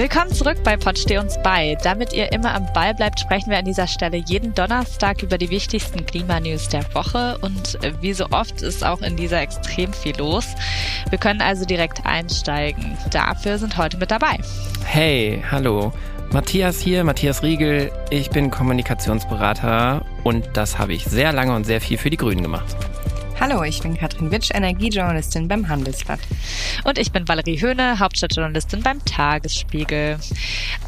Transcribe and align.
Willkommen 0.00 0.32
zurück 0.32 0.56
bei 0.64 0.78
Pod 0.78 0.98
uns 1.10 1.36
bei. 1.42 1.76
Damit 1.82 2.14
ihr 2.14 2.32
immer 2.32 2.54
am 2.54 2.66
Ball 2.72 2.94
bleibt, 2.94 3.20
sprechen 3.20 3.50
wir 3.50 3.58
an 3.58 3.66
dieser 3.66 3.86
Stelle 3.86 4.16
jeden 4.16 4.54
Donnerstag 4.54 5.22
über 5.22 5.36
die 5.36 5.50
wichtigsten 5.50 6.06
Klimanews 6.06 6.70
der 6.70 6.86
Woche 6.94 7.36
und 7.42 7.78
wie 8.00 8.14
so 8.14 8.24
oft 8.30 8.62
ist 8.62 8.82
auch 8.82 9.02
in 9.02 9.16
dieser 9.16 9.42
extrem 9.42 9.92
viel 9.92 10.16
los. 10.16 10.46
Wir 11.10 11.18
können 11.18 11.42
also 11.42 11.66
direkt 11.66 12.06
einsteigen. 12.06 12.96
Dafür 13.10 13.58
sind 13.58 13.76
heute 13.76 13.98
mit 13.98 14.10
dabei. 14.10 14.38
Hey, 14.86 15.44
hallo. 15.50 15.92
Matthias 16.32 16.80
hier, 16.80 17.04
Matthias 17.04 17.42
Riegel. 17.42 17.92
Ich 18.08 18.30
bin 18.30 18.50
Kommunikationsberater 18.50 20.02
und 20.24 20.48
das 20.54 20.78
habe 20.78 20.94
ich 20.94 21.04
sehr 21.04 21.34
lange 21.34 21.54
und 21.54 21.64
sehr 21.64 21.82
viel 21.82 21.98
für 21.98 22.08
die 22.08 22.16
Grünen 22.16 22.40
gemacht. 22.40 22.74
Hallo, 23.40 23.62
ich 23.62 23.80
bin 23.80 23.96
Katrin 23.96 24.30
Witsch, 24.30 24.50
Energiejournalistin 24.52 25.48
beim 25.48 25.66
Handelsblatt. 25.66 26.20
Und 26.84 26.98
ich 26.98 27.10
bin 27.10 27.26
Valerie 27.26 27.58
Höhne, 27.58 27.98
Hauptstadtjournalistin 27.98 28.82
beim 28.82 29.02
Tagesspiegel. 29.06 30.18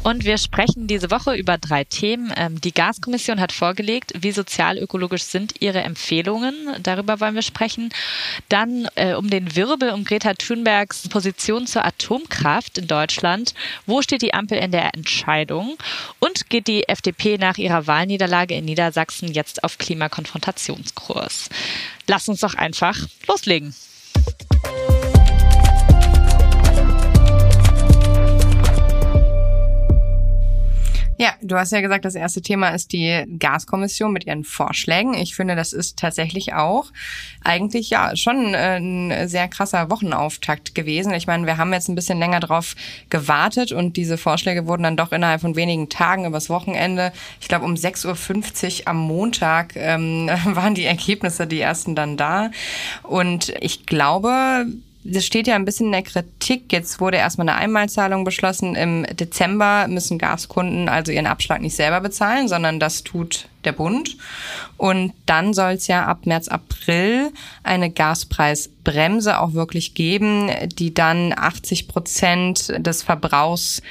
Und 0.03 0.23
wir 0.23 0.37
sprechen 0.37 0.85
diese 0.85 1.09
Woche 1.09 1.33
über 1.33 1.57
drei 1.57 1.83
Themen. 1.83 2.31
Ähm, 2.37 2.61
die 2.61 2.71
Gaskommission 2.71 3.41
hat 3.41 3.53
vorgelegt, 3.53 4.13
wie 4.19 4.31
sozialökologisch 4.31 5.23
sind 5.23 5.63
ihre 5.63 5.81
Empfehlungen. 5.81 6.53
Darüber 6.83 7.19
wollen 7.19 7.33
wir 7.33 7.41
sprechen. 7.41 7.89
Dann 8.49 8.87
äh, 8.93 9.15
um 9.15 9.31
den 9.31 9.55
Wirbel 9.55 9.89
um 9.89 10.03
Greta 10.03 10.35
Thunbergs 10.35 11.09
Position 11.09 11.65
zur 11.65 11.83
Atomkraft 11.83 12.77
in 12.77 12.85
Deutschland. 12.85 13.55
Wo 13.87 14.03
steht 14.03 14.21
die 14.21 14.35
Ampel 14.35 14.59
in 14.59 14.69
der 14.69 14.93
Entscheidung? 14.93 15.75
Und 16.19 16.51
geht 16.51 16.67
die 16.67 16.87
FDP 16.87 17.39
nach 17.39 17.57
ihrer 17.57 17.87
Wahlniederlage 17.87 18.53
in 18.53 18.65
Niedersachsen 18.65 19.33
jetzt 19.33 19.63
auf 19.63 19.79
Klimakonfrontationskurs? 19.79 21.49
Lass 22.07 22.27
uns 22.27 22.41
doch 22.41 22.55
einfach 22.55 22.97
loslegen. 23.27 23.73
Ja, 31.17 31.33
du 31.41 31.55
hast 31.57 31.71
ja 31.71 31.81
gesagt, 31.81 32.05
das 32.05 32.15
erste 32.15 32.41
Thema 32.41 32.69
ist 32.69 32.91
die 32.91 33.23
Gaskommission 33.37 34.11
mit 34.11 34.25
ihren 34.25 34.43
Vorschlägen. 34.43 35.13
Ich 35.13 35.35
finde, 35.35 35.55
das 35.55 35.71
ist 35.71 35.97
tatsächlich 35.99 36.53
auch 36.53 36.91
eigentlich 37.43 37.91
ja 37.91 38.15
schon 38.15 38.53
äh, 38.55 38.77
ein 38.77 39.27
sehr 39.27 39.47
krasser 39.47 39.91
Wochenauftakt 39.91 40.73
gewesen. 40.73 41.13
Ich 41.13 41.27
meine, 41.27 41.45
wir 41.45 41.57
haben 41.57 41.71
jetzt 41.71 41.87
ein 41.87 41.95
bisschen 41.95 42.17
länger 42.17 42.39
drauf 42.39 42.75
gewartet 43.09 43.71
und 43.71 43.95
diese 43.95 44.17
Vorschläge 44.17 44.65
wurden 44.65 44.83
dann 44.83 44.97
doch 44.97 45.11
innerhalb 45.11 45.41
von 45.41 45.55
wenigen 45.55 45.87
Tagen 45.89 46.25
übers 46.25 46.49
Wochenende, 46.49 47.11
ich 47.39 47.47
glaube 47.47 47.65
um 47.65 47.75
6.50 47.75 48.81
Uhr 48.81 48.87
am 48.87 48.97
Montag 48.97 49.75
ähm, 49.75 50.27
waren 50.45 50.73
die 50.73 50.85
Ergebnisse, 50.85 51.45
die 51.45 51.59
ersten 51.59 51.95
dann 51.95 52.17
da. 52.17 52.49
Und 53.03 53.53
ich 53.59 53.85
glaube, 53.85 54.65
das 55.03 55.25
steht 55.25 55.47
ja 55.47 55.55
ein 55.55 55.65
bisschen 55.65 55.87
in 55.87 55.91
der 55.91 56.03
Kritik. 56.03 56.71
Jetzt 56.71 56.99
wurde 57.01 57.17
erstmal 57.17 57.49
eine 57.49 57.57
Einmalzahlung 57.57 58.23
beschlossen. 58.23 58.75
Im 58.75 59.05
Dezember 59.15 59.87
müssen 59.87 60.17
Gaskunden 60.17 60.87
also 60.87 61.11
ihren 61.11 61.27
Abschlag 61.27 61.61
nicht 61.61 61.75
selber 61.75 61.99
bezahlen, 61.99 62.47
sondern 62.47 62.79
das 62.79 63.03
tut 63.03 63.49
der 63.65 63.73
Bund. 63.73 64.17
Und 64.77 65.13
dann 65.25 65.53
soll 65.53 65.73
es 65.73 65.87
ja 65.87 66.05
ab 66.05 66.25
März, 66.25 66.47
April 66.47 67.31
eine 67.63 67.89
Gaspreisbremse 67.89 69.39
auch 69.39 69.53
wirklich 69.53 69.93
geben, 69.93 70.49
die 70.77 70.93
dann 70.93 71.33
80 71.35 71.87
Prozent 71.87 72.73
des 72.77 73.03
Verbrauchs 73.03 73.81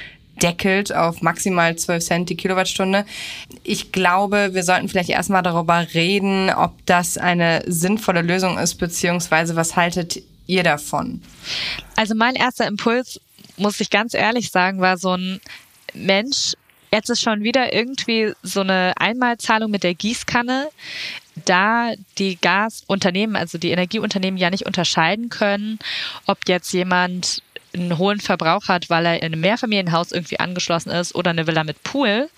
deckelt 0.41 0.93
auf 0.93 1.21
maximal 1.21 1.75
12 1.75 2.03
Cent 2.03 2.29
die 2.29 2.35
Kilowattstunde. 2.35 3.05
Ich 3.63 3.91
glaube, 3.91 4.49
wir 4.53 4.63
sollten 4.63 4.89
vielleicht 4.89 5.09
erstmal 5.09 5.43
darüber 5.43 5.85
reden, 5.93 6.49
ob 6.49 6.73
das 6.87 7.17
eine 7.19 7.63
sinnvolle 7.67 8.23
Lösung 8.23 8.57
ist, 8.57 8.75
beziehungsweise 8.75 9.55
was 9.55 9.75
haltet 9.75 10.23
ihr 10.47 10.63
davon? 10.63 11.21
Also 11.95 12.15
mein 12.15 12.35
erster 12.35 12.67
Impuls, 12.67 13.19
muss 13.57 13.79
ich 13.79 13.89
ganz 13.89 14.13
ehrlich 14.13 14.51
sagen, 14.51 14.81
war 14.81 14.97
so 14.97 15.15
ein 15.15 15.39
Mensch, 15.93 16.53
jetzt 16.91 17.09
ist 17.09 17.21
schon 17.21 17.43
wieder 17.43 17.73
irgendwie 17.73 18.33
so 18.43 18.61
eine 18.61 18.93
Einmalzahlung 18.97 19.71
mit 19.71 19.83
der 19.83 19.95
Gießkanne, 19.95 20.69
da 21.45 21.93
die 22.17 22.37
Gasunternehmen, 22.39 23.35
also 23.35 23.57
die 23.57 23.71
Energieunternehmen 23.71 24.37
ja 24.37 24.49
nicht 24.49 24.65
unterscheiden 24.65 25.29
können, 25.29 25.79
ob 26.27 26.37
jetzt 26.47 26.71
jemand 26.71 27.41
einen 27.73 27.97
hohen 27.97 28.19
Verbrauch 28.19 28.67
hat, 28.67 28.89
weil 28.89 29.05
er 29.05 29.17
in 29.17 29.25
einem 29.33 29.41
Mehrfamilienhaus 29.41 30.11
irgendwie 30.11 30.39
angeschlossen 30.39 30.91
ist 30.91 31.15
oder 31.15 31.31
eine 31.31 31.47
Villa 31.47 31.63
mit 31.63 31.81
Pool, 31.83 32.29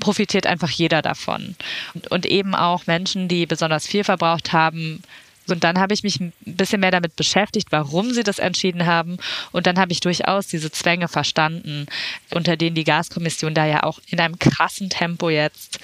profitiert 0.00 0.46
einfach 0.46 0.70
jeder 0.70 1.00
davon. 1.00 1.56
Und, 1.94 2.10
und 2.10 2.26
eben 2.26 2.54
auch 2.54 2.86
Menschen, 2.86 3.28
die 3.28 3.46
besonders 3.46 3.86
viel 3.86 4.04
verbraucht 4.04 4.52
haben, 4.52 5.02
und 5.48 5.64
dann 5.64 5.78
habe 5.78 5.94
ich 5.94 6.02
mich 6.02 6.20
ein 6.20 6.32
bisschen 6.44 6.80
mehr 6.80 6.90
damit 6.90 7.16
beschäftigt, 7.16 7.68
warum 7.70 8.12
sie 8.12 8.22
das 8.22 8.38
entschieden 8.38 8.86
haben. 8.86 9.18
Und 9.52 9.66
dann 9.66 9.78
habe 9.78 9.92
ich 9.92 10.00
durchaus 10.00 10.48
diese 10.48 10.70
Zwänge 10.70 11.08
verstanden, 11.08 11.86
unter 12.32 12.56
denen 12.56 12.74
die 12.74 12.84
Gaskommission 12.84 13.54
da 13.54 13.66
ja 13.66 13.82
auch 13.84 14.00
in 14.08 14.20
einem 14.20 14.38
krassen 14.38 14.90
Tempo 14.90 15.30
jetzt 15.30 15.78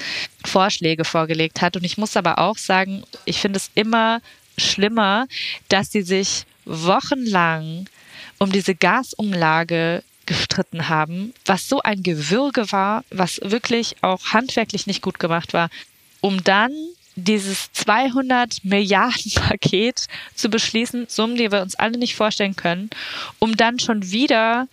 Vorschläge 0.45 1.05
vorgelegt 1.05 1.61
hat. 1.61 1.77
Und 1.77 1.85
ich 1.85 1.99
muss 1.99 2.17
aber 2.17 2.39
auch 2.39 2.59
sagen, 2.59 3.05
ich 3.25 3.41
finde 3.41 3.59
es 3.59 3.71
immer 3.75 4.21
schlimmer, 4.59 5.27
dass 5.69 5.93
sie 5.93 6.03
sich 6.03 6.45
wochenlang 6.65 7.89
um 8.39 8.53
diese 8.53 8.75
Gasumlage 8.75 10.03
gestritten 10.27 10.89
haben, 10.89 11.35
was 11.45 11.69
so 11.69 11.81
ein 11.83 12.03
Gewürge 12.03 12.71
war, 12.73 13.05
was 13.11 13.41
wirklich 13.43 13.97
auch 14.03 14.25
handwerklich 14.27 14.87
nicht 14.87 15.03
gut 15.03 15.19
gemacht 15.19 15.53
war, 15.53 15.69
um 16.21 16.43
dann 16.45 16.73
dieses 17.17 17.73
200 17.73 18.65
Milliarden 18.65 19.33
Paket 19.35 20.07
zu 20.35 20.49
beschließen, 20.49 21.07
Summen, 21.09 21.37
die 21.37 21.51
wir 21.51 21.63
uns 21.63 21.75
alle 21.75 21.99
nicht 21.99 22.17
vorstellen 22.17 22.57
können, 22.57 22.91
um 23.39 23.57
dann 23.57 23.79
schon 23.79 24.11
wieder 24.11 24.69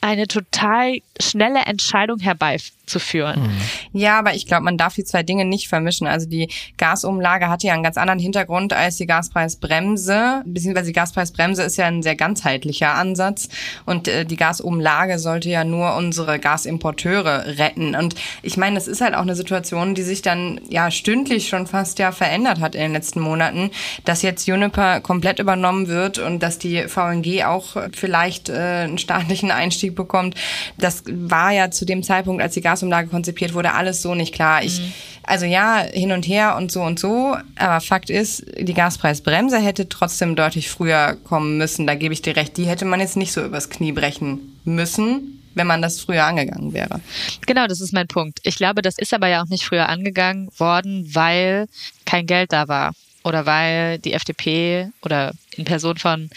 eine 0.00 0.26
total 0.28 0.98
schnelle 1.20 1.60
Entscheidung 1.60 2.18
herbeizuführen. 2.18 3.42
Mhm. 3.42 4.00
Ja, 4.00 4.18
aber 4.18 4.34
ich 4.34 4.46
glaube, 4.46 4.64
man 4.64 4.76
darf 4.76 4.94
die 4.94 5.04
zwei 5.04 5.22
Dinge 5.22 5.44
nicht 5.44 5.68
vermischen. 5.68 6.06
Also 6.06 6.28
die 6.28 6.48
Gasumlage 6.76 7.48
hatte 7.48 7.68
ja 7.68 7.74
einen 7.74 7.84
ganz 7.84 7.96
anderen 7.96 8.18
Hintergrund 8.18 8.72
als 8.72 8.96
die 8.96 9.06
Gaspreisbremse, 9.06 10.42
beziehungsweise 10.44 10.88
die 10.88 10.92
Gaspreisbremse 10.92 11.62
ist 11.62 11.76
ja 11.76 11.86
ein 11.86 12.02
sehr 12.02 12.16
ganzheitlicher 12.16 12.94
Ansatz 12.94 13.48
und 13.86 14.08
äh, 14.08 14.24
die 14.24 14.36
Gasumlage 14.36 15.18
sollte 15.20 15.48
ja 15.50 15.62
nur 15.64 15.94
unsere 15.94 16.40
Gasimporteure 16.40 17.58
retten. 17.58 17.94
Und 17.94 18.16
ich 18.42 18.56
meine, 18.56 18.74
das 18.74 18.88
ist 18.88 19.00
halt 19.00 19.14
auch 19.14 19.22
eine 19.22 19.36
Situation, 19.36 19.94
die 19.94 20.02
sich 20.02 20.22
dann 20.22 20.60
ja 20.68 20.90
stündlich 20.90 21.48
schon 21.48 21.68
fast 21.68 22.00
ja 22.00 22.10
verändert 22.10 22.60
hat 22.60 22.74
in 22.74 22.80
den 22.80 22.92
letzten 22.92 23.20
Monaten, 23.20 23.70
dass 24.04 24.22
jetzt 24.22 24.48
Juniper 24.48 25.00
komplett 25.00 25.38
übernommen 25.38 25.86
wird 25.86 26.18
und 26.18 26.42
dass 26.42 26.58
die 26.58 26.88
VNG 26.88 27.44
auch 27.44 27.76
vielleicht 27.92 28.48
äh, 28.48 28.84
einen 28.84 28.98
staatlichen 28.98 29.52
Einstieg 29.52 29.94
bekommt. 29.94 30.34
Das 30.76 31.03
war 31.06 31.52
ja 31.52 31.70
zu 31.70 31.84
dem 31.84 32.02
Zeitpunkt, 32.02 32.42
als 32.42 32.54
die 32.54 32.60
Gasumlage 32.60 33.08
konzipiert 33.08 33.54
wurde, 33.54 33.72
alles 33.72 34.02
so 34.02 34.14
nicht 34.14 34.34
klar. 34.34 34.62
Ich, 34.62 34.80
mhm. 34.80 34.92
also 35.22 35.46
ja, 35.46 35.84
hin 35.92 36.12
und 36.12 36.26
her 36.26 36.56
und 36.56 36.72
so 36.72 36.82
und 36.82 36.98
so. 36.98 37.36
Aber 37.56 37.80
Fakt 37.80 38.10
ist, 38.10 38.44
die 38.58 38.74
Gaspreisbremse 38.74 39.58
hätte 39.58 39.88
trotzdem 39.88 40.36
deutlich 40.36 40.70
früher 40.70 41.16
kommen 41.24 41.58
müssen. 41.58 41.86
Da 41.86 41.94
gebe 41.94 42.14
ich 42.14 42.22
dir 42.22 42.36
recht. 42.36 42.56
Die 42.56 42.66
hätte 42.66 42.84
man 42.84 43.00
jetzt 43.00 43.16
nicht 43.16 43.32
so 43.32 43.44
übers 43.44 43.70
Knie 43.70 43.92
brechen 43.92 44.58
müssen 44.64 45.40
wenn 45.56 45.66
man 45.68 45.82
das 45.82 46.00
früher 46.00 46.24
angegangen 46.24 46.72
wäre. 46.72 47.00
Genau, 47.46 47.66
das 47.68 47.80
ist 47.80 47.92
mein 47.92 48.08
Punkt. 48.08 48.40
Ich 48.42 48.56
glaube, 48.56 48.82
das 48.82 48.98
ist 48.98 49.14
aber 49.14 49.28
ja 49.28 49.42
auch 49.42 49.48
nicht 49.48 49.64
früher 49.64 49.88
angegangen 49.88 50.50
worden, 50.58 51.08
weil 51.14 51.66
kein 52.04 52.26
Geld 52.26 52.52
da 52.52 52.66
war 52.66 52.92
oder 53.22 53.46
weil 53.46 53.98
die 53.98 54.12
FDP 54.12 54.90
oder 55.02 55.32
in 55.56 55.64
Person 55.64 55.96
von 55.96 56.28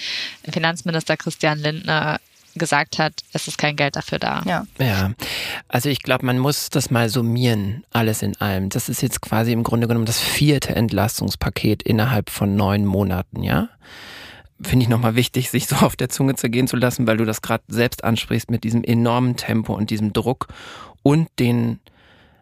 Finanzminister 0.49 1.17
Christian 1.17 1.59
Lindner 1.59 2.19
gesagt 2.57 3.00
hat, 3.00 3.13
es 3.34 3.47
ist 3.47 3.57
kein 3.57 3.75
Geld 3.75 3.95
dafür 3.95 4.19
da. 4.19 4.41
Ja, 4.45 4.66
ja. 4.79 5.12
also 5.68 5.90
ich 5.90 6.01
glaube, 6.01 6.25
man 6.25 6.40
muss 6.40 6.69
das 6.69 6.90
mal 6.91 7.09
summieren, 7.09 7.84
alles 7.91 8.22
in 8.22 8.40
allem. 8.40 8.70
Das 8.70 8.90
ist 8.90 9.02
jetzt 9.02 9.22
quasi 9.22 9.52
im 9.52 9.64
Grunde 9.64 9.87
genommen 9.87 10.05
das 10.05 10.20
vierte 10.20 10.76
Entlastungspaket 10.76 11.84
innerhalb 11.84 12.29
von 12.29 12.55
neun 12.55 12.85
Monaten, 12.85 13.43
ja 13.43 13.70
finde 14.61 14.84
ich 14.84 14.90
nochmal 14.90 15.16
wichtig, 15.16 15.49
sich 15.49 15.67
so 15.67 15.76
auf 15.78 15.96
der 15.96 16.09
Zunge 16.09 16.35
zergehen 16.35 16.67
zu 16.67 16.78
lassen, 16.78 17.08
weil 17.08 17.17
du 17.17 17.26
das 17.26 17.41
gerade 17.41 17.64
selbst 17.67 18.03
ansprichst 18.03 18.49
mit 18.49 18.64
diesem 18.64 18.84
enormen 18.84 19.35
Tempo 19.35 19.73
und 19.73 19.90
diesem 19.90 20.14
Druck 20.14 20.47
und 21.03 21.28
den 21.40 21.79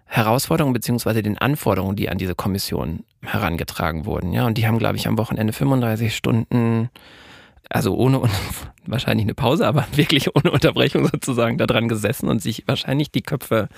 Herausforderungen 0.05 0.73
beziehungsweise 0.73 1.21
den 1.21 1.37
Anforderungen, 1.37 1.95
die 1.95 2.09
an 2.09 2.17
diese 2.17 2.35
Kommission 2.35 3.03
herangetragen 3.21 4.05
wurden. 4.05 4.33
Ja, 4.33 4.45
und 4.45 4.57
die 4.57 4.67
haben, 4.67 4.77
glaube 4.77 4.97
ich, 4.97 5.07
am 5.07 5.17
Wochenende 5.17 5.51
35 5.51 6.15
Stunden 6.15 6.89
also 7.69 7.95
ohne 7.95 8.21
wahrscheinlich 8.85 9.25
eine 9.25 9.33
Pause, 9.33 9.67
aber 9.67 9.87
wirklich 9.95 10.35
ohne 10.35 10.51
Unterbrechung 10.51 11.07
sozusagen 11.07 11.57
da 11.57 11.67
dran 11.67 11.87
gesessen 11.87 12.29
und 12.29 12.41
sich 12.41 12.63
wahrscheinlich 12.67 13.11
die 13.11 13.21
Köpfe 13.21 13.69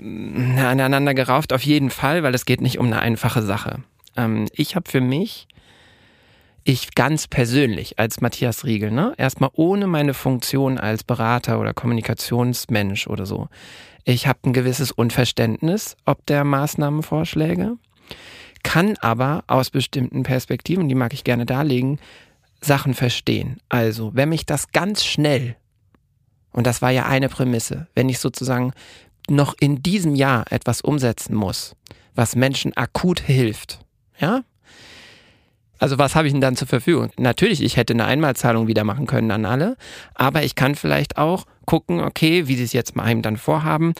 mm, 0.00 0.58
aneinander 0.58 1.14
gerauft, 1.14 1.52
auf 1.52 1.62
jeden 1.62 1.90
Fall, 1.90 2.22
weil 2.22 2.34
es 2.34 2.44
geht 2.44 2.60
nicht 2.60 2.78
um 2.78 2.86
eine 2.86 3.00
einfache 3.00 3.42
Sache. 3.42 3.82
Ähm, 4.16 4.46
ich 4.52 4.76
habe 4.76 4.90
für 4.90 5.00
mich, 5.00 5.46
ich 6.64 6.94
ganz 6.94 7.28
persönlich 7.28 7.98
als 7.98 8.20
Matthias 8.20 8.64
Riegel, 8.64 8.90
ne, 8.90 9.14
erstmal 9.16 9.50
ohne 9.54 9.86
meine 9.86 10.14
Funktion 10.14 10.78
als 10.78 11.04
Berater 11.04 11.60
oder 11.60 11.74
Kommunikationsmensch 11.74 13.06
oder 13.06 13.26
so, 13.26 13.48
ich 14.08 14.28
habe 14.28 14.38
ein 14.44 14.52
gewisses 14.52 14.92
Unverständnis 14.92 15.96
ob 16.04 16.24
der 16.26 16.44
Maßnahmenvorschläge, 16.44 17.76
kann 18.62 18.96
aber 19.00 19.44
aus 19.48 19.70
bestimmten 19.70 20.22
Perspektiven, 20.22 20.88
die 20.88 20.94
mag 20.94 21.12
ich 21.12 21.24
gerne 21.24 21.44
darlegen, 21.44 21.98
Sachen 22.66 22.94
verstehen. 22.94 23.58
Also, 23.68 24.12
wenn 24.14 24.28
mich 24.28 24.46
das 24.46 24.72
ganz 24.72 25.04
schnell 25.04 25.56
und 26.52 26.66
das 26.66 26.82
war 26.82 26.90
ja 26.90 27.06
eine 27.06 27.28
Prämisse, 27.28 27.86
wenn 27.94 28.08
ich 28.08 28.18
sozusagen 28.18 28.72
noch 29.28 29.54
in 29.58 29.82
diesem 29.82 30.14
Jahr 30.14 30.50
etwas 30.50 30.80
umsetzen 30.80 31.34
muss, 31.34 31.76
was 32.14 32.36
Menschen 32.36 32.76
akut 32.76 33.20
hilft, 33.20 33.80
ja, 34.18 34.42
also 35.78 35.98
was 35.98 36.14
habe 36.14 36.26
ich 36.26 36.32
denn 36.32 36.40
dann 36.40 36.56
zur 36.56 36.68
Verfügung? 36.68 37.10
Natürlich, 37.18 37.62
ich 37.62 37.76
hätte 37.76 37.92
eine 37.92 38.06
Einmalzahlung 38.06 38.66
wieder 38.66 38.84
machen 38.84 39.06
können 39.06 39.30
an 39.30 39.44
alle, 39.44 39.76
aber 40.14 40.42
ich 40.42 40.54
kann 40.54 40.74
vielleicht 40.74 41.18
auch 41.18 41.44
gucken, 41.66 42.00
okay, 42.00 42.48
wie 42.48 42.56
sie 42.56 42.64
es 42.64 42.72
jetzt 42.72 42.96
mal 42.96 43.10
eben 43.10 43.22
dann 43.22 43.36
vorhaben. 43.36 43.92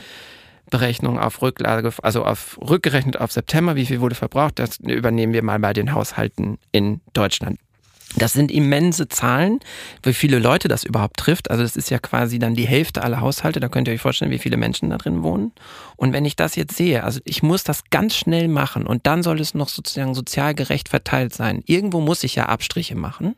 Berechnung 0.70 1.18
auf 1.18 1.42
Rücklage, 1.42 1.92
also 2.02 2.24
auf 2.24 2.58
rückgerechnet 2.60 3.20
auf 3.20 3.30
September, 3.30 3.76
wie 3.76 3.86
viel 3.86 4.00
wurde 4.00 4.16
verbraucht, 4.16 4.58
das 4.58 4.78
übernehmen 4.78 5.32
wir 5.32 5.44
mal 5.44 5.60
bei 5.60 5.72
den 5.72 5.92
Haushalten 5.92 6.58
in 6.72 7.00
Deutschland. 7.12 7.60
Das 8.16 8.32
sind 8.32 8.50
immense 8.50 9.08
Zahlen, 9.08 9.60
wie 10.02 10.14
viele 10.14 10.38
Leute 10.38 10.68
das 10.68 10.84
überhaupt 10.84 11.18
trifft. 11.18 11.50
Also 11.50 11.62
das 11.62 11.76
ist 11.76 11.90
ja 11.90 11.98
quasi 11.98 12.38
dann 12.38 12.54
die 12.54 12.66
Hälfte 12.66 13.02
aller 13.02 13.20
Haushalte. 13.20 13.60
Da 13.60 13.68
könnt 13.68 13.88
ihr 13.88 13.94
euch 13.94 14.00
vorstellen, 14.00 14.30
wie 14.30 14.38
viele 14.38 14.56
Menschen 14.56 14.88
da 14.88 14.96
drin 14.96 15.22
wohnen. 15.22 15.52
Und 15.96 16.14
wenn 16.14 16.24
ich 16.24 16.34
das 16.34 16.56
jetzt 16.56 16.76
sehe, 16.76 17.04
also 17.04 17.20
ich 17.24 17.42
muss 17.42 17.62
das 17.62 17.84
ganz 17.90 18.16
schnell 18.16 18.48
machen 18.48 18.86
und 18.86 19.06
dann 19.06 19.22
soll 19.22 19.40
es 19.40 19.54
noch 19.54 19.68
sozusagen 19.68 20.14
sozial 20.14 20.54
gerecht 20.54 20.88
verteilt 20.88 21.34
sein. 21.34 21.62
Irgendwo 21.66 22.00
muss 22.00 22.24
ich 22.24 22.34
ja 22.34 22.46
Abstriche 22.46 22.96
machen. 22.96 23.36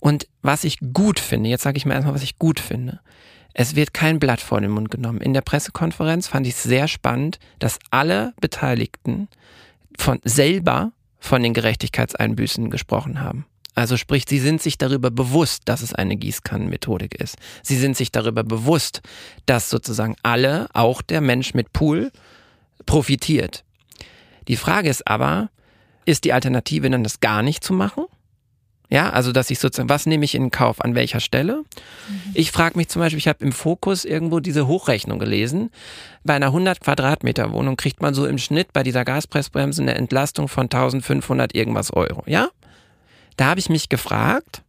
Und 0.00 0.28
was 0.42 0.64
ich 0.64 0.78
gut 0.92 1.20
finde, 1.20 1.50
jetzt 1.50 1.62
sage 1.62 1.76
ich 1.76 1.84
mal 1.84 1.94
erstmal, 1.94 2.14
was 2.14 2.22
ich 2.22 2.38
gut 2.38 2.60
finde. 2.60 3.00
Es 3.54 3.76
wird 3.76 3.94
kein 3.94 4.18
Blatt 4.18 4.40
vor 4.40 4.60
den 4.60 4.70
Mund 4.70 4.90
genommen. 4.90 5.20
In 5.20 5.32
der 5.32 5.40
Pressekonferenz 5.42 6.26
fand 6.26 6.46
ich 6.46 6.54
es 6.54 6.62
sehr 6.62 6.88
spannend, 6.88 7.38
dass 7.58 7.78
alle 7.90 8.32
Beteiligten 8.40 9.28
von 9.96 10.20
selber 10.24 10.92
von 11.20 11.42
den 11.42 11.54
Gerechtigkeitseinbüßen 11.54 12.68
gesprochen 12.70 13.20
haben. 13.20 13.46
Also 13.74 13.96
sprich, 13.96 14.24
sie 14.28 14.38
sind 14.38 14.62
sich 14.62 14.78
darüber 14.78 15.10
bewusst, 15.10 15.62
dass 15.64 15.82
es 15.82 15.92
eine 15.94 16.16
Gießkannenmethodik 16.16 17.14
ist. 17.14 17.36
Sie 17.62 17.76
sind 17.76 17.96
sich 17.96 18.12
darüber 18.12 18.44
bewusst, 18.44 19.02
dass 19.46 19.68
sozusagen 19.68 20.16
alle, 20.22 20.68
auch 20.72 21.02
der 21.02 21.20
Mensch 21.20 21.54
mit 21.54 21.72
Pool, 21.72 22.12
profitiert. 22.86 23.64
Die 24.46 24.56
Frage 24.56 24.88
ist 24.88 25.08
aber, 25.08 25.50
ist 26.04 26.24
die 26.24 26.32
Alternative 26.32 26.88
dann 26.90 27.02
das 27.02 27.20
gar 27.20 27.42
nicht 27.42 27.64
zu 27.64 27.72
machen? 27.72 28.04
Ja, 28.90 29.10
also 29.10 29.32
dass 29.32 29.50
ich 29.50 29.58
sozusagen, 29.58 29.88
was 29.88 30.06
nehme 30.06 30.24
ich 30.24 30.34
in 30.34 30.50
Kauf, 30.50 30.80
an 30.80 30.94
welcher 30.94 31.18
Stelle? 31.18 31.64
Mhm. 32.08 32.30
Ich 32.34 32.52
frage 32.52 32.76
mich 32.76 32.88
zum 32.88 33.00
Beispiel, 33.00 33.18
ich 33.18 33.26
habe 33.26 33.42
im 33.42 33.50
Fokus 33.50 34.04
irgendwo 34.04 34.40
diese 34.40 34.68
Hochrechnung 34.68 35.18
gelesen. 35.18 35.70
Bei 36.22 36.34
einer 36.34 36.46
100 36.46 36.80
Quadratmeter 36.80 37.50
Wohnung 37.52 37.76
kriegt 37.76 38.02
man 38.02 38.14
so 38.14 38.26
im 38.26 38.38
Schnitt 38.38 38.72
bei 38.72 38.82
dieser 38.82 39.04
Gaspressbremse 39.04 39.82
eine 39.82 39.94
Entlastung 39.94 40.48
von 40.48 40.64
1500 40.64 41.54
irgendwas 41.54 41.92
Euro. 41.92 42.22
Ja, 42.26 42.50
da 43.36 43.46
habe 43.46 43.60
ich 43.60 43.68
mich 43.68 43.88
gefragt, 43.88 44.62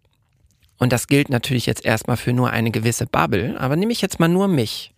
und 0.77 0.91
das 0.91 1.07
gilt 1.07 1.29
natürlich 1.29 1.65
jetzt 1.65 1.85
erstmal 1.85 2.17
für 2.17 2.33
nur 2.33 2.50
eine 2.50 2.71
gewisse 2.71 3.06
Bubble, 3.06 3.59
aber 3.59 3.75
nehme 3.75 3.94
ich 3.94 4.01
jetzt 4.01 4.19
mal 4.19 4.27
nur 4.27 4.47
mich. 4.47 4.94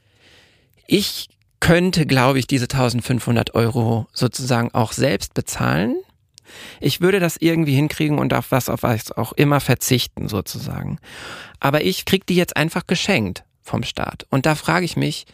Ich 0.88 1.30
könnte, 1.60 2.06
glaube 2.06 2.40
ich, 2.40 2.48
diese 2.48 2.66
1500 2.66 3.54
Euro 3.56 4.08
sozusagen 4.14 4.74
auch 4.74 4.92
selbst 4.92 5.34
bezahlen. 5.34 5.96
Ich 6.80 7.02
würde 7.02 7.20
das 7.20 7.38
irgendwie 7.38 7.76
hinkriegen 7.76 8.20
und 8.20 8.34
auf 8.34 8.52
was 8.52 8.70
auf 8.70 8.84
was 8.84 9.12
auch 9.12 9.34
immer 9.34 9.60
verzichten 9.60 10.30
sozusagen. 10.30 10.98
Aber 11.60 11.84
ich 11.84 12.06
kriege 12.06 12.26
die 12.26 12.36
jetzt 12.36 12.56
einfach 12.56 12.88
geschenkt 12.88 13.44
vom 13.62 13.84
Staat. 13.84 14.26
Und 14.30 14.46
da 14.46 14.56
frage 14.56 14.86
ich 14.86 14.96
mich, 14.96 15.26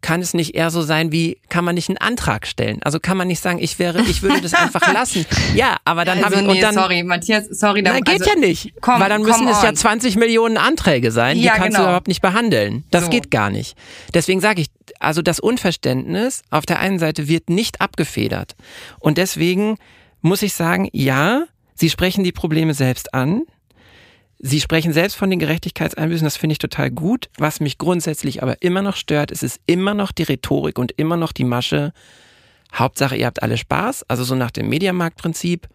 kann 0.00 0.20
es 0.20 0.34
nicht 0.34 0.54
eher 0.54 0.70
so 0.70 0.82
sein, 0.82 1.10
wie 1.12 1.38
kann 1.48 1.64
man 1.64 1.74
nicht 1.74 1.88
einen 1.88 1.98
Antrag 1.98 2.46
stellen? 2.46 2.80
Also 2.82 3.00
kann 3.00 3.16
man 3.16 3.28
nicht 3.28 3.40
sagen, 3.42 3.58
ich 3.58 3.78
wäre, 3.78 4.00
ich 4.02 4.22
würde 4.22 4.40
das 4.40 4.54
einfach 4.54 4.92
lassen. 4.92 5.26
Ja, 5.54 5.76
aber 5.84 6.04
dann 6.04 6.18
also 6.18 6.26
habe 6.26 6.34
ich 6.36 6.42
nee, 6.42 6.48
und 6.52 6.62
dann 6.62 6.74
sorry, 6.74 7.02
Matthias, 7.02 7.46
sorry, 7.50 7.82
dann, 7.82 8.02
geht 8.02 8.20
also, 8.20 8.30
ja 8.30 8.36
nicht, 8.36 8.72
komm, 8.80 9.00
weil 9.00 9.08
dann 9.08 9.22
müssen 9.22 9.48
es 9.48 9.62
ja 9.62 9.72
20 9.72 10.16
Millionen 10.16 10.58
Anträge 10.58 11.10
sein, 11.10 11.36
die 11.36 11.42
Ja, 11.44 11.54
kannst 11.54 11.70
genau. 11.70 11.80
du 11.80 11.84
überhaupt 11.84 12.08
nicht 12.08 12.22
behandeln. 12.22 12.84
Das 12.90 13.04
So. 13.04 13.10
geht 13.10 13.30
gar 13.30 13.50
nicht. 13.50 13.76
Deswegen 14.14 14.40
sage 14.40 14.60
ich, 14.62 14.68
also 15.00 15.22
das 15.22 15.40
Unverständnis 15.40 16.42
auf 16.50 16.66
der 16.66 16.78
einen 16.78 16.98
Seite 16.98 17.28
wird 17.28 17.50
nicht 17.50 17.80
abgefedert 17.80 18.54
und 19.00 19.18
deswegen 19.18 19.76
muss 20.22 20.42
ich 20.42 20.54
sagen, 20.54 20.88
ja, 20.92 21.44
sie 21.74 21.90
sprechen 21.90 22.24
die 22.24 22.32
Probleme 22.32 22.74
selbst 22.74 23.14
an. 23.14 23.42
Sie 24.48 24.60
sprechen 24.60 24.92
selbst 24.92 25.16
von 25.16 25.28
den 25.28 25.40
Gerechtigkeitseinbüßen, 25.40 26.24
das 26.24 26.36
finde 26.36 26.52
ich 26.52 26.60
total 26.60 26.92
gut. 26.92 27.28
Was 27.36 27.58
mich 27.58 27.78
grundsätzlich 27.78 28.44
aber 28.44 28.62
immer 28.62 28.80
noch 28.80 28.94
stört, 28.94 29.32
ist 29.32 29.42
es 29.42 29.58
immer 29.66 29.92
noch 29.92 30.12
die 30.12 30.22
Rhetorik 30.22 30.78
und 30.78 30.92
immer 30.92 31.16
noch 31.16 31.32
die 31.32 31.42
Masche. 31.42 31.92
Hauptsache, 32.72 33.16
ihr 33.16 33.26
habt 33.26 33.42
alle 33.42 33.56
Spaß, 33.56 34.04
also 34.08 34.22
so 34.22 34.36
nach 34.36 34.52
dem 34.52 34.68
Mediamarktprinzip. 34.68 35.66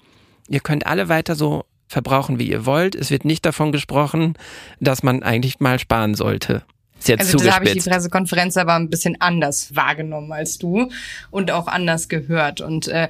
Ihr 0.48 0.62
könnt 0.62 0.86
alle 0.88 1.10
weiter 1.10 1.36
so 1.36 1.66
verbrauchen, 1.90 2.40
wie 2.40 2.50
ihr 2.50 2.66
wollt. 2.66 2.96
Es 2.96 3.12
wird 3.12 3.26
nicht 3.26 3.46
davon 3.46 3.74
gesprochen, 3.74 4.36
dass 4.80 5.04
man 5.04 5.22
eigentlich 5.22 5.60
mal 5.60 5.78
sparen 5.78 6.16
sollte. 6.16 6.64
Ist 7.02 7.08
jetzt 7.08 7.22
Also 7.22 7.38
da 7.40 7.56
habe 7.56 7.66
ich 7.66 7.74
die. 7.74 7.80
Pressekonferenz 7.90 8.58
aber 8.58 8.76
ein 8.76 8.90
bisschen 8.90 9.20
anders 9.20 9.76
wahrgenommen 9.76 10.32
als 10.32 10.60
du 10.60 10.92
und 11.32 11.50
auch 11.50 11.66
anders 11.66 12.10
gehört. 12.10 12.62
Und 12.62 12.88
äh, 12.88 13.08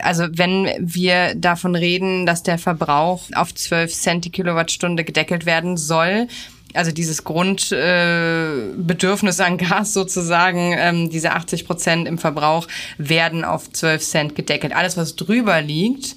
also 0.00 0.24
wenn 0.32 0.70
wir 0.78 1.34
davon 1.34 1.76
reden, 1.76 2.24
dass 2.24 2.42
der 2.42 2.56
Verbrauch 2.56 3.20
auf 3.34 3.54
12 3.54 3.92
Cent 3.92 4.24
die 4.24 4.30
Kilowattstunde 4.30 5.04
gedeckelt 5.04 5.44
werden 5.44 5.76
soll, 5.76 6.26
also 6.72 6.90
dieses 6.90 7.24
Grundbedürfnis 7.24 9.38
äh, 9.38 9.42
an 9.42 9.58
Gas 9.58 9.92
sozusagen, 9.92 10.74
ähm, 10.78 11.10
diese 11.10 11.32
80 11.32 11.66
Prozent 11.66 12.08
im 12.08 12.16
Verbrauch 12.16 12.66
werden 12.96 13.44
auf 13.44 13.70
12 13.70 14.02
Cent 14.02 14.34
gedeckelt. 14.34 14.74
Alles, 14.74 14.96
was 14.96 15.16
drüber 15.16 15.60
liegt, 15.60 16.16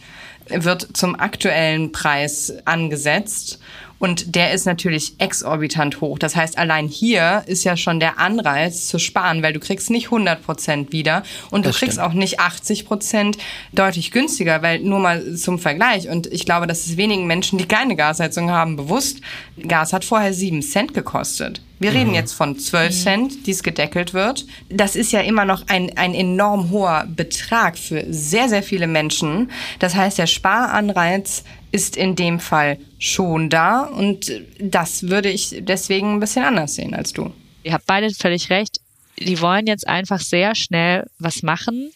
wird 0.50 0.88
zum 0.94 1.20
aktuellen 1.20 1.92
Preis 1.92 2.54
angesetzt. 2.64 3.60
Und 4.00 4.36
der 4.36 4.52
ist 4.54 4.66
natürlich 4.66 5.14
exorbitant 5.20 6.02
hoch. 6.02 6.20
Das 6.20 6.36
heißt, 6.36 6.58
allein 6.58 6.88
hier 6.88 7.44
ist 7.48 7.64
ja 7.64 7.76
schon 7.78 8.00
der 8.00 8.20
Anreiz 8.20 8.88
zu 8.88 9.00
sparen, 9.00 9.42
weil 9.42 9.54
du 9.54 9.60
kriegst 9.60 9.90
nicht 9.90 10.06
100 10.06 10.44
Prozent 10.44 10.92
wieder 10.92 11.24
und 11.50 11.66
du 11.66 11.70
Das 11.70 11.80
kriegst 11.80 11.94
stimmt. 11.94 12.08
auch 12.08 12.14
nicht 12.14 12.40
80 12.40 12.86
Prozent 12.86 13.38
deutlich 13.74 14.12
günstiger, 14.12 14.62
weil 14.62 14.80
nur 14.80 15.00
mal 15.00 15.36
zum 15.36 15.60
Vergleich. 15.60 16.10
Und 16.10 16.28
ich 16.28 16.46
glaube, 16.46 16.68
das 16.68 16.86
ist 16.86 16.98
wenigen 16.98 17.26
Menschen, 17.28 17.58
die 17.58 17.66
keine 17.66 17.96
Gasheizung 17.96 18.52
haben, 18.52 18.76
bewusst. 18.76 19.22
Gas 19.68 19.94
hat 19.94 20.06
vorher 20.06 20.34
7 20.34 20.62
Cent 20.62 20.94
gekostet. 20.94 21.62
Wir 21.80 21.94
reden 21.94 22.16
jetzt 22.16 22.34
von 22.34 22.58
12 22.58 23.04
Cent, 23.04 23.46
die 23.46 23.52
es 23.52 23.62
gedeckelt 23.62 24.16
wird. 24.16 24.48
Das 24.68 24.96
ist 24.96 25.12
ja 25.12 25.20
immer 25.20 25.46
noch 25.46 25.68
ein, 25.68 25.96
ein 25.96 26.16
enorm 26.16 26.72
hoher 26.72 27.06
Betrag 27.08 27.78
für 27.78 28.04
sehr, 28.10 28.50
sehr 28.50 28.64
viele 28.64 28.88
Menschen. 28.88 29.52
Das 29.78 29.94
heißt, 29.94 30.18
der 30.18 30.26
Sparanreiz 30.26 31.44
ist 31.72 31.98
in 31.98 32.16
dem 32.16 32.40
Fall 32.40 32.78
schon 33.00 33.50
da 33.50 33.84
und 33.84 34.32
das 34.60 35.04
würde 35.04 35.30
ich 35.30 35.56
deswegen 35.60 36.14
ein 36.14 36.20
bisschen 36.20 36.44
anders 36.44 36.76
sehen 36.76 36.94
als 36.94 37.14
du. 37.14 37.34
Ihr 37.64 37.74
habt 37.74 37.86
beide 37.86 38.10
völlig 38.12 38.50
recht. 38.50 38.80
Die 39.20 39.42
wollen 39.42 39.68
jetzt 39.68 39.88
einfach 39.88 40.22
sehr 40.22 40.56
schnell 40.56 41.06
was 41.20 41.44
machen. 41.44 41.92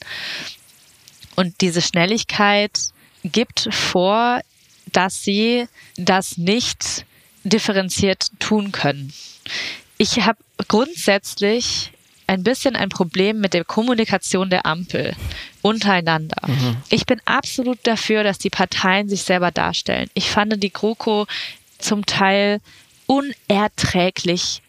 Und 1.36 1.62
diese 1.62 1.82
Schnelligkeit 1.82 2.78
gibt 3.24 3.70
vor, 3.72 4.42
dass 4.92 5.24
sie 5.24 5.68
das 5.96 6.38
nicht 6.38 7.06
differenziert 7.44 8.28
tun 8.40 8.72
können. 8.72 9.14
Ich 9.98 10.22
habe 10.22 10.40
grundsätzlich 10.68 11.92
ein 12.32 12.44
bisschen 12.44 12.78
ein 12.78 12.88
Problem 12.88 13.42
mit 13.42 13.54
der 13.54 13.66
Kommunikation 13.66 14.50
der 14.50 14.66
Ampel 14.66 15.14
untereinander. 15.62 16.38
Ich 16.90 17.06
bin 17.06 17.20
absolut 17.26 17.80
dafür, 17.84 18.24
dass 18.24 18.38
die 18.38 18.50
Parteien 18.50 19.10
sich 19.10 19.24
selber 19.24 19.52
darstellen. 19.52 20.10
Ich 20.14 20.30
fand 20.30 20.64
die 20.64 20.72
GroKo 20.72 21.28
zum 21.78 22.06
Teil 22.06 22.62
unerträglich 23.06 24.62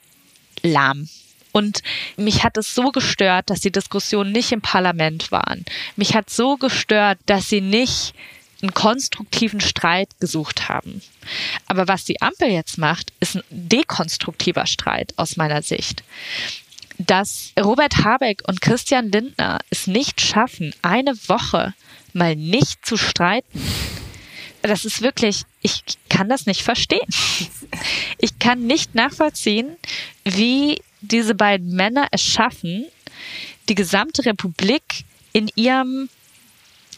lahm. 0.62 1.08
Und 1.52 1.82
mich 2.16 2.42
hat 2.42 2.56
es 2.56 2.74
so 2.74 2.90
gestört, 2.90 3.48
dass 3.48 3.60
die 3.60 3.70
Diskussionen 3.70 4.32
nicht 4.32 4.50
im 4.50 4.60
Parlament 4.60 5.30
waren. 5.30 5.64
Mich 5.94 6.16
hat 6.16 6.30
so 6.30 6.56
gestört, 6.56 7.18
dass 7.26 7.48
sie 7.48 7.60
nicht 7.60 8.12
einen 8.60 8.74
konstruktiven 8.74 9.60
Streit 9.60 10.08
gesucht 10.18 10.68
haben. 10.68 11.02
Aber 11.66 11.86
was 11.86 12.04
die 12.04 12.20
Ampel 12.22 12.48
jetzt 12.48 12.78
macht, 12.78 13.12
ist 13.20 13.36
ein 13.36 13.42
dekonstruktiver 13.50 14.66
Streit 14.66 15.12
aus 15.16 15.36
meiner 15.36 15.62
Sicht. 15.62 16.02
Dass 17.06 17.52
Robert 17.58 18.04
Habeck 18.04 18.42
und 18.46 18.60
Christian 18.60 19.10
Lindner 19.10 19.58
es 19.70 19.86
nicht 19.86 20.20
schaffen, 20.20 20.74
eine 20.82 21.14
Woche 21.28 21.74
mal 22.12 22.36
nicht 22.36 22.84
zu 22.84 22.96
streiten, 22.96 23.60
das 24.62 24.84
ist 24.84 25.02
wirklich, 25.02 25.42
ich 25.62 25.82
kann 26.08 26.28
das 26.28 26.46
nicht 26.46 26.62
verstehen. 26.62 27.08
Ich 28.18 28.38
kann 28.38 28.66
nicht 28.66 28.94
nachvollziehen, 28.94 29.76
wie 30.24 30.80
diese 31.00 31.34
beiden 31.34 31.74
Männer 31.74 32.06
es 32.12 32.22
schaffen, 32.22 32.86
die 33.68 33.74
gesamte 33.74 34.24
Republik 34.24 35.04
in 35.32 35.50
ihrem 35.56 36.08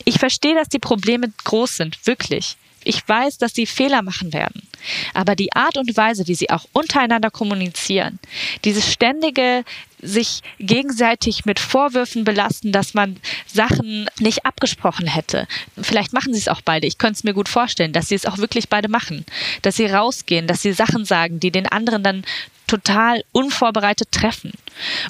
ich 0.05 0.19
verstehe, 0.19 0.55
dass 0.55 0.69
die 0.69 0.79
Probleme 0.79 1.33
groß 1.45 1.77
sind, 1.77 2.07
wirklich. 2.07 2.57
Ich 2.85 3.07
weiß, 3.09 3.39
dass 3.39 3.55
sie 3.55 3.67
Fehler 3.67 4.03
machen 4.03 4.33
werden. 4.35 4.69
Aber 5.15 5.35
die 5.35 5.53
Art 5.55 5.79
und 5.79 5.97
Weise, 5.97 6.29
wie 6.29 6.35
sie 6.35 6.51
auch 6.51 6.67
untereinander 6.73 7.31
kommunizieren, 7.31 8.19
dieses 8.65 8.93
ständige 8.93 9.65
sich 10.05 10.43
gegenseitig 10.59 11.45
mit 11.45 11.59
Vorwürfen 11.59 12.25
belasten, 12.25 12.73
dass 12.73 12.95
man 12.95 13.17
Sachen 13.47 14.09
nicht 14.21 14.45
abgesprochen 14.45 15.07
hätte. 15.07 15.47
Vielleicht 15.81 16.13
machen 16.13 16.33
sie 16.35 16.41
es 16.41 16.49
auch 16.49 16.61
beide. 16.61 16.87
Ich 16.87 16.99
könnte 16.99 17.15
es 17.15 17.25
mir 17.25 17.35
gut 17.35 17.49
vorstellen, 17.49 17.93
dass 17.93 18.09
sie 18.09 18.15
es 18.15 18.27
auch 18.27 18.39
wirklich 18.39 18.69
beide 18.69 18.89
machen. 18.89 19.25
Dass 19.63 19.77
sie 19.77 19.87
rausgehen, 19.87 20.47
dass 20.47 20.63
sie 20.63 20.73
Sachen 20.73 21.05
sagen, 21.05 21.41
die 21.41 21.51
den 21.51 21.67
anderen 21.67 22.03
dann 22.03 22.25
total 22.67 23.25
unvorbereitet 23.33 24.11
treffen. 24.11 24.53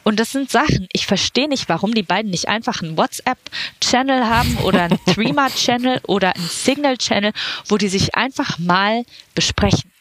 Und 0.02 0.20
das 0.20 0.32
sind 0.32 0.50
Sachen, 0.50 0.88
ich 0.92 1.06
verstehe 1.06 1.48
nicht, 1.48 1.68
warum 1.68 1.94
die 1.94 2.02
beiden 2.02 2.30
nicht 2.30 2.48
einfach 2.48 2.82
einen 2.82 2.96
WhatsApp-Channel 2.96 4.28
haben 4.28 4.56
oder 4.58 4.84
einen 4.84 4.98
Threema-Channel 5.06 6.00
oder 6.06 6.34
einen 6.34 6.48
Signal-Channel, 6.48 7.32
wo 7.68 7.76
die 7.76 7.88
sich 7.88 8.14
einfach 8.14 8.58
mal 8.58 9.04
besprechen. 9.34 9.93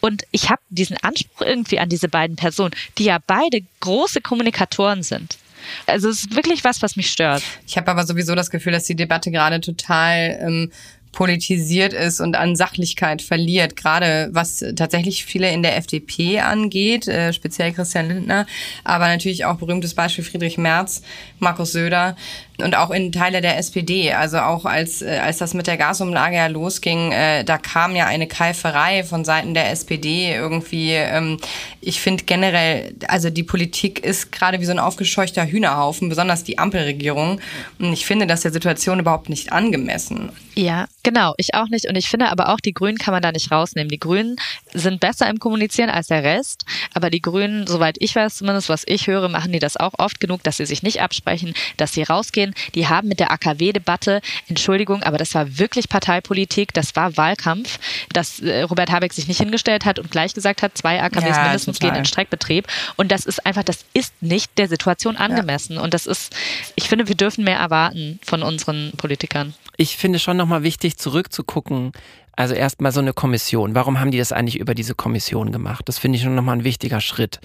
Und 0.00 0.24
ich 0.30 0.50
habe 0.50 0.62
diesen 0.68 0.96
Anspruch 0.98 1.42
irgendwie 1.42 1.78
an 1.78 1.88
diese 1.88 2.08
beiden 2.08 2.36
Personen, 2.36 2.74
die 2.98 3.04
ja 3.04 3.18
beide 3.26 3.60
große 3.80 4.20
Kommunikatoren 4.20 5.02
sind. 5.02 5.38
Also 5.86 6.08
es 6.08 6.24
ist 6.24 6.36
wirklich 6.36 6.64
was, 6.64 6.82
was 6.82 6.96
mich 6.96 7.10
stört. 7.10 7.42
Ich 7.66 7.76
habe 7.76 7.90
aber 7.90 8.06
sowieso 8.06 8.34
das 8.34 8.50
Gefühl, 8.50 8.72
dass 8.72 8.84
die 8.84 8.94
Debatte 8.94 9.30
gerade 9.30 9.60
total 9.60 10.38
ähm, 10.40 10.72
politisiert 11.16 11.94
ist 11.94 12.20
und 12.20 12.36
an 12.36 12.56
Sachlichkeit 12.56 13.22
verliert, 13.22 13.74
gerade 13.74 14.28
was 14.32 14.62
tatsächlich 14.76 15.24
viele 15.24 15.50
in 15.50 15.62
der 15.62 15.78
FDP 15.78 16.40
angeht, 16.40 17.08
äh, 17.08 17.32
speziell 17.32 17.72
Christian 17.72 18.08
Lindner, 18.08 18.46
aber 18.84 19.08
natürlich 19.08 19.46
auch 19.46 19.56
berühmtes 19.56 19.94
Beispiel 19.94 20.24
Friedrich 20.24 20.58
Merz, 20.58 21.00
Markus 21.38 21.72
Söder 21.72 22.16
und 22.58 22.76
auch 22.76 22.90
in 22.90 23.12
Teile 23.12 23.40
der 23.40 23.58
SPD. 23.58 24.12
Also 24.12 24.38
auch 24.38 24.64
als, 24.64 25.02
äh, 25.02 25.18
als 25.22 25.38
das 25.38 25.54
mit 25.54 25.66
der 25.66 25.76
Gasumlage 25.76 26.36
ja 26.36 26.46
losging, 26.48 27.12
äh, 27.12 27.44
da 27.44 27.58
kam 27.58 27.96
ja 27.96 28.06
eine 28.06 28.26
Keiferei 28.26 29.04
von 29.04 29.24
Seiten 29.24 29.54
der 29.54 29.70
SPD 29.70 30.34
irgendwie. 30.34 30.92
Ähm, 30.92 31.38
ich 31.80 32.00
finde 32.00 32.24
generell, 32.24 32.94
also 33.08 33.30
die 33.30 33.42
Politik 33.42 34.04
ist 34.04 34.32
gerade 34.32 34.60
wie 34.60 34.64
so 34.64 34.72
ein 34.72 34.78
aufgescheuchter 34.78 35.46
Hühnerhaufen, 35.46 36.08
besonders 36.08 36.44
die 36.44 36.58
Ampelregierung. 36.58 37.40
Und 37.78 37.92
ich 37.92 38.06
finde 38.06 38.26
das 38.26 38.42
der 38.42 38.52
Situation 38.52 39.00
überhaupt 39.00 39.28
nicht 39.28 39.52
angemessen. 39.52 40.30
Ja, 40.54 40.86
genau, 41.06 41.34
ich 41.36 41.54
auch 41.54 41.68
nicht. 41.68 41.86
Und 41.88 41.94
ich 41.94 42.08
finde 42.08 42.30
aber 42.30 42.48
auch, 42.48 42.58
die 42.58 42.74
Grünen 42.74 42.98
kann 42.98 43.14
man 43.14 43.22
da 43.22 43.30
nicht 43.30 43.52
rausnehmen. 43.52 43.88
Die 43.88 44.00
Grünen 44.00 44.36
sind 44.74 44.98
besser 44.98 45.30
im 45.30 45.38
Kommunizieren 45.38 45.88
als 45.88 46.08
der 46.08 46.24
Rest. 46.24 46.64
Aber 46.94 47.10
die 47.10 47.22
Grünen, 47.22 47.68
soweit 47.68 47.94
ich 48.00 48.16
weiß 48.16 48.38
zumindest, 48.38 48.68
was 48.68 48.82
ich 48.86 49.06
höre, 49.06 49.28
machen 49.28 49.52
die 49.52 49.60
das 49.60 49.76
auch 49.76 49.94
oft 49.98 50.18
genug, 50.18 50.42
dass 50.42 50.56
sie 50.56 50.66
sich 50.66 50.82
nicht 50.82 51.00
absprechen, 51.00 51.54
dass 51.76 51.92
sie 51.92 52.02
rausgehen. 52.02 52.54
Die 52.74 52.88
haben 52.88 53.06
mit 53.06 53.20
der 53.20 53.30
AKW-Debatte, 53.30 54.20
Entschuldigung, 54.48 55.04
aber 55.04 55.16
das 55.16 55.32
war 55.36 55.58
wirklich 55.58 55.88
Parteipolitik, 55.88 56.74
das 56.74 56.96
war 56.96 57.16
Wahlkampf, 57.16 57.78
dass 58.12 58.40
äh, 58.40 58.62
Robert 58.62 58.90
Habeck 58.90 59.12
sich 59.12 59.28
nicht 59.28 59.38
hingestellt 59.38 59.84
hat 59.84 60.00
und 60.00 60.10
gleich 60.10 60.34
gesagt 60.34 60.62
hat, 60.62 60.76
zwei 60.76 61.00
AKWs 61.00 61.36
ja, 61.36 61.42
mindestens 61.44 61.78
total. 61.78 61.92
gehen 61.92 62.00
in 62.00 62.04
Streckbetrieb. 62.04 62.66
Und 62.96 63.12
das 63.12 63.26
ist 63.26 63.46
einfach, 63.46 63.62
das 63.62 63.84
ist 63.94 64.20
nicht 64.20 64.58
der 64.58 64.66
Situation 64.66 65.16
angemessen. 65.16 65.76
Ja. 65.76 65.82
Und 65.82 65.94
das 65.94 66.06
ist, 66.06 66.34
ich 66.74 66.88
finde, 66.88 67.06
wir 67.06 67.14
dürfen 67.14 67.44
mehr 67.44 67.58
erwarten 67.58 68.18
von 68.24 68.42
unseren 68.42 68.90
Politikern 68.96 69.54
ich 69.76 69.96
finde 69.96 70.18
schon 70.18 70.36
nochmal 70.36 70.62
wichtig, 70.62 70.96
zurückzugucken. 70.96 71.92
Also 72.38 72.52
erstmal 72.52 72.92
so 72.92 73.00
eine 73.00 73.14
Kommission. 73.14 73.74
Warum 73.74 73.98
haben 73.98 74.10
die 74.10 74.18
das 74.18 74.30
eigentlich 74.30 74.60
über 74.60 74.74
diese 74.74 74.94
Kommission 74.94 75.52
gemacht? 75.52 75.88
Das 75.88 75.98
finde 75.98 76.16
ich 76.16 76.22
schon 76.22 76.34
nochmal 76.34 76.58
ein 76.58 76.64
wichtiger 76.64 77.00
Schritt. 77.00 77.40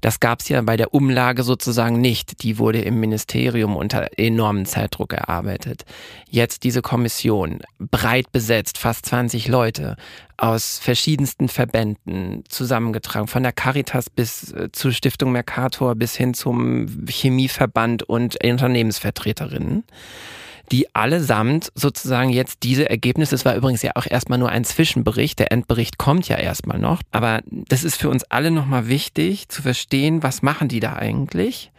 Das 0.00 0.20
gab 0.20 0.40
es 0.40 0.48
ja 0.48 0.62
bei 0.62 0.76
der 0.76 0.94
Umlage 0.94 1.42
sozusagen 1.42 2.00
nicht. 2.00 2.44
Die 2.44 2.56
wurde 2.58 2.80
im 2.80 3.00
Ministerium 3.00 3.74
unter 3.74 4.08
enormen 4.16 4.64
Zeitdruck 4.64 5.14
erarbeitet. 5.14 5.84
Jetzt 6.30 6.62
diese 6.62 6.80
Kommission, 6.80 7.58
breit 7.80 8.30
besetzt, 8.30 8.78
fast 8.78 9.06
20 9.06 9.48
Leute 9.48 9.96
aus 10.36 10.78
verschiedensten 10.78 11.48
Verbänden 11.48 12.44
zusammengetragen, 12.48 13.26
von 13.26 13.42
der 13.42 13.52
Caritas 13.52 14.10
bis 14.10 14.52
äh, 14.52 14.70
zur 14.70 14.92
Stiftung 14.92 15.32
Mercator 15.32 15.96
bis 15.96 16.14
hin 16.14 16.34
zum 16.34 16.86
Chemieverband 17.08 18.04
und 18.04 18.36
Unternehmensvertreterinnen 18.44 19.82
die 20.72 20.94
allesamt 20.94 21.70
sozusagen 21.74 22.30
jetzt 22.30 22.62
diese 22.62 22.88
Ergebnisse, 22.88 23.34
es 23.34 23.44
war 23.44 23.56
übrigens 23.56 23.82
ja 23.82 23.92
auch 23.94 24.06
erstmal 24.08 24.38
nur 24.38 24.50
ein 24.50 24.64
Zwischenbericht, 24.64 25.38
der 25.38 25.52
Endbericht 25.52 25.98
kommt 25.98 26.28
ja 26.28 26.36
erstmal 26.36 26.78
noch, 26.78 27.02
aber 27.12 27.40
das 27.46 27.84
ist 27.84 27.96
für 27.96 28.10
uns 28.10 28.24
alle 28.24 28.50
nochmal 28.50 28.88
wichtig 28.88 29.48
zu 29.48 29.62
verstehen, 29.62 30.22
was 30.22 30.42
machen 30.42 30.68
die 30.68 30.80
da 30.80 30.94
eigentlich 30.94 31.70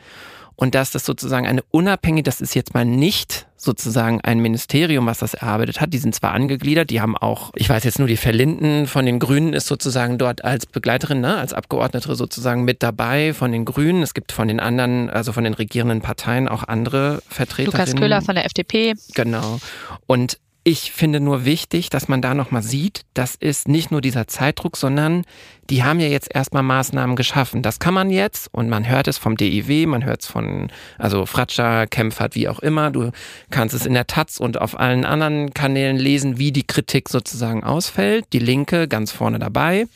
und 0.57 0.73
dass 0.73 0.91
das 0.91 1.05
sozusagen 1.05 1.45
eine 1.45 1.61
unabhängige, 1.69 2.23
das 2.23 2.41
ist 2.41 2.55
jetzt 2.55 2.73
mal 2.73 2.83
nicht 2.83 3.45
sozusagen 3.57 4.21
ein 4.21 4.39
Ministerium, 4.39 5.05
was 5.05 5.19
das 5.19 5.35
erarbeitet 5.35 5.79
hat. 5.79 5.93
Die 5.93 5.99
sind 5.99 6.15
zwar 6.15 6.31
angegliedert, 6.33 6.89
die 6.89 6.99
haben 6.99 7.15
auch, 7.15 7.51
ich 7.55 7.69
weiß 7.69 7.83
jetzt 7.83 7.99
nur, 7.99 8.07
die 8.07 8.17
Verlinden 8.17 8.87
von 8.87 9.05
den 9.05 9.19
Grünen 9.19 9.53
ist 9.53 9.67
sozusagen 9.67 10.17
dort 10.17 10.43
als 10.43 10.65
Begleiterin, 10.65 11.21
ne, 11.21 11.37
als 11.37 11.53
Abgeordnete 11.53 12.13
sozusagen 12.15 12.65
mit 12.65 12.81
dabei 12.81 13.35
von 13.35 13.51
den 13.51 13.65
Grünen. 13.65 14.01
Es 14.01 14.15
gibt 14.15 14.31
von 14.31 14.47
den 14.47 14.59
anderen, 14.59 15.11
also 15.11 15.31
von 15.31 15.43
den 15.43 15.53
regierenden 15.53 16.01
Parteien 16.01 16.47
auch 16.47 16.63
andere 16.63 17.21
Vertreterinnen. 17.29 17.71
Lukas 17.71 17.95
Köhler 17.95 18.21
von 18.23 18.33
der 18.33 18.45
FDP. 18.45 18.95
Genau. 19.13 19.59
Und 20.07 20.39
ich 20.67 20.91
finde 20.91 21.21
nur 21.21 21.45
wichtig, 21.45 21.89
dass 21.89 22.09
man 22.09 22.21
da 22.21 22.33
nochmal 22.33 22.61
sieht, 22.61 23.03
das 23.13 23.35
ist 23.35 23.69
nicht 23.69 23.89
nur 23.89 24.01
dieser 24.01 24.27
Zeitdruck, 24.27 24.75
sondern 24.75 25.23
die 25.69 25.85
haben 25.85 26.01
ja 26.01 26.09
jetzt 26.09 26.35
erstmal 26.35 26.61
Maßnahmen 26.61 27.15
geschaffen. 27.15 27.61
Das 27.61 27.79
kann 27.79 27.93
man 27.93 28.09
jetzt 28.09 28.49
und 28.53 28.67
man 28.67 28.85
hört 28.85 29.07
es 29.07 29.17
vom 29.17 29.37
DIW, 29.37 29.85
man 29.85 30.03
hört 30.03 30.23
es 30.23 30.27
von, 30.27 30.69
also 30.97 31.25
Fratscher, 31.25 31.87
Kempfert, 31.87 32.35
wie 32.35 32.49
auch 32.49 32.59
immer. 32.59 32.91
Du 32.91 33.11
kannst 33.49 33.73
es 33.75 33.85
in 33.85 33.93
der 33.93 34.07
Taz 34.07 34.41
und 34.41 34.59
auf 34.59 34.77
allen 34.77 35.05
anderen 35.05 35.53
Kanälen 35.53 35.95
lesen, 35.95 36.37
wie 36.37 36.51
die 36.51 36.67
Kritik 36.67 37.07
sozusagen 37.07 37.63
ausfällt. 37.63 38.25
Die 38.33 38.39
Linke 38.39 38.89
ganz 38.89 39.13
vorne 39.13 39.39
dabei 39.39 39.87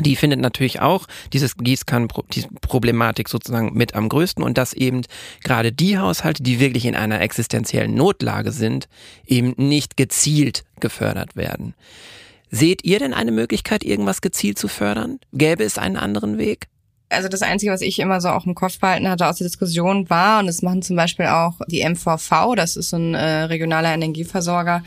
die 0.00 0.16
findet 0.16 0.40
natürlich 0.40 0.80
auch 0.80 1.06
dieses 1.32 1.56
Gießkannenproblematik 1.56 3.28
sozusagen 3.28 3.72
mit 3.74 3.94
am 3.94 4.08
größten 4.08 4.42
und 4.44 4.58
dass 4.58 4.72
eben 4.72 5.02
gerade 5.42 5.72
die 5.72 5.98
Haushalte, 5.98 6.42
die 6.42 6.60
wirklich 6.60 6.84
in 6.84 6.94
einer 6.94 7.20
existenziellen 7.20 7.94
Notlage 7.94 8.52
sind, 8.52 8.88
eben 9.26 9.54
nicht 9.56 9.96
gezielt 9.96 10.64
gefördert 10.80 11.36
werden. 11.36 11.74
Seht 12.50 12.84
ihr 12.84 12.98
denn 12.98 13.14
eine 13.14 13.32
Möglichkeit, 13.32 13.84
irgendwas 13.84 14.20
gezielt 14.20 14.58
zu 14.58 14.68
fördern? 14.68 15.18
Gäbe 15.32 15.64
es 15.64 15.78
einen 15.78 15.96
anderen 15.96 16.38
Weg? 16.38 16.68
Also 17.08 17.28
das 17.28 17.42
Einzige, 17.42 17.70
was 17.70 17.82
ich 17.82 18.00
immer 18.00 18.20
so 18.20 18.30
auch 18.30 18.46
im 18.46 18.56
Kopf 18.56 18.80
behalten 18.80 19.08
hatte 19.08 19.28
aus 19.28 19.36
der 19.36 19.46
Diskussion 19.46 20.10
war, 20.10 20.40
und 20.40 20.48
das 20.48 20.62
machen 20.62 20.82
zum 20.82 20.96
Beispiel 20.96 21.26
auch 21.26 21.54
die 21.68 21.88
MVV, 21.88 22.56
das 22.56 22.74
ist 22.74 22.90
so 22.90 22.96
ein 22.96 23.14
äh, 23.14 23.44
regionaler 23.44 23.94
Energieversorger, 23.94 24.82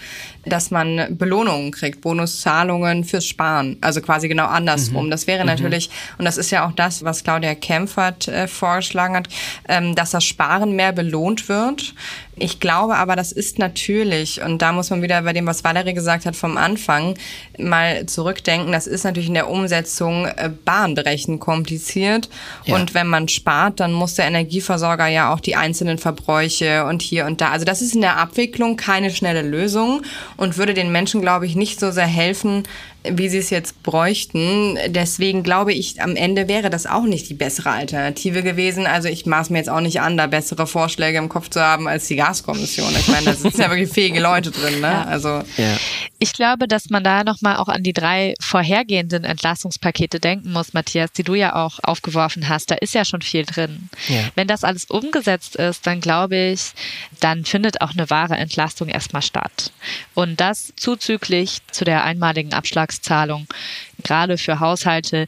dass 0.45 0.69
man 0.69 1.17
Belohnungen 1.17 1.71
kriegt, 1.71 2.01
Bonuszahlungen 2.01 3.05
fürs 3.05 3.25
Sparen. 3.25 3.77
Also 3.79 4.01
quasi 4.01 4.27
genau 4.27 4.47
andersrum. 4.47 5.05
Mhm. 5.05 5.11
Das 5.11 5.27
wäre 5.27 5.43
mhm. 5.43 5.47
natürlich, 5.47 5.89
und 6.17 6.25
das 6.25 6.37
ist 6.37 6.51
ja 6.51 6.67
auch 6.67 6.73
das, 6.73 7.05
was 7.05 7.23
Claudia 7.23 7.55
Kempfert 7.55 8.27
äh, 8.27 8.49
vorgeschlagen 8.49 9.15
hat, 9.15 9.29
ähm, 9.69 9.95
dass 9.95 10.11
das 10.11 10.25
Sparen 10.25 10.75
mehr 10.75 10.91
belohnt 10.91 11.47
wird. 11.47 11.93
Ich 12.39 12.59
glaube 12.59 12.95
aber, 12.95 13.15
das 13.15 13.31
ist 13.31 13.59
natürlich, 13.59 14.41
und 14.41 14.61
da 14.61 14.71
muss 14.71 14.89
man 14.89 15.01
wieder 15.01 15.21
bei 15.21 15.33
dem, 15.33 15.45
was 15.45 15.63
Valerie 15.63 15.93
gesagt 15.93 16.25
hat 16.25 16.35
vom 16.35 16.57
Anfang, 16.57 17.15
mal 17.57 18.05
zurückdenken, 18.05 18.71
das 18.71 18.87
ist 18.87 19.03
natürlich 19.03 19.27
in 19.27 19.33
der 19.33 19.49
Umsetzung 19.49 20.25
äh, 20.25 20.49
bahnbrechend 20.63 21.39
kompliziert. 21.39 22.29
Ja. 22.65 22.75
Und 22.75 22.93
wenn 22.93 23.07
man 23.07 23.27
spart, 23.27 23.79
dann 23.79 23.91
muss 23.91 24.15
der 24.15 24.25
Energieversorger 24.25 25.07
ja 25.07 25.33
auch 25.33 25.39
die 25.39 25.55
einzelnen 25.55 25.97
Verbräuche 25.97 26.85
und 26.85 27.01
hier 27.01 27.25
und 27.25 27.41
da. 27.41 27.49
Also 27.49 27.65
das 27.65 27.81
ist 27.81 27.93
in 27.93 28.01
der 28.01 28.17
Abwicklung 28.17 28.77
keine 28.77 29.11
schnelle 29.11 29.41
Lösung 29.41 30.01
und 30.37 30.57
würde 30.57 30.73
den 30.73 30.91
Menschen, 30.91 31.21
glaube 31.21 31.45
ich, 31.45 31.55
nicht 31.55 31.79
so 31.79 31.91
sehr 31.91 32.07
helfen, 32.07 32.63
wie 33.03 33.29
sie 33.29 33.37
es 33.37 33.49
jetzt 33.49 33.81
bräuchten. 33.83 34.77
Deswegen 34.87 35.43
glaube 35.43 35.73
ich, 35.73 36.01
am 36.01 36.15
Ende 36.15 36.47
wäre 36.47 36.69
das 36.69 36.85
auch 36.85 37.03
nicht 37.03 37.29
die 37.29 37.33
bessere 37.33 37.71
Alternative 37.71 38.43
gewesen. 38.43 38.85
Also 38.85 39.07
ich 39.07 39.25
maß 39.25 39.49
mir 39.49 39.59
jetzt 39.59 39.69
auch 39.69 39.81
nicht 39.81 40.01
an, 40.01 40.17
da 40.17 40.27
bessere 40.27 40.67
Vorschläge 40.67 41.17
im 41.17 41.29
Kopf 41.29 41.49
zu 41.49 41.61
haben 41.61 41.87
als 41.87 42.07
die 42.07 42.17
Gaskommission. 42.17 42.91
Ich 42.99 43.07
meine, 43.07 43.25
da 43.25 43.33
sitzen 43.33 43.61
ja 43.61 43.69
wirklich 43.69 43.89
fähige 43.89 44.19
Leute 44.19 44.51
drin. 44.51 44.81
Ne? 44.81 45.07
Also 45.07 45.29
ja. 45.57 45.77
Ich 46.19 46.33
glaube, 46.33 46.67
dass 46.67 46.89
man 46.89 47.03
da 47.03 47.23
nochmal 47.23 47.57
auch 47.57 47.69
an 47.69 47.83
die 47.83 47.93
drei 47.93 48.33
vorhergehenden 48.41 49.23
Entlastungspakete 49.23 50.19
denken 50.19 50.51
muss, 50.51 50.73
Matthias, 50.73 51.11
die 51.13 51.23
du 51.23 51.35
ja 51.35 51.55
auch 51.55 51.79
aufgeworfen 51.81 52.49
hast. 52.49 52.71
Da 52.71 52.75
ist 52.75 52.93
ja 52.93 53.05
schon 53.05 53.21
viel 53.21 53.45
drin. 53.45 53.89
Ja. 54.09 54.23
Wenn 54.35 54.47
das 54.47 54.63
alles 54.63 54.85
umgesetzt 54.85 55.55
ist, 55.55 55.87
dann 55.87 56.01
glaube 56.01 56.35
ich, 56.35 56.71
dann 57.19 57.45
findet 57.45 57.81
auch 57.81 57.91
eine 57.91 58.09
wahre 58.09 58.35
Entlastung 58.35 58.89
erstmal 58.89 59.21
statt. 59.21 59.71
Und 60.13 60.41
das 60.41 60.73
zuzüglich 60.75 61.59
zu 61.71 61.85
der 61.85 62.03
einmaligen 62.03 62.53
Abschlag 62.53 62.89
Beitragszahlung, 62.89 63.47
gerade 64.03 64.37
für 64.37 64.59
Haushalte, 64.59 65.27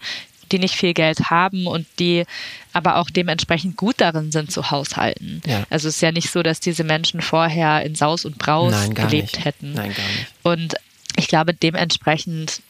die 0.51 0.59
nicht 0.59 0.75
viel 0.75 0.93
Geld 0.93 1.29
haben 1.29 1.67
und 1.67 1.85
die 1.99 2.25
aber 2.73 2.97
auch 2.97 3.09
dementsprechend 3.09 3.77
gut 3.77 3.95
darin 3.97 4.31
sind 4.31 4.51
zu 4.51 4.71
haushalten. 4.71 5.41
Ja. 5.45 5.63
Also 5.69 5.87
es 5.87 5.95
ist 5.95 6.01
ja 6.01 6.11
nicht 6.11 6.31
so, 6.31 6.43
dass 6.43 6.59
diese 6.59 6.83
Menschen 6.83 7.21
vorher 7.21 7.83
in 7.83 7.95
Saus 7.95 8.25
und 8.25 8.37
Braus 8.37 8.71
Nein, 8.71 8.93
gelebt 8.93 9.33
nicht. 9.33 9.45
hätten. 9.45 9.73
Nein, 9.73 9.93
gar 9.93 10.07
nicht. 10.07 10.27
Und 10.43 10.75
ich 11.17 11.27
glaube, 11.27 11.53
dementsprechend 11.53 12.61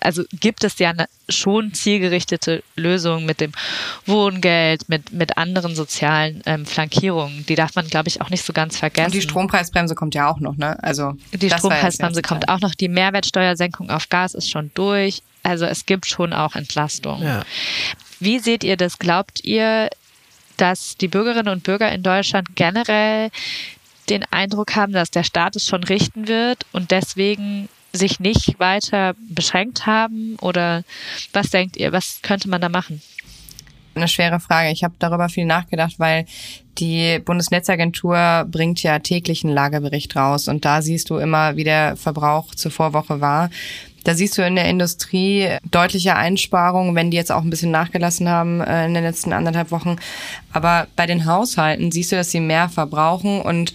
also 0.00 0.24
gibt 0.40 0.64
es 0.64 0.78
ja 0.78 0.90
eine 0.90 1.06
schon 1.28 1.74
zielgerichtete 1.74 2.62
Lösung 2.76 3.24
mit 3.24 3.40
dem 3.40 3.52
Wohngeld, 4.06 4.88
mit, 4.88 5.12
mit 5.12 5.36
anderen 5.36 5.74
sozialen 5.74 6.42
ähm, 6.46 6.66
Flankierungen. 6.66 7.44
Die 7.46 7.54
darf 7.54 7.74
man, 7.74 7.88
glaube 7.88 8.08
ich, 8.08 8.20
auch 8.20 8.30
nicht 8.30 8.44
so 8.44 8.52
ganz 8.52 8.76
vergessen. 8.76 9.06
Und 9.06 9.14
die 9.14 9.22
Strompreisbremse 9.22 9.94
kommt 9.94 10.14
ja 10.14 10.28
auch 10.30 10.40
noch, 10.40 10.56
ne? 10.56 10.82
Also 10.82 11.14
die 11.32 11.50
Strompreisbremse 11.50 12.22
kommt 12.22 12.48
auch 12.48 12.60
noch. 12.60 12.74
Die 12.74 12.88
Mehrwertsteuersenkung 12.88 13.90
auf 13.90 14.08
Gas 14.08 14.34
ist 14.34 14.50
schon 14.50 14.70
durch. 14.74 15.22
Also 15.42 15.64
es 15.66 15.86
gibt 15.86 16.06
schon 16.06 16.32
auch 16.32 16.54
Entlastung. 16.56 17.22
Ja. 17.22 17.42
Wie 18.20 18.38
seht 18.38 18.64
ihr 18.64 18.76
das? 18.76 18.98
Glaubt 18.98 19.44
ihr, 19.44 19.90
dass 20.56 20.96
die 20.96 21.08
Bürgerinnen 21.08 21.48
und 21.52 21.62
Bürger 21.62 21.92
in 21.92 22.02
Deutschland 22.02 22.56
generell 22.56 23.30
den 24.08 24.24
Eindruck 24.30 24.76
haben, 24.76 24.92
dass 24.92 25.10
der 25.10 25.24
Staat 25.24 25.56
es 25.56 25.66
schon 25.66 25.84
richten 25.84 26.28
wird 26.28 26.64
und 26.72 26.90
deswegen 26.90 27.68
sich 27.96 28.20
nicht 28.20 28.58
weiter 28.58 29.14
beschränkt 29.28 29.86
haben? 29.86 30.36
Oder 30.40 30.84
was 31.32 31.50
denkt 31.50 31.76
ihr, 31.76 31.92
was 31.92 32.20
könnte 32.22 32.48
man 32.48 32.60
da 32.60 32.68
machen? 32.68 33.02
Eine 33.94 34.08
schwere 34.08 34.40
Frage. 34.40 34.70
Ich 34.70 34.84
habe 34.84 34.94
darüber 34.98 35.28
viel 35.30 35.46
nachgedacht, 35.46 35.94
weil 35.98 36.26
die 36.78 37.18
Bundesnetzagentur 37.20 38.46
bringt 38.50 38.82
ja 38.82 38.98
täglich 38.98 39.42
einen 39.42 39.54
Lagerbericht 39.54 40.14
raus 40.14 40.48
und 40.48 40.66
da 40.66 40.82
siehst 40.82 41.08
du 41.08 41.16
immer, 41.16 41.56
wie 41.56 41.64
der 41.64 41.96
Verbrauch 41.96 42.54
zur 42.54 42.70
Vorwoche 42.70 43.22
war. 43.22 43.48
Da 44.04 44.14
siehst 44.14 44.38
du 44.38 44.42
in 44.42 44.54
der 44.54 44.68
Industrie 44.68 45.48
deutliche 45.68 46.14
Einsparungen, 46.14 46.94
wenn 46.94 47.10
die 47.10 47.16
jetzt 47.16 47.32
auch 47.32 47.42
ein 47.42 47.50
bisschen 47.50 47.72
nachgelassen 47.72 48.28
haben 48.28 48.60
äh, 48.60 48.86
in 48.86 48.94
den 48.94 49.02
letzten 49.02 49.32
anderthalb 49.32 49.72
Wochen. 49.72 49.96
Aber 50.52 50.86
bei 50.94 51.06
den 51.06 51.24
Haushalten 51.24 51.90
siehst 51.90 52.12
du, 52.12 52.16
dass 52.16 52.30
sie 52.30 52.38
mehr 52.38 52.68
verbrauchen 52.68 53.40
und 53.40 53.72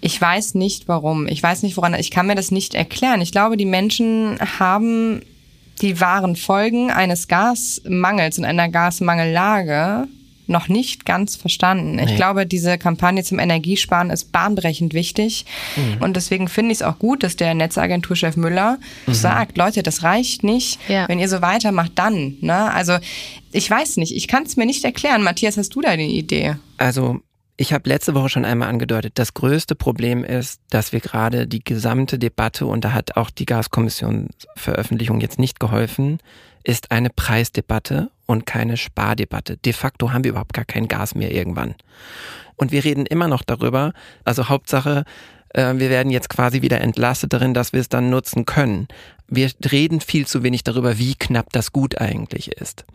ich 0.00 0.20
weiß 0.20 0.54
nicht 0.54 0.88
warum. 0.88 1.26
Ich 1.26 1.42
weiß 1.42 1.62
nicht 1.62 1.76
woran. 1.76 1.94
Ich 1.94 2.10
kann 2.10 2.26
mir 2.26 2.34
das 2.34 2.50
nicht 2.50 2.74
erklären. 2.74 3.20
Ich 3.20 3.32
glaube, 3.32 3.56
die 3.56 3.64
Menschen 3.64 4.38
haben 4.58 5.22
die 5.82 6.00
wahren 6.00 6.36
Folgen 6.36 6.90
eines 6.90 7.28
Gasmangels 7.28 8.38
in 8.38 8.44
einer 8.44 8.68
Gasmangellage 8.68 10.08
noch 10.48 10.68
nicht 10.68 11.04
ganz 11.04 11.36
verstanden. 11.36 11.96
Nee. 11.96 12.06
Ich 12.06 12.16
glaube, 12.16 12.46
diese 12.46 12.78
Kampagne 12.78 13.22
zum 13.22 13.38
Energiesparen 13.38 14.10
ist 14.10 14.32
bahnbrechend 14.32 14.94
wichtig. 14.94 15.44
Mhm. 15.76 16.02
Und 16.02 16.16
deswegen 16.16 16.48
finde 16.48 16.72
ich 16.72 16.78
es 16.78 16.82
auch 16.82 16.98
gut, 16.98 17.22
dass 17.22 17.36
der 17.36 17.54
Netzagenturchef 17.54 18.36
Müller 18.36 18.78
mhm. 19.06 19.14
sagt, 19.14 19.58
Leute, 19.58 19.82
das 19.82 20.02
reicht 20.02 20.44
nicht. 20.44 20.80
Ja. 20.88 21.06
Wenn 21.08 21.18
ihr 21.18 21.28
so 21.28 21.42
weitermacht, 21.42 21.92
dann. 21.96 22.38
Ne? 22.40 22.72
Also 22.72 22.96
ich 23.52 23.70
weiß 23.70 23.98
nicht, 23.98 24.16
ich 24.16 24.26
kann 24.26 24.44
es 24.44 24.56
mir 24.56 24.66
nicht 24.66 24.84
erklären. 24.84 25.22
Matthias, 25.22 25.58
hast 25.58 25.74
du 25.74 25.82
da 25.82 25.90
eine 25.90 26.06
Idee? 26.06 26.56
Also 26.78 27.20
ich 27.60 27.72
habe 27.72 27.88
letzte 27.88 28.14
Woche 28.14 28.28
schon 28.28 28.44
einmal 28.44 28.68
angedeutet, 28.68 29.14
das 29.16 29.34
größte 29.34 29.74
Problem 29.74 30.22
ist, 30.22 30.60
dass 30.70 30.92
wir 30.92 31.00
gerade 31.00 31.48
die 31.48 31.62
gesamte 31.62 32.16
Debatte, 32.16 32.66
und 32.66 32.84
da 32.84 32.92
hat 32.92 33.16
auch 33.16 33.30
die 33.30 33.46
Gaskommission 33.46 34.28
Veröffentlichung 34.54 35.20
jetzt 35.20 35.40
nicht 35.40 35.58
geholfen, 35.58 36.20
ist 36.62 36.92
eine 36.92 37.10
Preisdebatte 37.10 38.10
und 38.26 38.46
keine 38.46 38.76
Spardebatte. 38.76 39.56
De 39.56 39.72
facto 39.72 40.12
haben 40.12 40.22
wir 40.22 40.30
überhaupt 40.30 40.54
gar 40.54 40.64
kein 40.64 40.86
Gas 40.86 41.16
mehr 41.16 41.32
irgendwann. 41.32 41.74
Und 42.54 42.70
wir 42.70 42.84
reden 42.84 43.06
immer 43.06 43.26
noch 43.26 43.42
darüber, 43.42 43.92
also 44.24 44.48
Hauptsache, 44.48 45.04
äh, 45.48 45.74
wir 45.74 45.90
werden 45.90 46.10
jetzt 46.10 46.28
quasi 46.28 46.62
wieder 46.62 46.80
entlastet 46.80 47.32
darin, 47.32 47.54
dass 47.54 47.72
wir 47.72 47.80
es 47.80 47.88
dann 47.88 48.08
nutzen 48.08 48.46
können 48.46 48.86
wir 49.30 49.50
reden 49.70 50.00
viel 50.00 50.26
zu 50.26 50.42
wenig 50.42 50.64
darüber, 50.64 50.98
wie 50.98 51.14
knapp 51.14 51.52
das 51.52 51.72
Gut 51.72 52.00
eigentlich 52.00 52.48
ist. 52.52 52.86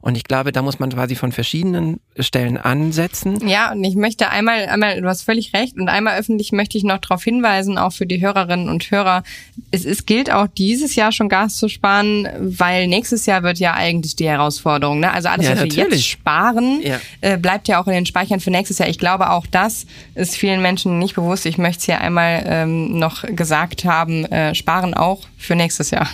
Und 0.00 0.16
ich 0.16 0.24
glaube, 0.24 0.50
da 0.50 0.62
muss 0.62 0.78
man 0.78 0.90
quasi 0.90 1.16
von 1.16 1.32
verschiedenen 1.32 2.00
Stellen 2.18 2.56
ansetzen. 2.56 3.46
Ja, 3.46 3.72
und 3.72 3.84
ich 3.84 3.94
möchte 3.94 4.30
einmal, 4.30 4.66
einmal, 4.66 5.00
du 5.02 5.08
hast 5.08 5.22
völlig 5.22 5.52
recht, 5.52 5.76
und 5.76 5.88
einmal 5.88 6.18
öffentlich 6.18 6.52
möchte 6.52 6.78
ich 6.78 6.84
noch 6.84 6.98
darauf 6.98 7.22
hinweisen, 7.22 7.76
auch 7.76 7.92
für 7.92 8.06
die 8.06 8.22
Hörerinnen 8.22 8.70
und 8.70 8.90
Hörer, 8.90 9.22
es, 9.70 9.84
es 9.84 10.06
gilt 10.06 10.32
auch 10.32 10.46
dieses 10.46 10.94
Jahr 10.94 11.12
schon 11.12 11.28
Gas 11.28 11.56
zu 11.56 11.68
sparen, 11.68 12.26
weil 12.38 12.86
nächstes 12.88 13.26
Jahr 13.26 13.42
wird 13.42 13.58
ja 13.58 13.74
eigentlich 13.74 14.16
die 14.16 14.28
Herausforderung. 14.28 15.00
Ne? 15.00 15.12
Also 15.12 15.28
alles, 15.28 15.44
ja, 15.44 15.52
was 15.52 15.60
natürlich. 15.60 15.76
wir 15.76 15.90
jetzt 15.90 16.06
sparen, 16.06 16.80
ja. 16.82 17.00
äh, 17.20 17.36
bleibt 17.36 17.68
ja 17.68 17.82
auch 17.82 17.86
in 17.86 17.92
den 17.92 18.06
Speichern 18.06 18.40
für 18.40 18.50
nächstes 18.50 18.78
Jahr. 18.78 18.88
Ich 18.88 18.98
glaube, 18.98 19.30
auch 19.30 19.46
das 19.46 19.86
ist 20.14 20.36
vielen 20.36 20.62
Menschen 20.62 20.98
nicht 20.98 21.14
bewusst. 21.14 21.44
Ich 21.44 21.58
möchte 21.58 21.80
es 21.80 21.84
hier 21.84 22.00
einmal 22.00 22.44
ähm, 22.46 22.98
noch 22.98 23.24
gesagt 23.24 23.84
haben, 23.84 24.24
äh, 24.26 24.54
sparen 24.54 24.94
auch 24.94 25.20
für 25.36 25.54
nächstes 25.54 25.81
nächstes 25.82 25.90
Jahr. 25.90 26.08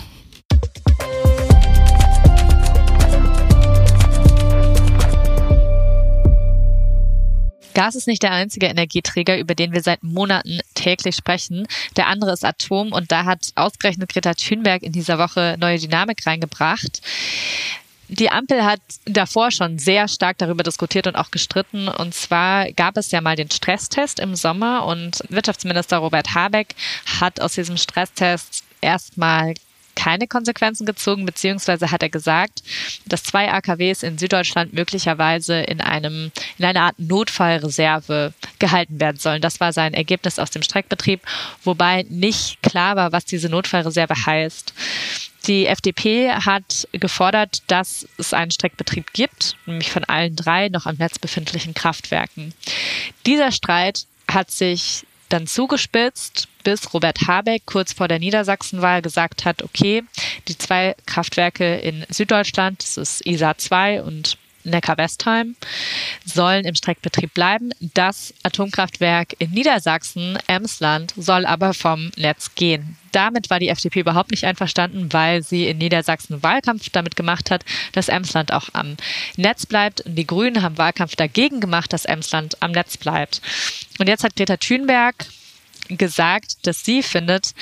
Gas 7.75 7.95
ist 7.95 8.07
nicht 8.07 8.23
der 8.23 8.31
einzige 8.31 8.65
Energieträger, 8.65 9.37
über 9.37 9.55
den 9.55 9.71
wir 9.71 9.81
seit 9.81 10.03
Monaten 10.03 10.59
täglich 10.73 11.15
sprechen. 11.15 11.65
Der 11.95 12.07
andere 12.07 12.33
ist 12.33 12.43
Atom 12.43 12.91
und 12.91 13.09
da 13.11 13.23
hat 13.23 13.51
ausgerechnet 13.55 14.11
Greta 14.11 14.33
Thunberg 14.33 14.83
in 14.83 14.91
dieser 14.91 15.17
Woche 15.17 15.55
neue 15.57 15.79
Dynamik 15.79 16.25
reingebracht. 16.25 17.01
Die 18.09 18.31
Ampel 18.31 18.65
hat 18.65 18.81
davor 19.05 19.51
schon 19.51 19.77
sehr 19.77 20.07
stark 20.07 20.39
darüber 20.39 20.63
diskutiert 20.63 21.05
und 21.05 21.15
auch 21.15 21.31
gestritten. 21.31 21.87
Und 21.87 22.15
zwar 22.15 22.69
gab 22.73 22.97
es 22.97 23.11
ja 23.11 23.21
mal 23.21 23.35
den 23.35 23.51
Stresstest 23.51 24.19
im 24.19 24.35
Sommer 24.35 24.85
und 24.85 25.23
Wirtschaftsminister 25.29 25.99
Robert 25.99 26.33
Habeck 26.33 26.75
hat 27.19 27.39
aus 27.39 27.53
diesem 27.53 27.77
Stresstest 27.77 28.63
erstmal 28.81 29.53
keine 29.99 30.27
Konsequenzen 30.27 30.85
gezogen, 30.85 31.25
beziehungsweise 31.25 31.91
hat 31.91 32.01
er 32.01 32.09
gesagt, 32.09 32.63
dass 33.05 33.23
zwei 33.23 33.51
AKWs 33.51 34.03
in 34.03 34.17
Süddeutschland 34.17 34.73
möglicherweise 34.73 35.59
in 35.59 35.81
einem, 35.81 36.31
in 36.57 36.65
einer 36.65 36.83
Art 36.83 36.99
Notfallreserve 36.99 38.33
gehalten 38.59 39.01
werden 39.01 39.17
sollen. 39.17 39.41
Das 39.41 39.59
war 39.59 39.73
sein 39.73 39.93
Ergebnis 39.93 40.39
aus 40.39 40.51
dem 40.51 40.61
Streckbetrieb, 40.61 41.21
wobei 41.65 42.05
nicht 42.09 42.61
klar 42.63 42.95
war, 42.95 43.11
was 43.11 43.25
diese 43.25 43.49
Notfallreserve 43.49 44.13
heißt. 44.25 44.73
Die 45.47 45.65
FDP 45.65 46.31
hat 46.31 46.87
gefordert, 46.93 47.63
dass 47.67 48.07
es 48.17 48.33
einen 48.33 48.51
Streckbetrieb 48.51 49.11
gibt, 49.11 49.57
nämlich 49.65 49.91
von 49.91 50.05
allen 50.05 50.35
drei 50.35 50.69
noch 50.69 50.85
am 50.85 50.95
Netz 50.95 51.19
befindlichen 51.19 51.73
Kraftwerken. 51.73 52.53
Dieser 53.25 53.51
Streit 53.51 54.05
hat 54.29 54.51
sich 54.51 55.05
dann 55.29 55.47
zugespitzt, 55.47 56.47
bis 56.63 56.93
Robert 56.93 57.27
Habeck 57.27 57.65
kurz 57.65 57.93
vor 57.93 58.07
der 58.07 58.19
Niedersachsenwahl 58.19 59.01
gesagt 59.01 59.45
hat, 59.45 59.63
okay, 59.63 60.03
die 60.47 60.57
zwei 60.57 60.95
Kraftwerke 61.05 61.77
in 61.77 62.05
Süddeutschland, 62.09 62.83
das 62.83 62.97
ist 62.97 63.25
ISA 63.25 63.57
2 63.57 64.03
und 64.03 64.37
Neckar-Westheim, 64.63 65.55
sollen 66.25 66.65
im 66.65 66.75
Streckbetrieb 66.75 67.33
bleiben. 67.33 67.71
Das 67.93 68.33
Atomkraftwerk 68.43 69.35
in 69.39 69.51
Niedersachsen, 69.51 70.37
Emsland, 70.47 71.13
soll 71.17 71.45
aber 71.45 71.73
vom 71.73 72.11
Netz 72.17 72.55
gehen. 72.55 72.97
Damit 73.11 73.49
war 73.49 73.59
die 73.59 73.69
FDP 73.69 74.01
überhaupt 74.01 74.31
nicht 74.31 74.43
einverstanden, 74.45 75.11
weil 75.11 75.41
sie 75.41 75.67
in 75.67 75.79
Niedersachsen 75.79 76.43
Wahlkampf 76.43 76.89
damit 76.89 77.15
gemacht 77.15 77.49
hat, 77.49 77.65
dass 77.93 78.07
Emsland 78.07 78.53
auch 78.53 78.69
am 78.73 78.97
Netz 79.35 79.65
bleibt. 79.65 80.01
Und 80.01 80.15
die 80.15 80.27
Grünen 80.27 80.61
haben 80.61 80.77
Wahlkampf 80.77 81.15
dagegen 81.15 81.59
gemacht, 81.59 81.91
dass 81.91 82.05
Emsland 82.05 82.61
am 82.61 82.71
Netz 82.71 82.97
bleibt. 82.97 83.41
Und 83.97 84.07
jetzt 84.07 84.23
hat 84.23 84.35
Greta 84.35 84.57
Thunberg 84.57 85.25
gesagt, 85.97 86.67
dass 86.67 86.85
sie 86.85 87.03
findet, 87.03 87.53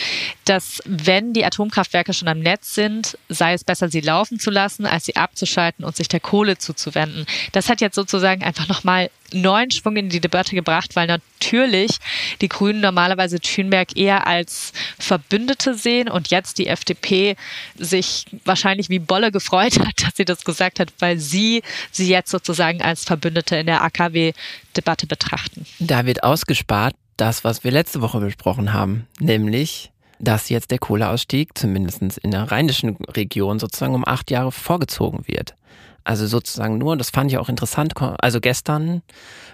dass 0.46 0.82
wenn 0.86 1.34
die 1.34 1.46
Atomkraftwerke 1.46 2.14
schon 2.14 2.28
am 2.28 2.40
Netz 2.40 2.74
sind, 2.74 3.18
sei 3.30 3.54
es 3.54 3.64
besser, 3.64 3.90
sie 3.90 4.02
laufen 4.02 4.40
zu 4.40 4.50
lassen, 4.50 4.86
als 4.86 5.06
sie 5.06 5.16
abzuschalten 5.16 5.86
und 5.86 5.96
sich 5.96 6.08
der 6.08 6.20
Kohle 6.20 6.58
zuzuwenden. 6.58 7.26
Das 7.52 7.70
hat 7.70 7.82
jetzt 7.82 7.96
sozusagen 7.96 8.44
einfach 8.44 8.68
nochmal 8.68 9.10
neuen 9.34 9.72
Schwung 9.72 9.98
in 9.98 10.10
die 10.10 10.20
Debatte 10.20 10.56
gebracht, 10.56 10.96
weil 10.96 11.08
natürlich 11.08 11.98
die 12.42 12.48
Grünen 12.48 12.82
normalerweise 12.82 13.40
Thünberg 13.40 13.98
eher 13.98 14.26
als 14.28 14.72
Verbündete 15.00 15.74
sehen 15.74 16.10
und 16.10 16.30
jetzt 16.30 16.58
die 16.58 16.68
FDP 16.68 17.36
sich 17.76 18.26
wahrscheinlich 18.46 18.90
wie 18.90 19.00
Bolle 19.00 19.32
gefreut 19.32 19.80
hat, 19.86 20.02
dass 20.02 20.16
sie 20.16 20.26
das 20.26 20.44
gesagt 20.44 20.80
hat, 20.80 20.90
weil 21.00 21.20
sie 21.20 21.62
sie 21.92 22.08
jetzt 22.08 22.32
sozusagen 22.32 22.82
als 22.82 23.04
Verbündete 23.04 23.58
in 23.58 23.66
der 23.66 23.84
AKW-Debatte 23.84 25.08
betrachten. 25.08 25.66
Da 25.80 26.06
wird 26.06 26.24
ausgespart 26.24 26.96
das, 27.18 27.44
was 27.44 27.64
wir 27.64 27.72
letzte 27.72 28.02
Woche 28.02 28.20
besprochen 28.20 28.74
haben, 28.74 29.08
nämlich, 29.20 29.92
dass 30.20 30.50
jetzt 30.50 30.72
der 30.72 30.80
Kohleausstieg 30.80 31.58
zumindest 31.58 32.18
in 32.20 32.32
der 32.32 32.52
rheinischen 32.52 32.96
Region 32.96 33.60
sozusagen 33.60 33.96
um 33.96 34.08
acht 34.08 34.32
Jahre 34.32 34.52
vorgezogen 34.52 35.28
wird. 35.28 35.56
Also 36.04 36.26
sozusagen 36.26 36.78
nur, 36.78 36.96
das 36.96 37.10
fand 37.10 37.32
ich 37.32 37.38
auch 37.38 37.50
interessant, 37.50 37.94
also 38.00 38.40
gestern 38.40 39.02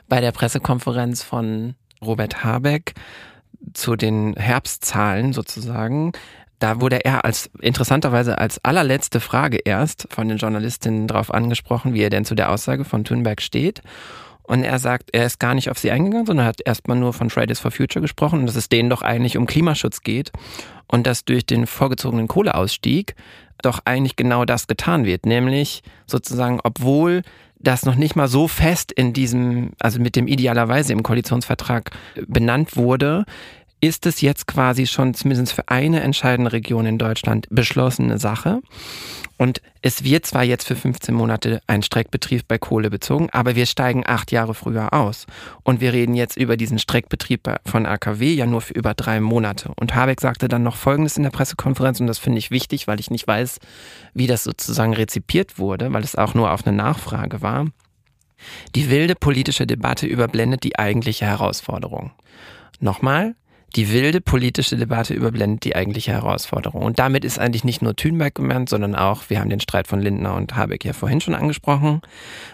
bei 0.07 0.21
der 0.21 0.31
Pressekonferenz 0.31 1.23
von 1.23 1.75
Robert 2.01 2.43
Habeck 2.43 2.93
zu 3.73 3.95
den 3.95 4.35
Herbstzahlen 4.35 5.33
sozusagen, 5.33 6.11
da 6.59 6.79
wurde 6.79 7.03
er 7.03 7.25
als 7.25 7.49
interessanterweise 7.59 8.37
als 8.37 8.63
allerletzte 8.63 9.19
Frage 9.19 9.57
erst 9.65 10.07
von 10.11 10.29
den 10.29 10.37
Journalistinnen 10.37 11.07
darauf 11.07 11.33
angesprochen, 11.33 11.93
wie 11.93 12.01
er 12.01 12.09
denn 12.09 12.23
zu 12.23 12.35
der 12.35 12.51
Aussage 12.51 12.85
von 12.85 13.03
Thunberg 13.03 13.41
steht. 13.41 13.81
Und 14.45 14.63
er 14.63 14.77
sagt, 14.79 15.09
er 15.13 15.25
ist 15.25 15.39
gar 15.39 15.53
nicht 15.53 15.69
auf 15.69 15.79
sie 15.79 15.91
eingegangen, 15.91 16.25
sondern 16.25 16.45
hat 16.45 16.59
erstmal 16.65 16.97
nur 16.97 17.13
von 17.13 17.29
Fridays 17.29 17.59
for 17.59 17.71
Future 17.71 18.01
gesprochen 18.01 18.39
und 18.39 18.45
dass 18.45 18.55
es 18.55 18.69
denen 18.69 18.89
doch 18.89 19.01
eigentlich 19.01 19.37
um 19.37 19.45
Klimaschutz 19.45 20.01
geht 20.01 20.31
und 20.87 21.07
dass 21.07 21.23
durch 21.23 21.45
den 21.45 21.65
vorgezogenen 21.65 22.27
Kohleausstieg 22.27 23.15
doch 23.61 23.79
eigentlich 23.85 24.15
genau 24.15 24.43
das 24.43 24.67
getan 24.67 25.05
wird, 25.05 25.25
nämlich 25.25 25.81
sozusagen, 26.05 26.59
obwohl 26.63 27.21
das 27.63 27.85
noch 27.85 27.95
nicht 27.95 28.15
mal 28.15 28.27
so 28.27 28.49
fest 28.49 28.91
in 28.91 29.13
diesem, 29.13 29.71
also 29.79 29.99
mit 29.99 30.17
dem 30.17 30.27
idealerweise 30.27 30.91
im 30.91 31.01
Koalitionsvertrag 31.01 31.91
benannt 32.27 32.75
wurde, 32.75 33.23
ist 33.83 34.05
es 34.05 34.21
jetzt 34.21 34.47
quasi 34.47 34.87
schon 34.87 35.13
zumindest 35.13 35.51
für 35.51 35.67
eine 35.67 35.99
entscheidende 35.99 36.53
Region 36.53 36.85
in 36.85 36.97
Deutschland 36.97 37.47
beschlossene 37.49 38.17
Sache. 38.17 38.61
Und 39.37 39.61
es 39.81 40.05
wird 40.05 40.25
zwar 40.25 40.45
jetzt 40.45 40.65
für 40.65 40.77
15 40.77 41.13
Monate 41.13 41.61
ein 41.67 41.83
Streckbetrieb 41.83 42.47
bei 42.47 42.57
Kohle 42.57 42.89
bezogen, 42.89 43.27
aber 43.33 43.57
wir 43.57 43.65
steigen 43.65 44.03
acht 44.05 44.31
Jahre 44.31 44.53
früher 44.53 44.93
aus. 44.93 45.25
Und 45.63 45.81
wir 45.81 45.91
reden 45.91 46.15
jetzt 46.15 46.37
über 46.37 46.55
diesen 46.55 46.79
Streckbetrieb 46.79 47.49
von 47.65 47.85
AKW 47.85 48.33
ja 48.33 48.45
nur 48.45 48.61
für 48.61 48.73
über 48.73 48.93
drei 48.93 49.19
Monate. 49.19 49.73
Und 49.75 49.93
Habeck 49.93 50.21
sagte 50.21 50.47
dann 50.47 50.63
noch 50.63 50.77
Folgendes 50.77 51.17
in 51.17 51.23
der 51.23 51.31
Pressekonferenz, 51.31 51.99
und 51.99 52.07
das 52.07 52.19
finde 52.19 52.39
ich 52.39 52.51
wichtig, 52.51 52.87
weil 52.87 53.01
ich 53.01 53.11
nicht 53.11 53.27
weiß, 53.27 53.59
wie 54.13 54.27
das 54.27 54.45
sozusagen 54.45 54.93
rezipiert 54.93 55.59
wurde, 55.59 55.91
weil 55.91 56.05
es 56.05 56.15
auch 56.15 56.35
nur 56.35 56.53
auf 56.53 56.65
eine 56.65 56.77
Nachfrage 56.77 57.41
war. 57.41 57.65
Die 58.75 58.89
wilde 58.89 59.15
politische 59.15 59.67
Debatte 59.67 60.07
überblendet 60.07 60.63
die 60.63 60.79
eigentliche 60.79 61.25
Herausforderung. 61.25 62.11
Nochmal, 62.79 63.35
Die 63.75 63.91
wilde 63.91 64.21
politische 64.21 64.77
Debatte 64.77 65.15
überblendet 65.15 65.63
die 65.63 65.75
eigentliche 65.75 66.11
Herausforderung. 66.11 66.83
Und 66.83 66.99
damit 66.99 67.25
ist 67.25 67.39
eigentlich 67.39 67.63
nicht 67.63 67.81
nur 67.81 67.95
Thünberg 67.95 68.35
gemeint, 68.35 68.69
sondern 68.69 68.95
auch, 68.95 69.23
wir 69.29 69.39
haben 69.39 69.49
den 69.49 69.59
Streit 69.59 69.87
von 69.87 69.99
Lindner 69.99 70.35
und 70.35 70.55
Habeck 70.55 70.85
ja 70.85 70.93
vorhin 70.93 71.21
schon 71.21 71.33
angesprochen. 71.33 72.01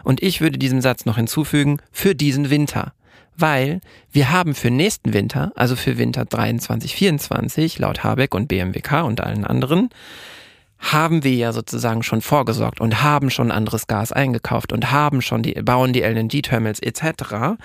Und 0.03 0.23
ich 0.23 0.39
würde 0.39 0.57
diesem 0.57 0.79
Satz 0.79 1.05
noch 1.05 1.17
hinzufügen, 1.17 1.79
für 1.91 2.15
diesen 2.15 2.49
Winter. 2.49 2.93
Weil 3.35 3.81
wir 4.11 4.31
haben 4.31 4.55
für 4.55 4.69
nächsten 4.69 5.13
Winter, 5.13 5.51
also 5.55 5.75
für 5.75 5.97
Winter 5.97 6.23
23, 6.23 6.95
24, 6.95 7.79
laut 7.79 8.03
Habeck 8.03 8.33
und 8.33 8.47
BMWK 8.47 9.03
und 9.03 9.21
allen 9.21 9.45
anderen, 9.45 9.89
haben 10.79 11.25
wir 11.25 11.33
ja 11.33 11.51
sozusagen 11.51 12.03
schon 12.03 12.21
vorgesorgt 12.21 12.79
und 12.79 13.03
haben 13.03 13.29
schon 13.29 13.51
anderes 13.51 13.87
Gas 13.87 14.13
eingekauft 14.13 14.71
und 14.71 14.91
haben 14.91 15.21
schon 15.21 15.43
die, 15.43 15.53
bauen 15.53 15.91
die 15.91 16.01
LNG-Terminals 16.01 16.79
etc. 16.79 17.59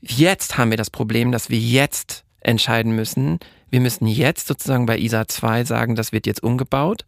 Jetzt 0.00 0.56
haben 0.58 0.70
wir 0.70 0.78
das 0.78 0.90
Problem, 0.90 1.32
dass 1.32 1.50
wir 1.50 1.58
jetzt 1.58 2.21
entscheiden 2.42 2.94
müssen, 2.94 3.38
wir 3.70 3.80
müssen 3.80 4.06
jetzt 4.06 4.46
sozusagen 4.46 4.86
bei 4.86 4.98
ISA 4.98 5.26
2 5.28 5.64
sagen, 5.64 5.94
das 5.94 6.12
wird 6.12 6.26
jetzt 6.26 6.42
umgebaut 6.42 7.04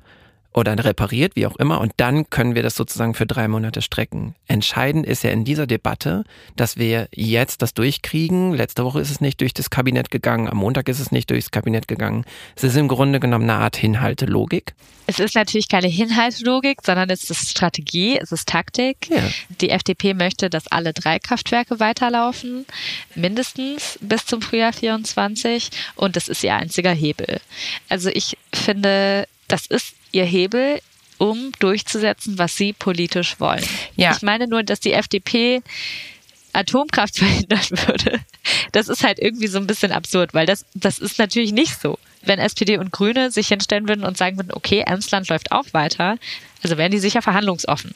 oder 0.55 0.83
repariert, 0.85 1.35
wie 1.35 1.47
auch 1.47 1.57
immer, 1.57 1.81
und 1.81 1.93
dann 1.97 2.31
können 2.31 2.55
wir 2.55 2.63
das 2.63 2.77
sozusagen 2.77 3.15
für 3.15 3.27
drei 3.27 3.49
Monate 3.49 3.83
strecken. 3.83 4.37
Entscheidend 4.47 5.05
ist 5.05 5.25
ja 5.25 5.31
in 5.31 5.45
dieser 5.45 5.67
Debatte, 5.67 6.25
dass 6.55 6.79
wir 6.79 7.09
jetzt 7.13 7.61
das 7.61 7.75
durchkriegen. 7.75 8.55
Letzte 8.55 8.85
Woche 8.85 9.01
ist 9.01 9.11
es 9.11 9.21
nicht 9.21 9.41
durch 9.41 9.53
das 9.53 9.69
Kabinett 9.69 10.11
gegangen, 10.13 10.49
am 10.49 10.59
Montag 10.59 10.89
ist 10.89 11.01
es 11.01 11.11
nicht 11.11 11.29
durchs 11.31 11.51
Kabinett 11.51 11.89
gegangen. 11.89 12.25
Es 12.55 12.63
ist 12.63 12.77
im 12.77 12.87
Grunde 12.87 13.19
genommen 13.19 13.51
eine 13.51 13.61
Art 13.61 13.77
Hinhaltelogik. 13.77 14.75
Es 15.07 15.19
ist 15.19 15.35
natürlich 15.35 15.69
keine 15.69 15.89
Hinhaltelogik, 15.89 16.79
sondern 16.83 17.11
es 17.11 17.29
ist 17.29 17.51
Strategie, 17.51 18.17
es 18.17 18.33
ist 18.33 18.49
Taktik. 18.49 19.11
Ja. 19.11 19.23
Die 19.61 19.71
FDP 19.71 20.15
möchte, 20.15 20.49
dass 20.49 20.69
alle 20.69 20.93
drei 20.93 21.19
Kraftwerke 21.19 21.81
weiterlaufen, 21.81 22.65
mindestens 23.15 23.99
bis 24.01 24.25
zum 24.25 24.41
Frühjahr 24.41 24.73
24, 24.73 25.71
und 25.97 26.17
das 26.17 26.29
ist 26.29 26.43
ihr 26.45 26.55
einziger 26.55 26.93
Hebel. 26.93 27.41
Also 27.89 28.09
ich 28.09 28.39
finde, 28.55 29.27
das 29.49 29.67
ist 29.67 29.95
ihr 30.13 30.25
Hebel, 30.25 30.81
um 31.19 31.53
durchzusetzen, 31.59 32.39
was 32.39 32.57
sie 32.57 32.73
politisch 32.73 33.39
wollen. 33.41 33.65
Ja. 33.97 34.13
Ich 34.13 34.23
meine 34.23 34.47
nur, 34.47 34.63
dass 34.63 34.81
die 34.81 34.93
FDP 34.93 35.63
Atomkraft 36.53 37.19
verhindern 37.19 37.65
würde. 37.87 38.21
Das 38.73 38.89
ist 38.89 39.05
halt 39.05 39.19
irgendwie 39.19 39.47
so 39.47 39.59
ein 39.59 39.67
bisschen 39.67 39.93
absurd, 39.93 40.35
weil 40.35 40.47
das, 40.47 40.65
das 40.75 40.99
ist 40.99 41.19
natürlich 41.19 41.53
nicht 41.53 41.81
so. 41.81 41.99
Wenn 42.23 42.39
SPD 42.39 42.79
und 42.79 42.91
Grüne 42.91 43.31
sich 43.31 43.49
hinstellen 43.49 43.89
würden 43.89 44.05
und 44.05 44.17
sagen 44.17 44.39
würden, 44.39 44.53
okay, 44.53 44.83
Emsland 44.87 45.29
läuft 45.29 45.53
auch 45.53 45.67
weiter, 45.73 46.17
also 46.63 46.79
wären 46.79 46.91
die 46.91 46.99
sicher 46.99 47.21
verhandlungsoffen. 47.21 47.95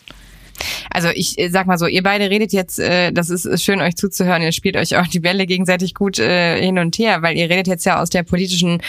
Also 0.91 1.09
ich 1.09 1.39
äh, 1.39 1.49
sag 1.49 1.67
mal 1.67 1.79
so, 1.79 1.87
ihr 1.87 2.03
beide 2.03 2.29
redet 2.29 2.53
jetzt, 2.53 2.79
äh, 2.79 3.13
das 3.13 3.31
ist 3.31 3.63
schön 3.63 3.81
euch 3.81 3.97
zuzuhören, 3.97 4.43
ihr 4.43 4.53
spielt 4.53 4.77
euch 4.77 4.97
auch 4.97 5.07
die 5.07 5.21
Bälle 5.21 5.47
gegenseitig 5.47 5.95
gut 5.95 6.19
äh, 6.19 6.61
hin 6.61 6.79
und 6.79 6.99
her, 6.99 7.23
weil 7.23 7.37
ihr 7.37 7.49
redet 7.49 7.69
jetzt 7.69 7.87
ja 7.87 8.03
aus 8.03 8.11
der 8.11 8.23
politischen 8.23 8.83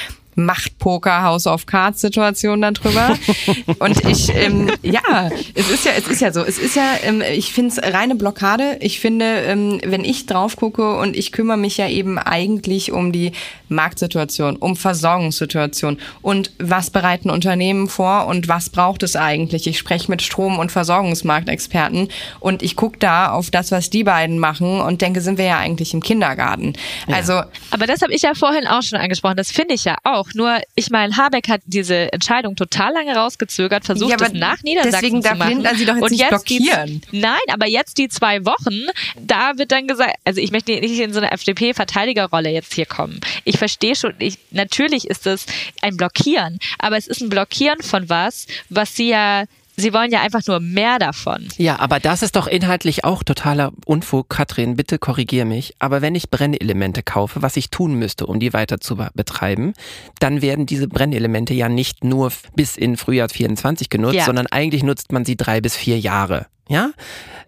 Machtpoker 0.45 1.21
House 1.21 1.47
of 1.47 1.65
Cards 1.65 2.01
Situation 2.01 2.61
dann 2.61 2.73
drüber. 2.73 3.17
und 3.79 4.03
ich, 4.05 4.33
ähm, 4.35 4.71
ja, 4.81 5.29
es 5.53 5.69
ist 5.69 5.85
ja, 5.85 5.91
es 5.97 6.07
ist 6.07 6.21
ja 6.21 6.31
so. 6.31 6.41
Es 6.41 6.57
ist 6.57 6.75
ja, 6.75 6.95
ähm, 7.03 7.21
ich 7.21 7.53
finde 7.53 7.71
es 7.71 7.93
reine 7.93 8.15
Blockade. 8.15 8.77
Ich 8.81 8.99
finde, 8.99 9.25
ähm, 9.25 9.79
wenn 9.83 10.03
ich 10.03 10.25
drauf 10.25 10.55
gucke 10.55 10.97
und 10.97 11.15
ich 11.15 11.31
kümmere 11.31 11.57
mich 11.57 11.77
ja 11.77 11.87
eben 11.87 12.17
eigentlich 12.17 12.91
um 12.91 13.11
die 13.11 13.31
Marktsituation, 13.69 14.55
um 14.57 14.75
Versorgungssituation 14.75 15.97
und 16.21 16.51
was 16.57 16.89
bereiten 16.89 17.29
Unternehmen 17.29 17.87
vor 17.87 18.27
und 18.27 18.47
was 18.47 18.69
braucht 18.69 19.03
es 19.03 19.15
eigentlich. 19.15 19.67
Ich 19.67 19.77
spreche 19.77 20.09
mit 20.09 20.21
Strom- 20.21 20.59
und 20.59 20.71
Versorgungsmarktexperten 20.71 22.09
und 22.39 22.63
ich 22.63 22.75
gucke 22.75 22.97
da 22.99 23.31
auf 23.31 23.51
das, 23.51 23.71
was 23.71 23.89
die 23.89 24.03
beiden 24.03 24.39
machen 24.39 24.81
und 24.81 25.01
denke, 25.01 25.21
sind 25.21 25.37
wir 25.37 25.45
ja 25.45 25.57
eigentlich 25.57 25.93
im 25.93 26.01
Kindergarten. 26.01 26.73
Ja. 27.07 27.15
Also, 27.15 27.41
aber 27.71 27.85
das 27.85 28.01
habe 28.01 28.13
ich 28.13 28.23
ja 28.23 28.33
vorhin 28.33 28.67
auch 28.67 28.81
schon 28.81 28.99
angesprochen. 28.99 29.37
Das 29.37 29.51
finde 29.51 29.75
ich 29.75 29.85
ja 29.85 29.95
auch. 30.03 30.28
Nur, 30.35 30.59
ich 30.75 30.89
meine, 30.89 31.15
Habeck 31.15 31.49
hat 31.49 31.61
diese 31.65 32.11
Entscheidung 32.13 32.55
total 32.55 32.93
lange 32.93 33.15
rausgezögert, 33.15 33.85
versucht 33.85 34.19
ja, 34.19 34.27
es 34.27 34.33
nach 34.33 34.61
Niedersachsen 34.63 35.21
deswegen 35.21 35.21
zu 35.21 35.35
machen. 35.35 35.63
Darf 35.63 35.77
sie 35.77 35.85
doch 35.85 35.95
jetzt 35.95 36.03
und 36.03 36.11
nicht 36.11 36.29
blockieren. 36.29 37.01
Die, 37.11 37.19
nein, 37.19 37.39
aber 37.51 37.67
jetzt 37.67 37.97
die 37.97 38.09
zwei 38.09 38.45
Wochen, 38.45 38.85
da 39.19 39.57
wird 39.57 39.71
dann 39.71 39.87
gesagt, 39.87 40.15
also 40.25 40.39
ich 40.41 40.51
möchte 40.51 40.71
nicht 40.71 40.99
in 40.99 41.13
so 41.13 41.19
eine 41.19 41.31
FDP-Verteidigerrolle 41.31 42.49
jetzt 42.49 42.73
hier 42.73 42.85
kommen. 42.85 43.19
Ich 43.45 43.57
verstehe 43.57 43.95
schon, 43.95 44.13
ich, 44.19 44.37
natürlich 44.51 45.07
ist 45.07 45.27
es 45.27 45.45
ein 45.81 45.97
Blockieren, 45.97 46.59
aber 46.77 46.97
es 46.97 47.07
ist 47.07 47.21
ein 47.21 47.29
Blockieren 47.29 47.81
von 47.81 48.09
was, 48.09 48.47
was 48.69 48.95
sie 48.95 49.09
ja 49.09 49.45
Sie 49.79 49.93
wollen 49.93 50.11
ja 50.11 50.21
einfach 50.21 50.41
nur 50.47 50.59
mehr 50.59 50.99
davon. 50.99 51.47
Ja, 51.57 51.79
aber 51.79 51.99
das 51.99 52.21
ist 52.21 52.35
doch 52.35 52.47
inhaltlich 52.47 53.03
auch 53.03 53.23
totaler 53.23 53.71
Unfug. 53.85 54.29
Katrin, 54.29 54.75
bitte 54.75 54.99
korrigier 54.99 55.45
mich. 55.45 55.73
Aber 55.79 56.01
wenn 56.01 56.15
ich 56.15 56.29
Brennelemente 56.29 57.03
kaufe, 57.03 57.41
was 57.41 57.57
ich 57.57 57.69
tun 57.69 57.95
müsste, 57.95 58.25
um 58.25 58.39
die 58.39 58.53
weiter 58.53 58.79
zu 58.79 58.97
betreiben, 59.13 59.73
dann 60.19 60.41
werden 60.41 60.65
diese 60.65 60.87
Brennelemente 60.87 61.53
ja 61.53 61.69
nicht 61.69 62.03
nur 62.03 62.31
bis 62.55 62.77
in 62.77 62.97
Frühjahr 62.97 63.29
24 63.29 63.89
genutzt, 63.89 64.15
ja. 64.15 64.25
sondern 64.25 64.47
eigentlich 64.47 64.83
nutzt 64.83 65.11
man 65.11 65.25
sie 65.25 65.37
drei 65.37 65.61
bis 65.61 65.75
vier 65.75 65.99
Jahre. 65.99 66.47
Ja? 66.67 66.91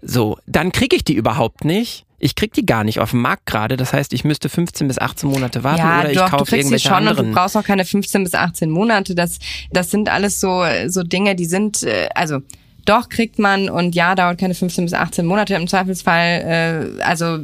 So, 0.01 0.37
dann 0.47 0.71
kriege 0.71 0.95
ich 0.95 1.03
die 1.03 1.13
überhaupt 1.13 1.65
nicht 1.65 2.05
ich 2.21 2.35
krieg 2.35 2.53
die 2.53 2.65
gar 2.65 2.83
nicht 2.83 2.99
auf 2.99 3.11
dem 3.11 3.21
Markt 3.21 3.47
gerade. 3.47 3.77
Das 3.77 3.93
heißt, 3.93 4.13
ich 4.13 4.23
müsste 4.23 4.47
15 4.47 4.87
bis 4.87 4.99
18 4.99 5.27
Monate 5.27 5.63
warten 5.63 5.79
ja, 5.79 5.99
oder 6.01 6.11
ich 6.11 6.19
kaufe 6.19 6.55
irgendwelche 6.55 6.87
schon 6.87 6.97
anderen. 6.97 7.17
Und 7.17 7.31
du 7.31 7.33
brauchst 7.33 7.57
auch 7.57 7.63
keine 7.63 7.83
15 7.83 8.23
bis 8.23 8.35
18 8.35 8.69
Monate. 8.69 9.15
Das, 9.15 9.39
das 9.71 9.89
sind 9.89 10.07
alles 10.07 10.39
so, 10.39 10.63
so 10.87 11.01
Dinge, 11.01 11.35
die 11.35 11.45
sind, 11.45 11.81
äh, 11.81 12.09
also 12.13 12.39
doch 12.85 13.09
kriegt 13.09 13.39
man 13.39 13.69
und 13.69 13.95
ja, 13.95 14.13
dauert 14.13 14.39
keine 14.39 14.53
15 14.53 14.85
bis 14.85 14.93
18 14.93 15.25
Monate 15.25 15.55
im 15.55 15.67
Zweifelsfall. 15.67 16.97
Äh, 16.99 17.03
also 17.03 17.39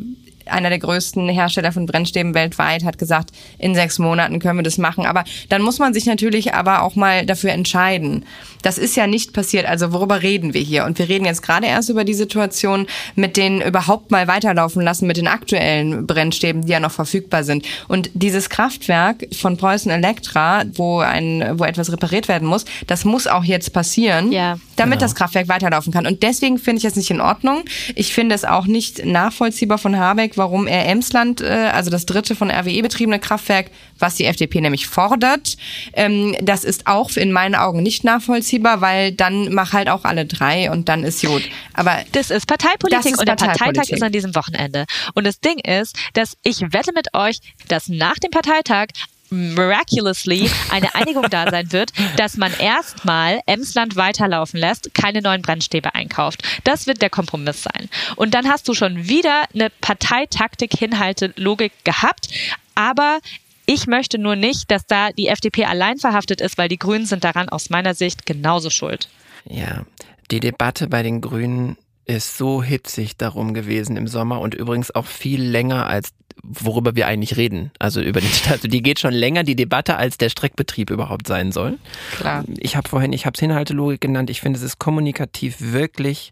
einer 0.50 0.70
der 0.70 0.80
größten 0.80 1.30
Hersteller 1.30 1.72
von 1.72 1.86
Brennstäben 1.86 2.34
weltweit, 2.34 2.84
hat 2.84 2.98
gesagt, 2.98 3.32
in 3.58 3.76
sechs 3.76 4.00
Monaten 4.00 4.40
können 4.40 4.60
wir 4.60 4.64
das 4.64 4.78
machen. 4.78 5.06
Aber 5.06 5.24
dann 5.50 5.62
muss 5.62 5.80
man 5.80 5.94
sich 5.94 6.06
natürlich 6.06 6.54
aber 6.54 6.84
auch 6.84 6.96
mal 6.96 7.26
dafür 7.26 7.52
entscheiden. 7.52 8.26
Das 8.62 8.78
ist 8.78 8.96
ja 8.96 9.08
nicht 9.08 9.34
passiert. 9.34 9.66
Also 9.66 9.94
worüber 9.94 10.24
reden 10.24 10.54
wir 10.54 10.62
hier? 10.62 10.86
Und 10.86 11.00
wir 11.00 11.08
reden 11.08 11.26
jetzt 11.26 11.42
gerade 11.42 11.68
erst 11.68 11.90
über 11.90 12.04
die 12.04 12.14
Situation 12.14 12.88
mit 13.16 13.38
den 13.38 13.62
überhaupt 13.62 14.12
mal 14.12 14.28
weiterlaufen 14.28 14.82
lassen, 14.82 15.08
mit 15.08 15.18
den 15.18 15.28
aktuellen 15.28 16.08
Brennstäben, 16.08 16.66
die 16.66 16.72
ja 16.72 16.80
noch 16.80 16.92
verfügbar 16.92 17.44
sind. 17.44 17.66
Und 17.88 18.10
dieses 18.14 18.50
Kraftwerk 18.50 19.28
von 19.34 19.58
Preußen 19.58 19.92
Elektra, 19.92 20.64
wo 20.74 21.00
ein, 21.00 21.60
wo 21.60 21.64
etwas 21.64 21.92
repariert 21.92 22.28
werden 22.28 22.48
muss, 22.48 22.66
das 22.88 23.06
muss 23.06 23.28
auch 23.28 23.44
jetzt 23.44 23.74
passieren, 23.74 24.32
ja. 24.32 24.58
damit 24.76 25.00
genau. 25.00 25.06
das 25.06 25.16
Kraftwerk 25.16 25.48
weiterlaufen 25.48 25.94
kann. 25.94 26.06
Und 26.06 26.24
deswegen 26.24 26.58
finde 26.58 26.80
ich 26.80 26.86
es 26.86 26.96
nicht 26.96 27.12
in 27.12 27.22
Ordnung. 27.22 27.64
Ich 27.96 28.14
finde 28.14 28.36
es 28.36 28.46
auch 28.46 28.66
nicht 28.66 29.06
nachvollziehbar 29.06 29.78
von 29.78 29.98
Habeck, 29.98 30.37
warum 30.38 30.68
er 30.68 30.88
Emsland, 30.88 31.42
äh, 31.42 31.72
also 31.74 31.90
das 31.90 32.06
dritte 32.06 32.36
von 32.36 32.52
RWE 32.52 32.82
betriebene 32.82 33.20
Kraftwerk, 33.20 33.72
was 34.00 34.16
die 34.16 34.26
FDP 34.26 34.62
nämlich 34.62 34.88
fordert, 34.88 35.58
ähm, 35.94 36.36
das 36.42 36.64
ist 36.64 36.88
auch 36.88 37.12
in 37.16 37.32
meinen 37.32 37.56
Augen 37.56 37.84
nicht 37.84 38.04
nachvollziehbar, 38.04 38.82
weil 38.82 39.12
dann 39.12 39.54
mach 39.54 39.74
halt 39.74 39.90
auch 39.90 40.04
alle 40.04 40.26
drei 40.26 40.72
und 40.72 40.90
dann 40.90 41.04
ist 41.04 41.26
gut. 41.26 41.44
Aber 41.74 41.98
das 42.12 42.30
ist 42.30 42.48
Parteipolitik 42.48 43.04
das 43.04 43.12
ist 43.14 43.20
und 43.20 43.28
der 43.28 43.36
Parteitag 43.36 43.90
ist 43.90 44.04
an 44.04 44.12
diesem 44.12 44.36
Wochenende. 44.36 44.86
Und 45.14 45.26
das 45.26 45.40
Ding 45.40 45.60
ist, 45.60 45.98
dass 46.14 46.38
ich 46.44 46.62
wette 46.62 46.92
mit 46.94 47.14
euch, 47.14 47.40
dass 47.68 47.88
nach 47.88 48.16
dem 48.16 48.32
Parteitag 48.32 48.88
miraculously 49.30 50.50
eine 50.72 50.94
Einigung 50.96 51.30
da 51.30 51.50
sein 51.50 51.72
wird, 51.72 51.92
dass 52.18 52.38
man 52.38 52.54
erstmal 52.60 53.42
Emsland 53.46 53.96
weiterlaufen 53.96 54.60
lässt, 54.60 54.94
keine 54.94 55.22
neuen 55.22 55.42
Brennstäbe 55.42 55.96
einkauft. 55.96 56.44
Das 56.64 56.88
wird 56.88 57.02
der 57.02 57.10
Kompromiss 57.10 57.64
sein. 57.64 57.90
Und 58.16 58.34
dann 58.34 58.48
hast 58.48 58.68
du 58.68 58.74
schon 58.74 59.08
wieder 59.08 59.44
eine 59.54 59.70
Parteitaktik, 59.70 60.74
Hinhalte, 60.78 61.34
Logik 61.36 61.72
gehabt, 61.84 62.30
aber 62.76 63.20
ich 63.66 63.86
möchte 63.86 64.18
nur 64.18 64.36
nicht, 64.36 64.72
dass 64.72 64.86
da 64.86 65.12
die 65.12 65.28
FDP 65.28 65.66
allein 65.66 65.98
verhaftet 65.98 66.40
ist, 66.40 66.58
weil 66.58 66.70
die 66.70 66.80
Grünen 66.80 67.06
sind 67.06 67.24
daran 67.24 67.50
aus 67.50 67.70
meiner 67.70 67.94
Sicht 67.94 68.26
genauso 68.26 68.70
schuld. 68.70 69.10
Ja, 69.50 69.86
die 70.32 70.40
Debatte 70.40 70.88
bei 70.88 71.04
den 71.04 71.22
Grünen 71.22 71.78
ist 72.08 72.38
so 72.38 72.64
hitzig 72.64 73.18
darum 73.18 73.54
gewesen 73.54 73.98
im 73.98 74.08
Sommer 74.08 74.40
und 74.40 74.56
übrigens 74.56 74.96
auch 74.96 75.06
viel 75.06 75.44
länger 75.44 75.88
als 75.88 76.14
worüber 76.44 76.96
wir 76.96 77.08
eigentlich 77.08 77.36
reden. 77.36 77.72
Also 77.80 78.02
über 78.02 78.22
die, 78.22 78.30
also 78.50 78.68
die 78.68 78.82
geht 78.82 79.00
schon 79.00 79.14
länger, 79.14 79.44
die 79.44 79.56
Debatte, 79.56 79.98
als 79.98 80.18
der 80.18 80.30
Streckbetrieb 80.30 80.90
überhaupt 80.90 81.28
sein 81.28 81.52
soll. 81.52 81.78
Klar. 82.16 82.46
Ich 82.58 82.76
habe 82.76 82.88
vorhin, 82.88 83.12
ich 83.12 83.26
habe 83.26 83.34
es 83.34 83.40
Hinhaltelogik 83.40 84.02
genannt. 84.02 84.30
Ich 84.30 84.42
finde, 84.42 84.58
es 84.58 84.64
ist 84.64 84.80
kommunikativ 84.80 85.58
wirklich. 85.60 86.32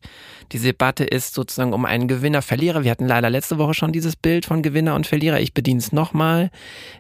Die 0.52 0.60
Debatte 0.60 1.04
ist 1.04 1.34
sozusagen 1.34 1.74
um 1.74 1.86
einen 1.86 2.08
Gewinner, 2.08 2.42
Verlierer. 2.42 2.84
Wir 2.84 2.92
hatten 2.92 3.08
leider 3.08 3.30
letzte 3.30 3.58
Woche 3.58 3.74
schon 3.74 3.92
dieses 3.92 4.16
Bild 4.16 4.46
von 4.46 4.62
Gewinner 4.62 4.96
und 4.96 5.08
Verlierer. 5.08 5.40
Ich 5.40 5.54
bediene 5.54 5.80
es 5.80 5.92
nochmal. 5.92 6.52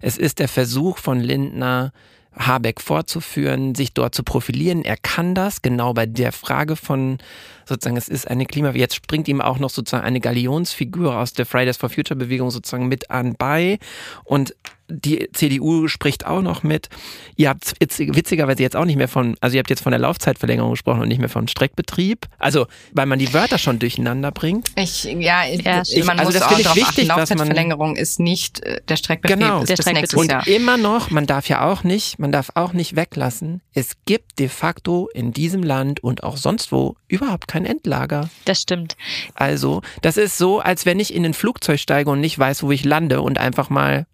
Es 0.02 0.18
ist 0.18 0.40
der 0.40 0.48
Versuch 0.48 0.98
von 0.98 1.20
Lindner, 1.20 1.94
Habeck 2.38 2.82
vorzuführen, 2.82 3.76
sich 3.76 3.94
dort 3.94 4.14
zu 4.14 4.24
profilieren. 4.24 4.84
Er 4.84 4.98
kann 4.98 5.36
das 5.36 5.62
genau 5.62 5.94
bei 5.94 6.06
der 6.06 6.32
Frage 6.32 6.76
von 6.76 7.18
sozusagen, 7.66 7.98
es 7.98 8.10
ist 8.10 8.28
eine 8.28 8.46
Klima, 8.46 8.72
jetzt 8.72 8.96
springt 8.96 9.28
ihm 9.28 9.42
auch 9.42 9.60
noch 9.60 9.70
sozusagen 9.70 10.04
eine 10.04 10.20
Galionsfigur 10.20 11.18
aus 11.18 11.34
der 11.34 11.46
Fridays 11.46 11.78
for 11.78 11.90
Future 11.90 12.18
Bewegung 12.18 12.52
sozusagen 12.52 12.88
mit 12.88 13.10
an 13.10 13.36
bei 13.38 13.80
und 14.24 14.56
die 14.88 15.30
CDU 15.34 15.88
spricht 15.88 16.26
auch 16.26 16.42
noch 16.42 16.64
mit. 16.64 16.90
Ihr 17.36 17.50
habt 17.50 17.74
jetzt, 17.80 18.00
witzigerweise 18.00 18.62
jetzt 18.62 18.76
auch 18.76 18.86
nicht 18.86 18.98
mehr 18.98 19.08
von, 19.08 19.36
also 19.42 19.56
ihr 19.56 19.60
habt 19.60 19.70
jetzt 19.70 19.82
von 19.82 19.92
der 19.92 20.00
Laufzeitverlängerung 20.00 20.72
gesprochen 20.72 21.02
und 21.02 21.08
nicht 21.08 21.20
mehr 21.20 21.30
von 21.30 21.48
Streckbetrieb. 21.48 22.28
Also, 22.38 22.68
weil 22.94 23.06
man 23.06 23.20
die 23.20 23.34
Wörter 23.34 23.58
schon 23.58 23.80
durcheinander 23.80 24.32
bringt. 24.32 24.70
Ich, 24.76 25.04
ja, 25.06 25.46
ja 25.46 25.82
ich, 25.86 26.04
man 26.04 26.20
also 26.20 26.32
muss 26.32 26.40
das 26.40 26.44
auch 26.44 26.60
darauf 26.60 26.76
wichtig, 26.76 27.10
achten, 27.12 27.20
Laufzeitverlängerung 27.20 27.96
ist 27.96 28.20
nicht 28.20 28.62
äh, 28.64 28.82
der 28.88 28.98
Streckbetrieb, 28.98 29.40
genau. 29.40 29.62
ist 29.62 29.70
der 29.70 29.78
das 29.78 29.86
nächste 29.88 30.18
Und 30.18 30.32
Jahr. 30.32 30.46
immer 30.48 30.78
noch, 30.78 31.10
man 31.10 31.26
darf 31.26 31.50
ja 31.50 31.70
auch 31.70 31.84
nicht, 31.84 32.20
man 32.20 32.32
darf 32.32 32.52
auch 32.56 32.74
nicht 32.74 32.96
weglassen, 32.96 33.62
es 33.74 33.94
gibt 34.06 34.40
de 34.40 34.50
facto 34.50 35.10
in 35.14 35.32
diesem 35.32 35.64
Land 35.64 36.04
und 36.04 36.24
auch 36.24 36.38
sonst 36.38 36.72
wo 36.72 36.96
überhaupt 37.08 37.48
kein 37.48 37.66
Endlager. 37.66 38.30
Das 38.46 38.62
stimmt. 38.62 38.96
Also, 39.34 39.82
das 40.02 40.18
ist 40.18 40.38
so, 40.38 40.60
als 40.60 40.86
wenn 40.86 41.00
ich 41.00 41.14
in 41.14 41.26
ein 41.26 41.34
Flugzeug 41.34 41.80
steige 41.80 42.10
und 42.10 42.22
nicht 42.22 42.38
weiß, 42.38 42.64
wo 42.64 42.72
ich 42.72 42.84
lande 42.84 43.22
und 43.22 43.38
einfach 43.38 43.70
mal 43.70 44.06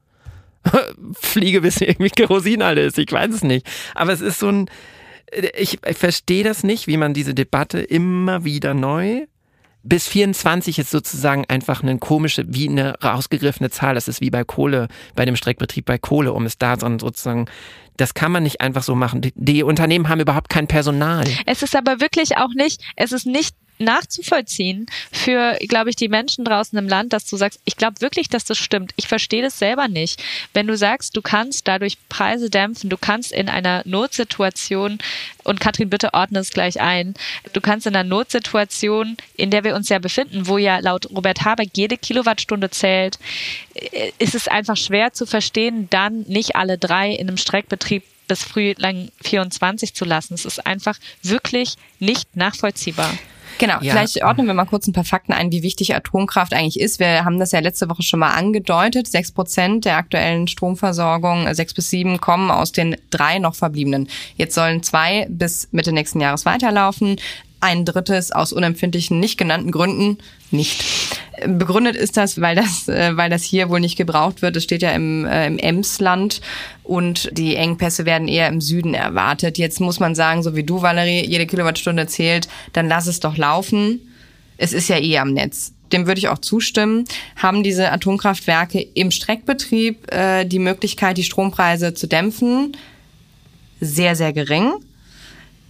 fliege, 1.14 1.62
bis 1.62 1.82
irgendwie 1.82 2.10
Kerosin 2.10 2.62
alle 2.62 2.82
ist. 2.82 2.98
Ich 2.98 3.12
weiß 3.12 3.34
es 3.34 3.44
nicht. 3.44 3.68
Aber 3.96 4.14
es 4.14 4.22
ist 4.22 4.40
so 4.40 4.50
ein, 4.50 4.70
ich, 5.58 5.80
ich 5.86 5.98
verstehe 5.98 6.44
das 6.44 6.64
nicht, 6.64 6.88
wie 6.88 6.98
man 6.98 7.14
diese 7.14 7.34
Debatte 7.34 7.80
immer 7.80 8.44
wieder 8.44 8.74
neu 8.74 9.26
bis 9.84 10.08
24 10.08 10.80
ist 10.80 10.92
sozusagen 10.92 11.46
einfach 11.48 11.82
eine 11.82 11.98
komische, 11.98 12.46
wie 12.48 12.70
eine 12.70 13.00
rausgegriffene 13.02 13.70
Zahl. 13.70 13.96
Das 13.96 14.08
ist 14.08 14.22
wie 14.22 14.30
bei 14.30 14.44
Kohle, 14.44 14.88
bei 15.16 15.26
dem 15.26 15.36
Streckbetrieb 15.36 15.86
bei 15.86 15.98
Kohle, 15.98 16.34
um 16.34 16.46
es 16.46 16.58
da 16.58 16.80
sozusagen, 16.80 17.48
das 17.98 18.14
kann 18.14 18.32
man 18.32 18.44
nicht 18.44 18.62
einfach 18.62 18.84
so 18.84 18.96
machen. 18.96 19.22
Die 19.36 19.64
Unternehmen 19.64 20.10
haben 20.10 20.20
überhaupt 20.20 20.50
kein 20.50 20.68
Personal. 20.68 21.26
Es 21.46 21.64
ist 21.64 21.76
aber 21.76 22.00
wirklich 22.00 22.38
auch 22.38 22.54
nicht, 22.56 22.82
es 22.96 23.12
ist 23.12 23.26
nicht 23.26 23.56
nachzuvollziehen 23.84 24.86
für, 25.12 25.58
glaube 25.68 25.90
ich, 25.90 25.96
die 25.96 26.08
Menschen 26.08 26.46
draußen 26.46 26.78
im 26.78 26.88
Land, 26.88 27.14
dass 27.14 27.26
du 27.26 27.38
sagst, 27.38 27.60
ich 27.66 27.78
glaube 27.78 28.02
wirklich, 28.02 28.30
dass 28.30 28.46
das 28.46 28.58
stimmt. 28.58 28.94
Ich 28.96 29.08
verstehe 29.08 29.42
das 29.42 29.60
selber 29.60 29.88
nicht. 29.88 30.24
Wenn 30.54 30.68
du 30.68 30.78
sagst, 30.78 31.16
du 31.16 31.22
kannst 31.22 31.68
dadurch 31.68 31.98
Preise 32.10 32.50
dämpfen, 32.50 32.90
du 32.90 32.98
kannst 32.98 33.32
in 33.32 33.50
einer 33.50 33.84
Notsituation, 33.86 35.00
und 35.44 35.60
Katrin, 35.60 35.90
bitte 35.90 36.14
ordne 36.14 36.40
es 36.40 36.52
gleich 36.52 36.80
ein, 36.80 37.16
du 37.54 37.62
kannst 37.62 37.88
in 37.88 37.96
einer 37.96 38.08
Notsituation, 38.08 39.18
in 39.36 39.50
der 39.50 39.64
wir 39.64 39.76
uns 39.76 39.90
ja 39.90 40.00
befinden, 40.00 40.48
wo 40.48 40.58
ja 40.58 40.80
laut 40.80 41.10
Robert 41.10 41.44
Habeck 41.44 41.72
jede 41.76 41.98
Kilowattstunde 41.98 42.70
zählt, 42.70 43.18
äh, 43.74 44.12
ist 44.20 44.36
es 44.36 44.48
einfach 44.48 44.78
schwer 44.78 45.14
zu 45.14 45.26
verstehen, 45.26 45.88
dann 45.90 46.22
nicht 46.28 46.56
alle 46.56 46.78
drei 46.78 47.12
in 47.12 47.28
einem 47.28 47.38
Streckbetrieb 47.38 48.04
bis 48.28 48.44
früh 48.44 48.74
lang 48.78 49.10
24 49.24 49.94
zu 49.94 50.06
lassen. 50.06 50.36
Es 50.36 50.46
ist 50.46 50.66
einfach 50.66 50.98
wirklich 51.22 51.76
nicht 52.00 52.36
nachvollziehbar. 52.36 53.12
Genau, 53.58 53.76
ja. 53.82 53.94
vielleicht 53.94 54.24
ordnen 54.24 54.48
wir 54.48 54.54
mal 54.54 54.66
kurz 54.66 54.88
ein 54.88 54.94
paar 54.94 55.04
Fakten 55.04 55.34
ein, 55.34 55.52
wie 55.52 55.64
wichtig 55.64 55.96
Atomkraft 55.96 56.54
eigentlich 56.54 56.80
ist. 56.80 57.00
Wir 57.00 57.26
haben 57.26 57.40
das 57.40 57.52
ja 57.52 57.60
letzte 57.60 57.90
Woche 57.90 58.04
schon 58.04 58.20
mal 58.20 58.32
angedeutet. 58.32 59.08
Sechs 59.08 59.32
Prozent 59.32 59.86
der 59.86 59.98
aktuellen 59.98 60.48
Stromversorgung, 60.48 61.48
äh, 61.48 61.56
sechs 61.56 61.74
bis 61.74 61.90
sieben, 61.90 62.20
kommen 62.20 62.52
aus 62.52 62.72
den 62.72 62.96
drei 63.10 63.40
noch 63.40 63.56
verbliebenen. 63.56 64.08
Jetzt 64.36 64.56
sollen 64.56 64.84
zwei 64.84 65.28
bis 65.30 65.68
Mitte 65.72 65.92
nächsten 65.92 66.22
Jahres 66.22 66.46
weiterlaufen 66.46 67.18
ein 67.62 67.86
drittes 67.86 68.32
aus 68.32 68.52
unempfindlichen, 68.52 69.20
nicht 69.20 69.38
genannten 69.38 69.72
Gründen 69.72 70.18
nicht. 70.50 70.84
Begründet 71.46 71.96
ist 71.96 72.18
das, 72.18 72.42
weil 72.42 72.56
das, 72.56 72.88
äh, 72.88 73.16
weil 73.16 73.30
das 73.30 73.44
hier 73.44 73.70
wohl 73.70 73.80
nicht 73.80 73.96
gebraucht 73.96 74.42
wird. 74.42 74.56
Es 74.58 74.64
steht 74.64 74.82
ja 74.82 74.92
im, 74.92 75.26
äh, 75.26 75.48
im 75.48 75.58
Emsland 75.58 76.42
und 76.84 77.30
die 77.38 77.56
Engpässe 77.56 78.06
werden 78.06 78.28
eher 78.28 78.48
im 78.48 78.62
Süden 78.62 78.94
erwartet. 78.94 79.58
Jetzt 79.58 79.80
muss 79.80 80.00
man 80.00 80.14
sagen, 80.14 80.44
so 80.44 80.56
wie 80.56 80.64
du, 80.64 80.82
Valerie, 80.82 81.26
jede 81.26 81.48
Kilowattstunde 81.48 82.08
zählt, 82.08 82.48
dann 82.74 82.88
lass 82.88 83.08
es 83.08 83.20
doch 83.20 83.38
laufen. 83.38 84.02
Es 84.58 84.74
ist 84.74 84.90
ja 84.90 84.98
eh 84.98 85.18
am 85.18 85.34
Netz 85.34 85.74
dem 85.92 86.08
würde 86.08 86.20
ich 86.20 86.30
auch 86.30 86.40
zustimmen, 86.40 87.06
haben 87.36 87.64
diese 87.64 87.92
Atomkraftwerke 87.92 88.80
im 88.80 89.12
Streckbetrieb 89.12 90.12
äh, 90.12 90.46
die 90.46 90.60
Möglichkeit, 90.60 91.18
die 91.18 91.24
Strompreise 91.24 91.94
zu 91.94 92.08
dämpfen. 92.08 92.78
Sehr, 93.80 94.16
sehr 94.16 94.32
gering. 94.32 94.74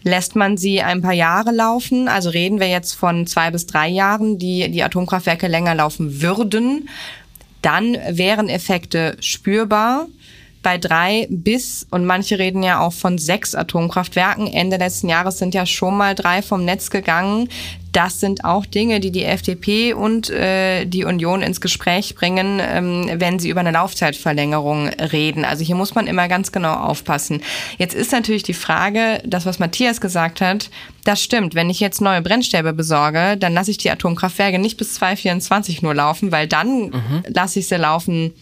Lässt 0.04 0.36
man 0.36 0.58
sie 0.58 0.82
ein 0.82 1.02
paar 1.02 1.14
Jahre 1.14 1.52
laufen, 1.52 2.08
also 2.08 2.30
reden 2.30 2.60
wir 2.60 2.68
jetzt 2.68 2.94
von 2.94 3.28
zwei 3.28 3.52
bis 3.52 3.68
drei 3.68 3.88
Jahren, 3.88 4.40
die 4.40 4.70
die 4.72 4.84
Atomkraftwerke 4.84 5.48
länger 5.48 5.76
laufen 5.76 6.22
würden, 6.22 6.90
dann 7.62 7.96
wären 8.10 8.50
Effekte 8.50 9.18
spürbar 9.20 10.08
bei 10.62 10.78
drei 10.78 11.28
bis, 11.30 11.88
und 11.90 12.06
manche 12.06 12.38
reden 12.38 12.64
ja 12.64 12.80
auch 12.80 12.94
von 12.94 13.18
sechs 13.18 13.56
Atomkraftwerken. 13.56 14.48
Ende 14.48 14.78
letzten 14.78 15.10
Jahres 15.10 15.38
sind 15.38 15.54
ja 15.54 15.66
schon 15.66 15.98
mal 15.98 16.16
drei 16.16 16.42
vom 16.42 16.66
Netz 16.66 16.90
gegangen. 16.90 17.50
Das 17.92 18.22
sind 18.22 18.46
auch 18.46 18.66
Dinge, 18.66 19.02
die 19.02 19.12
die 19.12 19.26
FDP 19.26 19.94
und 19.94 20.30
äh, 20.30 20.86
die 20.86 21.04
Union 21.04 21.42
ins 21.42 21.60
Gespräch 21.60 22.16
bringen, 22.16 22.62
ähm, 22.62 23.10
wenn 23.16 23.38
sie 23.38 23.50
über 23.50 23.60
eine 23.60 23.72
Laufzeitverlängerung 23.72 24.88
reden. 24.88 25.44
Also 25.44 25.66
hier 25.66 25.76
muss 25.76 25.94
man 25.94 26.08
immer 26.08 26.30
ganz 26.30 26.54
genau 26.54 26.74
aufpassen. 26.74 27.42
Jetzt 27.78 27.94
ist 27.94 28.14
natürlich 28.14 28.44
die 28.44 28.54
Frage, 28.54 29.22
das, 29.26 29.46
was 29.46 29.60
Matthias 29.60 30.00
gesagt 30.00 30.40
hat, 30.40 30.70
das 31.04 31.22
stimmt. 31.22 31.54
Wenn 31.54 31.70
ich 31.70 31.82
jetzt 31.82 32.00
neue 32.00 32.22
Brennstäbe 32.22 32.72
besorge, 32.72 33.36
dann 33.36 33.54
lasse 33.54 33.72
ich 33.72 33.78
die 33.78 33.92
Atomkraftwerke 33.92 34.60
nicht 34.60 34.78
bis 34.78 34.94
2024 34.94 35.82
nur 35.82 35.94
laufen, 35.94 36.32
weil 36.32 36.48
dann 36.48 36.92
mhm. 36.92 37.24
lasse 37.28 37.60
ich 37.60 37.68
sie 37.68 37.76
laufen 37.76 38.34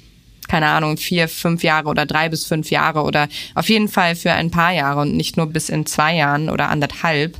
keine 0.49 0.67
Ahnung, 0.67 0.97
vier, 0.97 1.29
fünf 1.29 1.63
Jahre 1.63 1.87
oder 1.87 2.05
drei 2.05 2.27
bis 2.27 2.45
fünf 2.45 2.71
Jahre 2.71 3.03
oder 3.03 3.29
auf 3.55 3.69
jeden 3.69 3.87
Fall 3.87 4.15
für 4.15 4.33
ein 4.33 4.51
paar 4.51 4.73
Jahre 4.73 5.01
und 5.01 5.15
nicht 5.15 5.37
nur 5.37 5.45
bis 5.47 5.69
in 5.69 5.85
zwei 5.85 6.15
Jahren 6.15 6.49
oder 6.49 6.69
anderthalb. 6.69 7.37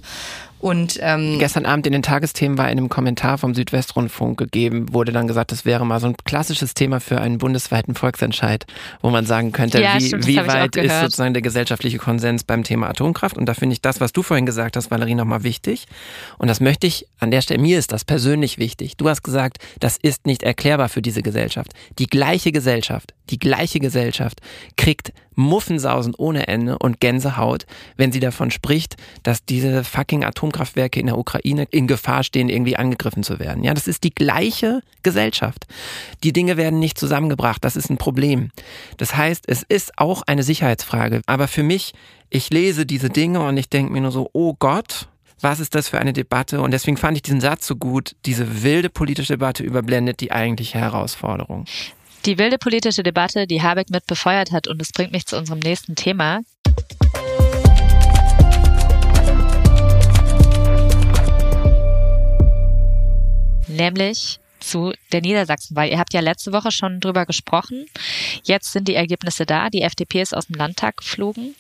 Und 0.60 1.00
ähm, 1.02 1.40
gestern 1.40 1.66
Abend 1.66 1.88
in 1.88 1.94
den 1.94 2.04
Tagesthemen 2.04 2.58
war 2.58 2.66
in 2.66 2.78
einem 2.78 2.90
Kommentar 2.90 3.38
vom 3.38 3.56
Südwestrundfunk 3.56 4.38
gegeben, 4.38 4.94
wurde 4.94 5.12
dann 5.14 5.28
gesagt, 5.28 5.52
das 5.52 5.64
wäre 5.64 5.86
mal 5.86 6.00
so 6.00 6.08
ein 6.08 6.16
klassisches 6.26 6.74
Thema 6.74 7.00
für 7.00 7.22
einen 7.22 7.38
bundesweiten 7.38 7.96
Volksentscheid, 7.96 8.66
wo 9.02 9.10
man 9.10 9.26
sagen 9.26 9.54
könnte, 9.54 9.82
ja, 9.82 9.96
wie, 9.98 10.08
stimmt, 10.08 10.28
wie 10.28 10.38
weit 10.38 10.76
ist 10.76 11.00
sozusagen 11.00 11.34
der 11.34 11.42
gesellschaftliche 11.42 11.98
Konsens 11.98 12.44
beim 12.44 12.64
Thema 12.64 12.90
Atomkraft? 12.90 13.38
Und 13.38 13.46
da 13.46 13.54
finde 13.54 13.74
ich 13.74 13.82
das, 13.82 14.02
was 14.02 14.12
du 14.12 14.22
vorhin 14.22 14.46
gesagt 14.46 14.76
hast, 14.76 14.92
Valerie, 14.92 15.16
nochmal 15.16 15.44
wichtig. 15.44 15.88
Und 16.38 16.50
das 16.50 16.60
möchte 16.60 16.88
ich 16.88 17.08
an 17.20 17.32
der 17.32 17.42
Stelle, 17.42 17.62
mir 17.62 17.80
ist 17.80 17.94
das 17.94 18.04
persönlich 18.04 18.58
wichtig. 18.58 18.98
Du 18.98 19.08
hast 19.08 19.24
gesagt, 19.24 19.60
das 19.80 19.98
ist 19.98 20.26
nicht 20.26 20.44
erklärbar 20.44 20.90
für 20.90 21.02
diese 21.02 21.22
Gesellschaft. 21.22 21.72
Die 22.00 22.08
gleiche 22.08 22.52
Gesellschaft, 22.52 23.14
die 23.30 23.40
gleiche 23.40 23.80
Gesellschaft 23.80 24.42
kriegt 24.78 25.14
Muffensausen 25.36 26.14
ohne 26.16 26.48
Ende 26.48 26.78
und 26.78 27.00
Gänsehaut, 27.00 27.66
wenn 27.96 28.12
sie 28.12 28.20
davon 28.20 28.52
spricht, 28.52 28.98
dass 29.24 29.46
diese 29.46 29.84
fucking 29.84 30.26
Atomkraftwerke 30.26 31.00
in 31.00 31.06
der 31.06 31.18
Ukraine 31.18 31.66
in 31.72 31.88
Gefahr 31.88 32.24
stehen, 32.24 32.50
irgendwie 32.50 32.76
angegriffen 32.76 33.24
zu 33.24 33.40
werden. 33.40 33.64
Ja, 33.64 33.74
das 33.74 33.88
ist 33.88 34.04
die 34.04 34.14
gleiche 34.14 34.82
Gesellschaft. 35.02 35.66
Die 36.24 36.34
Dinge 36.34 36.58
werden 36.58 36.80
nicht 36.80 36.98
zusammengebracht. 36.98 37.64
Das 37.64 37.78
ist 37.78 37.90
ein 37.90 37.98
Problem. 37.98 38.52
Das 38.98 39.16
heißt, 39.16 39.46
es 39.48 39.64
ist 39.64 39.98
auch 39.98 40.24
eine 40.28 40.44
Sicherheitsfrage. 40.44 41.22
Aber 41.26 41.48
für 41.48 41.64
mich, 41.64 41.94
ich 42.30 42.50
lese 42.50 42.86
diese 42.86 43.10
Dinge 43.10 43.40
und 43.40 43.56
ich 43.56 43.70
denke 43.70 43.94
mir 43.94 44.02
nur 44.02 44.12
so, 44.12 44.30
oh 44.34 44.56
Gott, 44.60 45.08
was 45.42 45.60
ist 45.60 45.74
das 45.74 45.88
für 45.88 46.00
eine 46.00 46.12
Debatte? 46.14 46.62
Und 46.62 46.72
deswegen 46.72 46.98
fand 46.98 47.16
ich 47.16 47.24
diesen 47.24 47.40
Satz 47.40 47.66
so 47.66 47.76
gut, 47.76 48.16
diese 48.26 48.64
wilde 48.64 48.90
politische 48.90 49.34
Debatte 49.34 49.64
überblendet 49.64 50.20
die 50.20 50.32
eigentliche 50.32 50.80
Herausforderung. 50.80 51.66
Die 52.26 52.38
wilde 52.38 52.58
politische 52.58 53.02
Debatte, 53.02 53.48
die 53.48 53.62
Habeck 53.62 53.90
mit 53.90 54.06
befeuert 54.06 54.52
hat, 54.52 54.68
und 54.68 54.82
es 54.82 54.92
bringt 54.92 55.12
mich 55.12 55.26
zu 55.26 55.38
unserem 55.38 55.60
nächsten 55.60 55.96
Thema. 55.96 56.42
Nämlich 63.68 64.40
zu 64.60 64.94
der 65.12 65.22
Niedersachsenwahl. 65.22 65.90
Ihr 65.90 66.00
habt 66.00 66.14
ja 66.14 66.20
letzte 66.20 66.52
Woche 66.52 66.72
schon 66.72 67.00
drüber 67.00 67.26
gesprochen. 67.26 67.86
Jetzt 68.44 68.74
sind 68.74 68.88
die 68.88 68.96
Ergebnisse 68.96 69.46
da. 69.46 69.70
Die 69.70 69.82
FDP 69.82 70.22
ist 70.22 70.36
aus 70.36 70.48
dem 70.48 70.56
Landtag 70.56 70.98
geflogen. 70.98 71.56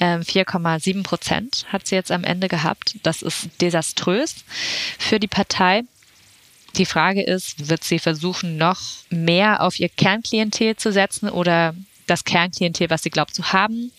4,7 0.00 0.94
ähm, 0.94 1.02
Prozent 1.02 1.66
hat 1.68 1.86
sie 1.86 1.96
jetzt 1.96 2.12
am 2.12 2.22
Ende 2.22 2.48
gehabt. 2.48 2.96
Das 3.02 3.22
ist 3.22 3.48
desaströs 3.60 4.44
für 4.98 5.18
die 5.18 5.26
Partei. 5.26 5.82
Die 6.78 6.86
Frage 6.86 7.22
ist, 7.22 7.68
wird 7.68 7.82
sie 7.82 7.98
versuchen, 7.98 8.56
noch 8.56 8.80
mehr 9.10 9.62
auf 9.62 9.80
ihr 9.80 9.88
Kernklientel 9.88 10.76
zu 10.76 10.92
setzen 10.92 11.28
oder 11.28 11.74
das 12.06 12.24
Kernklientel, 12.24 12.88
was 12.88 13.02
sie 13.02 13.10
glaubt 13.10 13.34
zu 13.34 13.52
haben. 13.52 13.92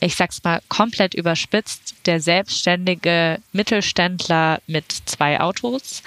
Ich 0.00 0.14
sag's 0.14 0.42
mal 0.42 0.60
komplett 0.68 1.14
überspitzt, 1.14 1.94
der 2.06 2.20
selbstständige 2.20 3.40
Mittelständler 3.52 4.60
mit 4.66 4.84
zwei 5.04 5.40
Autos 5.40 6.02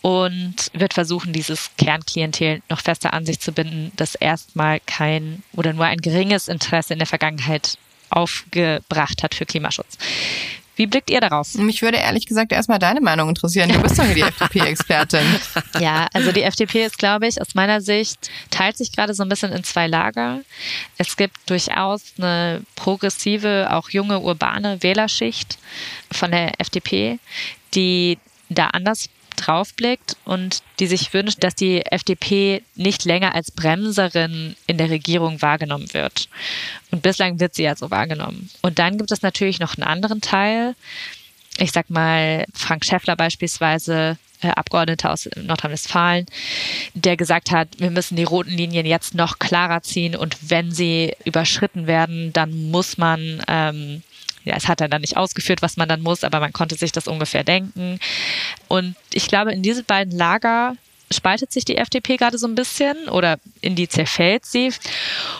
und 0.00 0.56
wird 0.72 0.94
versuchen, 0.94 1.32
dieses 1.32 1.70
Kernklientel 1.76 2.62
noch 2.68 2.80
fester 2.80 3.12
an 3.12 3.24
sich 3.24 3.38
zu 3.38 3.52
binden, 3.52 3.92
das 3.96 4.16
erstmal 4.16 4.80
kein 4.80 5.42
oder 5.52 5.72
nur 5.72 5.84
ein 5.84 6.00
geringes 6.00 6.48
Interesse 6.48 6.94
in 6.94 6.98
der 6.98 7.06
Vergangenheit 7.06 7.78
aufgebracht 8.10 9.22
hat 9.22 9.34
für 9.34 9.46
Klimaschutz. 9.46 9.96
Wie 10.76 10.86
blickt 10.86 11.10
ihr 11.10 11.20
darauf? 11.20 11.54
Mich 11.54 11.82
würde 11.82 11.98
ehrlich 11.98 12.26
gesagt 12.26 12.50
erstmal 12.50 12.78
deine 12.78 13.00
Meinung 13.00 13.28
interessieren. 13.28 13.70
Du 13.70 13.80
bist 13.80 13.98
doch 13.98 14.04
hier 14.04 14.14
die 14.14 14.20
FDP-Expertin. 14.22 15.26
Ja, 15.78 16.06
also 16.14 16.32
die 16.32 16.42
FDP 16.42 16.84
ist, 16.84 16.98
glaube 16.98 17.26
ich, 17.26 17.40
aus 17.40 17.54
meiner 17.54 17.80
Sicht, 17.80 18.30
teilt 18.50 18.78
sich 18.78 18.92
gerade 18.92 19.12
so 19.12 19.22
ein 19.22 19.28
bisschen 19.28 19.52
in 19.52 19.64
zwei 19.64 19.86
Lager. 19.86 20.40
Es 20.96 21.16
gibt 21.16 21.36
durchaus 21.46 22.14
eine 22.16 22.62
progressive, 22.74 23.68
auch 23.70 23.90
junge, 23.90 24.20
urbane 24.20 24.82
Wählerschicht 24.82 25.58
von 26.10 26.30
der 26.30 26.58
FDP, 26.58 27.18
die 27.74 28.18
da 28.48 28.68
anders 28.68 29.08
draufblickt 29.44 30.16
und 30.24 30.62
die 30.78 30.86
sich 30.86 31.12
wünscht, 31.12 31.42
dass 31.42 31.54
die 31.54 31.84
FDP 31.84 32.62
nicht 32.74 33.04
länger 33.04 33.34
als 33.34 33.50
Bremserin 33.50 34.56
in 34.66 34.78
der 34.78 34.90
Regierung 34.90 35.42
wahrgenommen 35.42 35.92
wird. 35.92 36.28
Und 36.90 37.02
bislang 37.02 37.40
wird 37.40 37.54
sie 37.54 37.64
ja 37.64 37.76
so 37.76 37.90
wahrgenommen. 37.90 38.50
Und 38.62 38.78
dann 38.78 38.98
gibt 38.98 39.12
es 39.12 39.22
natürlich 39.22 39.60
noch 39.60 39.76
einen 39.76 39.86
anderen 39.86 40.20
Teil. 40.20 40.74
Ich 41.58 41.72
sag 41.72 41.90
mal, 41.90 42.46
Frank 42.54 42.84
Schäffler 42.84 43.16
beispielsweise, 43.16 44.16
äh, 44.42 44.48
Abgeordneter 44.48 45.12
aus 45.12 45.28
Nordrhein-Westfalen, 45.36 46.26
der 46.94 47.16
gesagt 47.16 47.50
hat, 47.50 47.68
wir 47.78 47.90
müssen 47.90 48.16
die 48.16 48.24
roten 48.24 48.50
Linien 48.50 48.86
jetzt 48.86 49.14
noch 49.14 49.38
klarer 49.38 49.82
ziehen 49.82 50.16
und 50.16 50.50
wenn 50.50 50.72
sie 50.72 51.14
überschritten 51.24 51.86
werden, 51.86 52.32
dann 52.32 52.70
muss 52.70 52.98
man 52.98 53.42
ähm, 53.48 54.02
ja, 54.44 54.56
es 54.56 54.68
hat 54.68 54.80
er 54.80 54.88
dann 54.88 55.00
nicht 55.00 55.16
ausgeführt, 55.16 55.62
was 55.62 55.76
man 55.76 55.88
dann 55.88 56.02
muss, 56.02 56.24
aber 56.24 56.40
man 56.40 56.52
konnte 56.52 56.74
sich 56.74 56.92
das 56.92 57.06
ungefähr 57.06 57.44
denken. 57.44 57.98
Und 58.68 58.96
ich 59.12 59.28
glaube, 59.28 59.52
in 59.52 59.62
diese 59.62 59.84
beiden 59.84 60.16
Lager 60.16 60.76
spaltet 61.12 61.52
sich 61.52 61.64
die 61.64 61.76
FDP 61.76 62.16
gerade 62.16 62.38
so 62.38 62.46
ein 62.46 62.54
bisschen 62.54 63.08
oder 63.08 63.38
in 63.60 63.76
die 63.76 63.88
zerfällt 63.88 64.46
sie. 64.46 64.72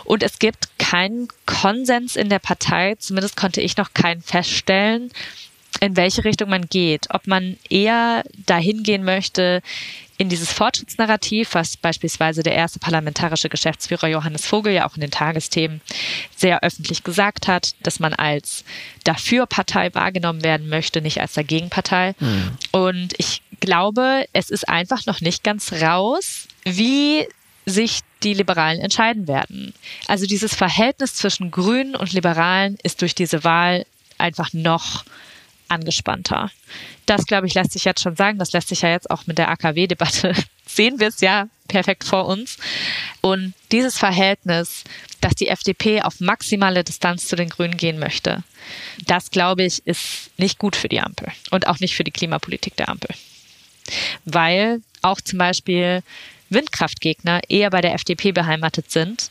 Und 0.04 0.22
es 0.22 0.38
gibt 0.38 0.68
keinen 0.78 1.28
Konsens 1.46 2.16
in 2.16 2.28
der 2.28 2.38
Partei, 2.38 2.96
zumindest 2.96 3.36
konnte 3.36 3.60
ich 3.60 3.76
noch 3.76 3.94
keinen 3.94 4.22
feststellen, 4.22 5.10
in 5.80 5.96
welche 5.96 6.24
Richtung 6.24 6.50
man 6.50 6.68
geht. 6.68 7.06
Ob 7.10 7.26
man 7.26 7.56
eher 7.68 8.24
dahin 8.46 8.82
gehen 8.82 9.04
möchte, 9.04 9.62
in 10.18 10.28
dieses 10.28 10.52
Fortschrittsnarrativ, 10.52 11.54
was 11.54 11.76
beispielsweise 11.76 12.44
der 12.44 12.54
erste 12.54 12.78
parlamentarische 12.78 13.48
Geschäftsführer 13.48 14.06
Johannes 14.06 14.46
Vogel 14.46 14.72
ja 14.72 14.86
auch 14.86 14.94
in 14.94 15.00
den 15.00 15.10
Tagesthemen 15.10 15.80
sehr 16.36 16.62
öffentlich 16.62 17.02
gesagt 17.02 17.48
hat, 17.48 17.74
dass 17.82 17.98
man 17.98 18.14
als 18.14 18.64
Dafür-Partei 19.02 19.92
wahrgenommen 19.94 20.44
werden 20.44 20.68
möchte, 20.68 21.00
nicht 21.00 21.20
als 21.20 21.32
Dagegenpartei. 21.32 22.14
Mhm. 22.20 22.52
Und 22.70 23.14
ich 23.18 23.42
glaube, 23.58 24.26
es 24.32 24.50
ist 24.50 24.68
einfach 24.68 25.06
noch 25.06 25.20
nicht 25.20 25.42
ganz 25.42 25.72
raus, 25.72 26.46
wie 26.62 27.26
sich 27.66 28.00
die 28.22 28.34
Liberalen 28.34 28.80
entscheiden 28.80 29.26
werden. 29.26 29.74
Also 30.06 30.26
dieses 30.26 30.54
Verhältnis 30.54 31.14
zwischen 31.14 31.50
Grünen 31.50 31.96
und 31.96 32.12
Liberalen 32.12 32.78
ist 32.82 33.02
durch 33.02 33.14
diese 33.14 33.44
Wahl 33.44 33.86
einfach 34.18 34.52
noch 34.52 35.04
angespannter. 35.72 36.50
Das, 37.06 37.26
glaube 37.26 37.46
ich, 37.46 37.54
lässt 37.54 37.72
sich 37.72 37.84
jetzt 37.84 38.02
schon 38.02 38.16
sagen. 38.16 38.38
Das 38.38 38.52
lässt 38.52 38.68
sich 38.68 38.82
ja 38.82 38.90
jetzt 38.90 39.10
auch 39.10 39.26
mit 39.26 39.38
der 39.38 39.48
AKW-Debatte 39.50 40.34
sehen 40.66 41.00
wir 41.00 41.08
es 41.08 41.20
ja 41.20 41.48
perfekt 41.68 42.04
vor 42.04 42.26
uns. 42.26 42.58
Und 43.20 43.54
dieses 43.70 43.98
Verhältnis, 43.98 44.84
dass 45.20 45.34
die 45.34 45.48
FDP 45.48 46.02
auf 46.02 46.20
maximale 46.20 46.84
Distanz 46.84 47.26
zu 47.26 47.36
den 47.36 47.48
Grünen 47.48 47.76
gehen 47.76 47.98
möchte, 47.98 48.42
das, 49.06 49.30
glaube 49.30 49.64
ich, 49.64 49.86
ist 49.86 50.30
nicht 50.36 50.58
gut 50.58 50.76
für 50.76 50.88
die 50.88 51.00
Ampel 51.00 51.28
und 51.50 51.66
auch 51.66 51.80
nicht 51.80 51.94
für 51.94 52.04
die 52.04 52.10
Klimapolitik 52.10 52.76
der 52.76 52.88
Ampel. 52.88 53.10
Weil 54.24 54.80
auch 55.02 55.20
zum 55.20 55.38
Beispiel 55.38 56.02
Windkraftgegner 56.50 57.40
eher 57.48 57.70
bei 57.70 57.80
der 57.80 57.94
FDP 57.94 58.32
beheimatet 58.32 58.90
sind 58.90 59.30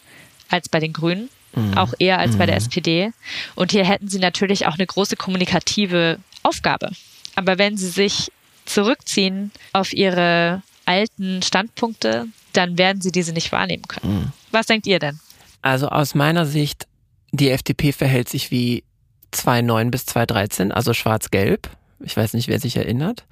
als 0.49 0.67
bei 0.67 0.79
den 0.79 0.93
Grünen 0.93 1.29
mhm. 1.55 1.77
auch 1.77 1.93
eher 1.99 2.19
als 2.19 2.37
bei 2.37 2.45
der 2.45 2.55
mhm. 2.55 2.61
SPD. 2.61 3.11
Und 3.55 3.71
hier 3.71 3.85
hätten 3.85 4.07
sie 4.07 4.19
natürlich 4.19 4.67
auch 4.67 4.75
eine 4.75 4.85
große 4.85 5.15
kommunikative 5.15 6.19
Aufgabe. 6.43 6.91
Aber 7.35 7.57
wenn 7.57 7.77
sie 7.77 7.89
sich 7.89 8.31
zurückziehen 8.65 9.51
auf 9.73 9.93
ihre 9.93 10.61
alten 10.85 11.41
Standpunkte, 11.41 12.27
dann 12.53 12.77
werden 12.77 13.01
sie 13.01 13.11
diese 13.11 13.33
nicht 13.33 13.51
wahrnehmen 13.51 13.83
können. 13.87 14.13
Mhm. 14.13 14.31
Was 14.51 14.65
denkt 14.65 14.87
ihr 14.87 14.99
denn? 14.99 15.19
Also 15.61 15.87
aus 15.87 16.15
meiner 16.15 16.45
Sicht, 16.45 16.87
die 17.31 17.49
FDP 17.49 17.91
verhält 17.91 18.29
sich 18.29 18.51
wie 18.51 18.83
2009 19.31 19.91
bis 19.91 20.05
2013, 20.05 20.71
also 20.71 20.93
schwarz-gelb. 20.93 21.69
Ich 22.03 22.17
weiß 22.17 22.33
nicht, 22.33 22.47
wer 22.47 22.59
sich 22.59 22.77
erinnert. 22.77 23.25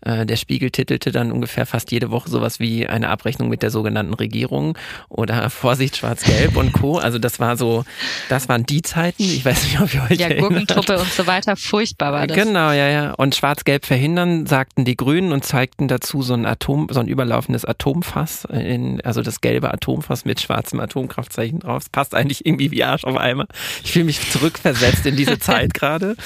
Äh, 0.00 0.26
der 0.26 0.36
Spiegel 0.36 0.70
titelte 0.70 1.12
dann 1.12 1.32
ungefähr 1.32 1.66
fast 1.66 1.90
jede 1.92 2.10
Woche 2.10 2.28
sowas 2.28 2.60
wie 2.60 2.86
eine 2.86 3.08
Abrechnung 3.08 3.48
mit 3.48 3.62
der 3.62 3.70
sogenannten 3.70 4.14
Regierung 4.14 4.76
oder 5.08 5.48
Vorsicht 5.64 5.96
Schwarz-Gelb 5.96 6.56
und 6.56 6.72
Co. 6.72 6.98
Also 6.98 7.18
das 7.18 7.40
war 7.40 7.56
so, 7.56 7.84
das 8.28 8.48
waren 8.48 8.64
die 8.66 8.82
Zeiten. 8.82 9.22
Ich 9.22 9.44
weiß 9.44 9.64
nicht, 9.64 9.80
ob 9.80 9.94
ihr 9.94 10.02
euch 10.10 10.18
Ja, 10.18 10.34
Gurkentruppe 10.34 10.98
und 10.98 11.10
so 11.10 11.26
weiter. 11.26 11.56
Furchtbar 11.56 12.12
war 12.12 12.26
das. 12.26 12.36
Genau, 12.36 12.70
ja, 12.70 12.88
ja. 12.88 13.12
Und 13.12 13.34
Schwarz-Gelb 13.34 13.86
verhindern, 13.86 14.46
sagten 14.46 14.84
die 14.84 14.96
Grünen 14.96 15.32
und 15.32 15.44
zeigten 15.44 15.88
dazu 15.88 16.22
so 16.22 16.34
ein 16.34 16.46
Atom, 16.46 16.88
so 16.90 17.00
ein 17.00 17.08
überlaufendes 17.08 17.64
Atomfass, 17.64 18.44
in, 18.44 19.00
also 19.02 19.22
das 19.22 19.40
gelbe 19.40 19.72
Atomfass 19.72 20.24
mit 20.24 20.40
schwarzem 20.40 20.80
Atomkraftzeichen 20.80 21.60
drauf. 21.60 21.84
Das 21.84 21.88
passt 21.88 22.14
eigentlich 22.14 22.44
irgendwie 22.44 22.70
wie 22.70 22.84
Arsch 22.84 23.04
auf 23.04 23.16
Eimer. 23.16 23.46
Ich 23.82 23.92
fühle 23.92 24.04
mich 24.04 24.30
zurückversetzt 24.30 25.06
in 25.06 25.16
diese 25.16 25.38
Zeit 25.44 25.74
gerade. 25.74 26.16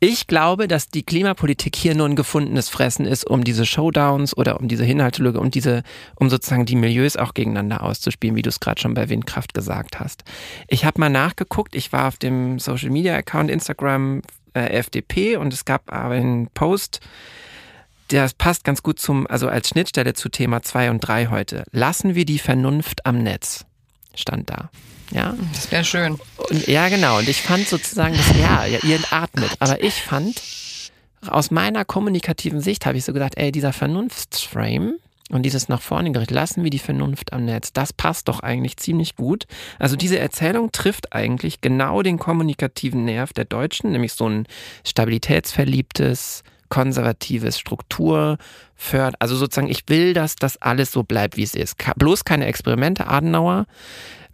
Ich 0.00 0.28
glaube, 0.28 0.68
dass 0.68 0.90
die 0.90 1.02
Klimapolitik 1.02 1.74
hier 1.74 1.96
nur 1.96 2.08
ein 2.08 2.14
gefundenes 2.14 2.68
Fressen 2.68 3.04
ist, 3.04 3.26
um 3.26 3.42
diese 3.42 3.66
Showdowns 3.66 4.36
oder 4.36 4.60
um 4.60 4.68
diese 4.68 4.84
Inhaltslücke, 4.84 5.40
um 5.40 5.50
diese, 5.50 5.82
um 6.14 6.30
sozusagen 6.30 6.66
die 6.66 6.76
Milieus 6.76 7.16
auch 7.16 7.34
gegeneinander 7.34 7.82
auszuspielen, 7.82 8.36
wie 8.36 8.42
du 8.42 8.48
es 8.48 8.60
gerade 8.60 8.80
schon 8.80 8.94
bei 8.94 9.08
Windkraft 9.08 9.54
gesagt 9.54 9.98
hast. 9.98 10.22
Ich 10.68 10.84
habe 10.84 11.00
mal 11.00 11.08
nachgeguckt, 11.08 11.74
ich 11.74 11.92
war 11.92 12.06
auf 12.06 12.16
dem 12.16 12.60
Social 12.60 12.90
Media 12.90 13.16
Account 13.16 13.50
Instagram 13.50 14.22
äh, 14.54 14.78
FDP 14.78 15.36
und 15.36 15.52
es 15.52 15.64
gab 15.64 15.92
aber 15.92 16.14
einen 16.14 16.46
Post, 16.48 17.00
das 18.06 18.34
passt 18.34 18.62
ganz 18.62 18.84
gut 18.84 19.00
zum, 19.00 19.26
also 19.26 19.48
als 19.48 19.68
Schnittstelle 19.68 20.14
zu 20.14 20.28
Thema 20.28 20.62
2 20.62 20.90
und 20.90 21.00
3 21.00 21.26
heute. 21.26 21.64
Lassen 21.72 22.14
wir 22.14 22.24
die 22.24 22.38
Vernunft 22.38 23.04
am 23.04 23.18
Netz, 23.18 23.66
stand 24.14 24.48
da. 24.48 24.70
Ja. 25.10 25.34
Das 25.52 25.70
wäre 25.70 25.84
schön. 25.84 26.18
Und, 26.50 26.66
ja, 26.66 26.88
genau. 26.88 27.18
Und 27.18 27.28
ich 27.28 27.42
fand 27.42 27.68
sozusagen, 27.68 28.16
das, 28.16 28.36
ja, 28.38 28.66
ihr 28.66 29.00
atmet. 29.10 29.50
Aber 29.58 29.82
ich 29.82 29.94
fand, 29.94 30.40
aus 31.26 31.50
meiner 31.50 31.84
kommunikativen 31.84 32.60
Sicht 32.60 32.86
habe 32.86 32.98
ich 32.98 33.04
so 33.04 33.12
gedacht, 33.12 33.36
ey, 33.36 33.52
dieser 33.52 33.72
Vernunftsframe 33.72 34.94
und 35.30 35.42
dieses 35.42 35.68
nach 35.68 35.82
vorne 35.82 36.12
gerichtet, 36.12 36.34
lassen 36.34 36.62
wir 36.64 36.70
die 36.70 36.78
Vernunft 36.78 37.32
am 37.32 37.44
Netz, 37.44 37.72
das 37.72 37.92
passt 37.92 38.28
doch 38.28 38.40
eigentlich 38.40 38.76
ziemlich 38.76 39.16
gut. 39.16 39.46
Also 39.78 39.96
diese 39.96 40.18
Erzählung 40.18 40.72
trifft 40.72 41.12
eigentlich 41.12 41.60
genau 41.60 42.02
den 42.02 42.18
kommunikativen 42.18 43.04
Nerv 43.04 43.32
der 43.32 43.44
Deutschen, 43.44 43.92
nämlich 43.92 44.14
so 44.14 44.28
ein 44.28 44.46
stabilitätsverliebtes, 44.86 46.44
konservatives 46.68 47.58
Struktur 47.58 48.38
fördert. 48.74 49.16
Also 49.18 49.36
sozusagen, 49.36 49.68
ich 49.68 49.84
will, 49.88 50.12
dass 50.12 50.36
das 50.36 50.60
alles 50.60 50.92
so 50.92 51.02
bleibt, 51.02 51.36
wie 51.36 51.42
es 51.42 51.54
ist. 51.54 51.76
Bloß 51.96 52.24
keine 52.24 52.46
Experimente. 52.46 53.06
Adenauer 53.08 53.66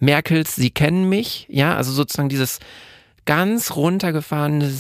Merkels 0.01 0.55
Sie 0.55 0.71
kennen 0.71 1.09
mich, 1.09 1.47
ja, 1.49 1.77
also 1.77 1.93
sozusagen 1.93 2.29
dieses 2.29 2.61
ganz 3.25 3.75
runtergefahrene, 3.75 4.73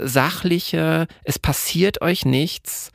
sachliche, 0.00 1.06
es 1.24 1.38
passiert 1.38 2.02
euch 2.02 2.24
nichts, 2.24 2.92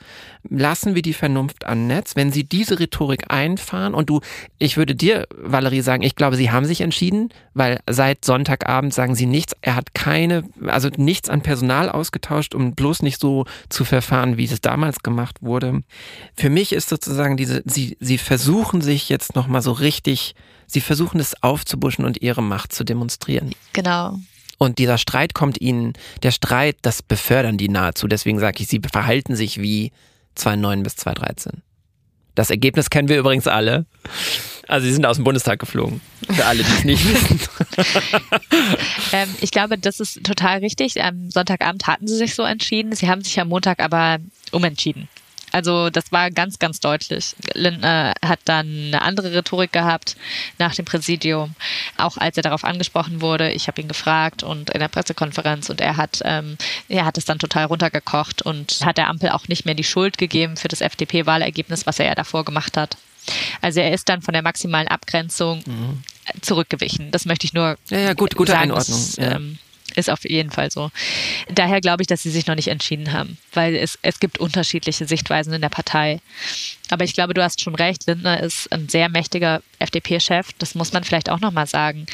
lassen 0.47 0.95
wir 0.95 1.01
die 1.01 1.13
Vernunft 1.13 1.65
an 1.65 1.87
Netz. 1.87 2.15
Wenn 2.15 2.31
Sie 2.31 2.43
diese 2.43 2.79
Rhetorik 2.79 3.25
einfahren 3.29 3.93
und 3.93 4.09
du, 4.09 4.21
ich 4.57 4.77
würde 4.77 4.95
dir, 4.95 5.27
Valerie, 5.35 5.81
sagen, 5.81 6.03
ich 6.03 6.15
glaube, 6.15 6.35
Sie 6.35 6.51
haben 6.51 6.65
sich 6.65 6.81
entschieden, 6.81 7.29
weil 7.53 7.79
seit 7.89 8.23
Sonntagabend 8.23 8.93
sagen 8.93 9.15
Sie 9.15 9.25
nichts, 9.25 9.53
er 9.61 9.75
hat 9.75 9.93
keine, 9.93 10.43
also 10.67 10.89
nichts 10.95 11.29
an 11.29 11.41
Personal 11.41 11.89
ausgetauscht, 11.89 12.55
um 12.55 12.73
bloß 12.73 13.01
nicht 13.01 13.19
so 13.19 13.45
zu 13.69 13.85
verfahren, 13.85 14.37
wie 14.37 14.45
es 14.45 14.61
damals 14.61 14.99
gemacht 14.99 15.37
wurde. 15.41 15.83
Für 16.35 16.49
mich 16.49 16.73
ist 16.73 16.89
sozusagen 16.89 17.37
diese, 17.37 17.61
Sie, 17.65 17.97
Sie 17.99 18.17
versuchen 18.17 18.81
sich 18.81 19.09
jetzt 19.09 19.35
nochmal 19.35 19.61
so 19.61 19.71
richtig 19.71 20.35
Sie 20.71 20.81
versuchen 20.81 21.19
es 21.19 21.41
aufzubuschen 21.41 22.05
und 22.05 22.21
ihre 22.21 22.43
Macht 22.43 22.73
zu 22.73 22.83
demonstrieren. 22.83 23.55
Genau. 23.73 24.19
Und 24.59 24.77
dieser 24.77 24.97
Streit 24.97 25.33
kommt 25.33 25.59
ihnen, 25.59 25.93
der 26.21 26.31
Streit, 26.31 26.77
das 26.83 27.01
befördern 27.01 27.57
die 27.57 27.69
nahezu. 27.69 28.07
Deswegen 28.07 28.39
sage 28.39 28.61
ich, 28.61 28.67
sie 28.67 28.81
verhalten 28.91 29.35
sich 29.35 29.59
wie 29.61 29.91
2009 30.35 30.83
bis 30.83 30.97
2013. 30.97 31.63
Das 32.35 32.49
Ergebnis 32.49 32.89
kennen 32.89 33.07
wir 33.07 33.17
übrigens 33.17 33.47
alle. 33.47 33.85
Also 34.67 34.85
sie 34.85 34.93
sind 34.93 35.05
aus 35.05 35.15
dem 35.15 35.23
Bundestag 35.23 35.59
geflogen. 35.59 35.99
Für 36.29 36.45
alle, 36.45 36.63
die 36.63 36.71
es 36.71 36.83
nicht 36.83 37.05
wissen. 37.13 37.39
ähm, 39.13 39.29
ich 39.41 39.51
glaube, 39.51 39.77
das 39.77 39.99
ist 39.99 40.23
total 40.23 40.59
richtig. 40.59 41.01
Am 41.01 41.31
Sonntagabend 41.31 41.87
hatten 41.87 42.07
sie 42.07 42.15
sich 42.15 42.35
so 42.35 42.43
entschieden. 42.43 42.93
Sie 42.93 43.09
haben 43.09 43.23
sich 43.23 43.39
am 43.39 43.47
Montag 43.47 43.79
aber 43.79 44.19
umentschieden. 44.51 45.07
Also 45.51 45.89
das 45.89 46.11
war 46.11 46.31
ganz, 46.31 46.59
ganz 46.59 46.79
deutlich. 46.79 47.35
Lindner 47.53 48.13
hat 48.23 48.39
dann 48.45 48.67
eine 48.67 49.01
andere 49.01 49.33
Rhetorik 49.33 49.71
gehabt 49.71 50.15
nach 50.57 50.75
dem 50.75 50.85
Präsidium, 50.85 51.55
auch 51.97 52.17
als 52.17 52.37
er 52.37 52.43
darauf 52.43 52.63
angesprochen 52.63 53.21
wurde. 53.21 53.51
Ich 53.51 53.67
habe 53.67 53.81
ihn 53.81 53.87
gefragt 53.87 54.43
und 54.43 54.69
in 54.69 54.79
der 54.79 54.87
Pressekonferenz 54.87 55.69
und 55.69 55.81
er 55.81 55.97
hat, 55.97 56.21
ähm, 56.23 56.57
er 56.87 57.05
hat 57.05 57.17
es 57.17 57.25
dann 57.25 57.39
total 57.39 57.65
runtergekocht 57.65 58.41
und 58.41 58.79
hat 58.85 58.97
der 58.97 59.07
Ampel 59.07 59.29
auch 59.29 59.47
nicht 59.47 59.65
mehr 59.65 59.75
die 59.75 59.83
Schuld 59.83 60.17
gegeben 60.17 60.57
für 60.57 60.67
das 60.67 60.81
FDP-Wahlergebnis, 60.81 61.85
was 61.85 61.99
er 61.99 62.05
ja 62.07 62.15
davor 62.15 62.45
gemacht 62.45 62.77
hat. 62.77 62.97
Also 63.61 63.79
er 63.79 63.93
ist 63.93 64.09
dann 64.09 64.21
von 64.21 64.33
der 64.33 64.41
maximalen 64.41 64.87
Abgrenzung 64.87 65.63
mhm. 65.65 66.03
zurückgewichen. 66.41 67.11
Das 67.11 67.25
möchte 67.25 67.45
ich 67.45 67.53
nur 67.53 67.77
ja, 67.89 67.99
ja, 67.99 68.13
gut, 68.13 68.35
gute 68.35 68.51
sagen. 68.51 68.63
Einordnung. 68.63 68.97
Das, 68.97 69.15
ja. 69.17 69.35
ähm, 69.35 69.59
ist 69.95 70.09
auf 70.09 70.27
jeden 70.27 70.51
Fall 70.51 70.71
so. 70.71 70.91
Daher 71.53 71.81
glaube 71.81 72.03
ich, 72.03 72.07
dass 72.07 72.23
sie 72.23 72.31
sich 72.31 72.47
noch 72.47 72.55
nicht 72.55 72.67
entschieden 72.67 73.13
haben, 73.13 73.37
weil 73.53 73.75
es, 73.75 73.97
es 74.01 74.19
gibt 74.19 74.39
unterschiedliche 74.39 75.05
Sichtweisen 75.05 75.53
in 75.53 75.61
der 75.61 75.69
Partei. 75.69 76.21
Aber 76.89 77.03
ich 77.03 77.13
glaube, 77.13 77.33
du 77.33 77.43
hast 77.43 77.61
schon 77.61 77.75
recht, 77.75 78.07
Lindner 78.07 78.41
ist 78.41 78.71
ein 78.71 78.89
sehr 78.89 79.09
mächtiger 79.09 79.61
FDP-Chef. 79.77 80.49
Das 80.57 80.75
muss 80.75 80.91
man 80.91 81.03
vielleicht 81.03 81.29
auch 81.29 81.39
nochmal 81.39 81.67
sagen. 81.67 82.05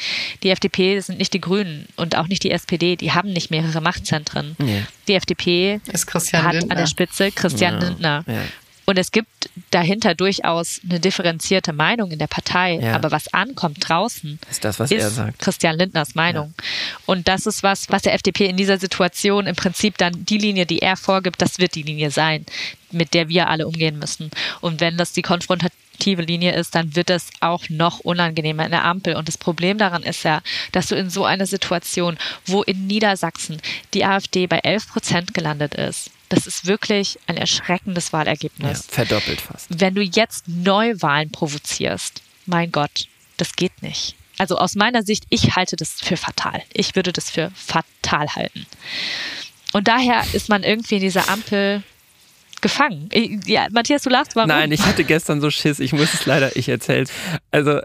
Die 0.42 0.50
FDP 0.50 1.00
sind 1.00 1.18
nicht 1.18 1.32
die 1.32 1.40
Grünen 1.40 1.86
und 1.96 2.16
auch 2.16 2.28
nicht 2.28 2.42
die 2.44 2.50
SPD. 2.50 2.96
Die 2.96 3.12
haben 3.12 3.32
nicht 3.32 3.50
mehrere 3.50 3.80
Machtzentren. 3.80 4.56
Ja. 4.58 4.82
Die 5.08 5.14
FDP 5.14 5.80
hat 5.92 6.52
Lindner. 6.52 6.70
an 6.70 6.76
der 6.76 6.86
Spitze 6.86 7.32
Christian 7.32 7.80
ja. 7.80 7.88
Lindner. 7.88 8.24
Ja. 8.26 8.42
Und 8.86 8.98
es 8.98 9.10
gibt 9.10 9.28
dahinter 9.70 10.14
durchaus 10.14 10.80
eine 10.88 11.00
differenzierte 11.00 11.72
Meinung 11.72 12.12
in 12.12 12.20
der 12.20 12.28
Partei. 12.28 12.78
Ja. 12.80 12.94
Aber 12.94 13.10
was 13.10 13.32
ankommt 13.34 13.88
draußen, 13.88 14.38
ist 14.48 14.64
das, 14.64 14.78
was 14.78 14.92
ist 14.92 15.02
er 15.02 15.10
sagt. 15.10 15.40
Christian 15.40 15.76
Lindners 15.76 16.14
Meinung. 16.14 16.54
Ja. 16.56 16.64
Und 17.06 17.26
das 17.26 17.46
ist 17.46 17.64
was, 17.64 17.90
was 17.90 18.02
der 18.02 18.14
FDP 18.14 18.46
in 18.46 18.56
dieser 18.56 18.78
Situation 18.78 19.48
im 19.48 19.56
Prinzip 19.56 19.98
dann 19.98 20.24
die 20.24 20.38
Linie, 20.38 20.66
die 20.66 20.78
er 20.78 20.96
vorgibt, 20.96 21.42
das 21.42 21.58
wird 21.58 21.74
die 21.74 21.82
Linie 21.82 22.12
sein, 22.12 22.46
mit 22.92 23.12
der 23.12 23.28
wir 23.28 23.48
alle 23.48 23.66
umgehen 23.66 23.98
müssen. 23.98 24.30
Und 24.60 24.80
wenn 24.80 24.96
das 24.96 25.12
die 25.12 25.22
konfrontative 25.22 26.22
Linie 26.22 26.54
ist, 26.54 26.76
dann 26.76 26.94
wird 26.94 27.10
es 27.10 27.30
auch 27.40 27.68
noch 27.68 27.98
unangenehmer 27.98 28.64
in 28.64 28.70
der 28.70 28.84
Ampel. 28.84 29.16
Und 29.16 29.26
das 29.26 29.36
Problem 29.36 29.78
daran 29.78 30.04
ist 30.04 30.22
ja, 30.22 30.42
dass 30.70 30.86
du 30.86 30.94
in 30.94 31.10
so 31.10 31.24
einer 31.24 31.46
Situation, 31.46 32.18
wo 32.46 32.62
in 32.62 32.86
Niedersachsen 32.86 33.60
die 33.94 34.04
AfD 34.04 34.46
bei 34.46 34.58
11 34.58 34.88
Prozent 34.88 35.34
gelandet 35.34 35.74
ist, 35.74 36.12
das 36.28 36.46
ist 36.46 36.66
wirklich 36.66 37.18
ein 37.26 37.36
erschreckendes 37.36 38.12
Wahlergebnis. 38.12 38.86
Ja, 38.88 38.94
verdoppelt 38.94 39.40
fast. 39.40 39.66
Wenn 39.68 39.94
du 39.94 40.02
jetzt 40.02 40.48
Neuwahlen 40.48 41.30
provozierst, 41.30 42.22
mein 42.46 42.72
Gott, 42.72 43.08
das 43.36 43.54
geht 43.54 43.82
nicht. 43.82 44.16
Also 44.38 44.58
aus 44.58 44.74
meiner 44.74 45.02
Sicht, 45.02 45.24
ich 45.30 45.56
halte 45.56 45.76
das 45.76 45.92
für 45.92 46.16
fatal. 46.16 46.62
Ich 46.72 46.94
würde 46.94 47.12
das 47.12 47.30
für 47.30 47.50
fatal 47.54 48.28
halten. 48.34 48.66
Und 49.72 49.88
daher 49.88 50.24
ist 50.32 50.48
man 50.48 50.62
irgendwie 50.62 50.96
in 50.96 51.00
dieser 51.00 51.28
Ampel 51.28 51.82
gefangen. 52.60 53.08
Ja, 53.46 53.66
Matthias, 53.70 54.02
du 54.02 54.10
lachst, 54.10 54.36
warum? 54.36 54.48
Nein, 54.48 54.72
ich 54.72 54.82
hatte 54.82 55.04
gestern 55.04 55.40
so 55.40 55.50
Schiss. 55.50 55.78
Ich 55.78 55.92
muss 55.92 56.12
es 56.14 56.26
leider, 56.26 56.56
ich 56.56 56.68
erzähl's. 56.68 57.10
Also 57.50 57.80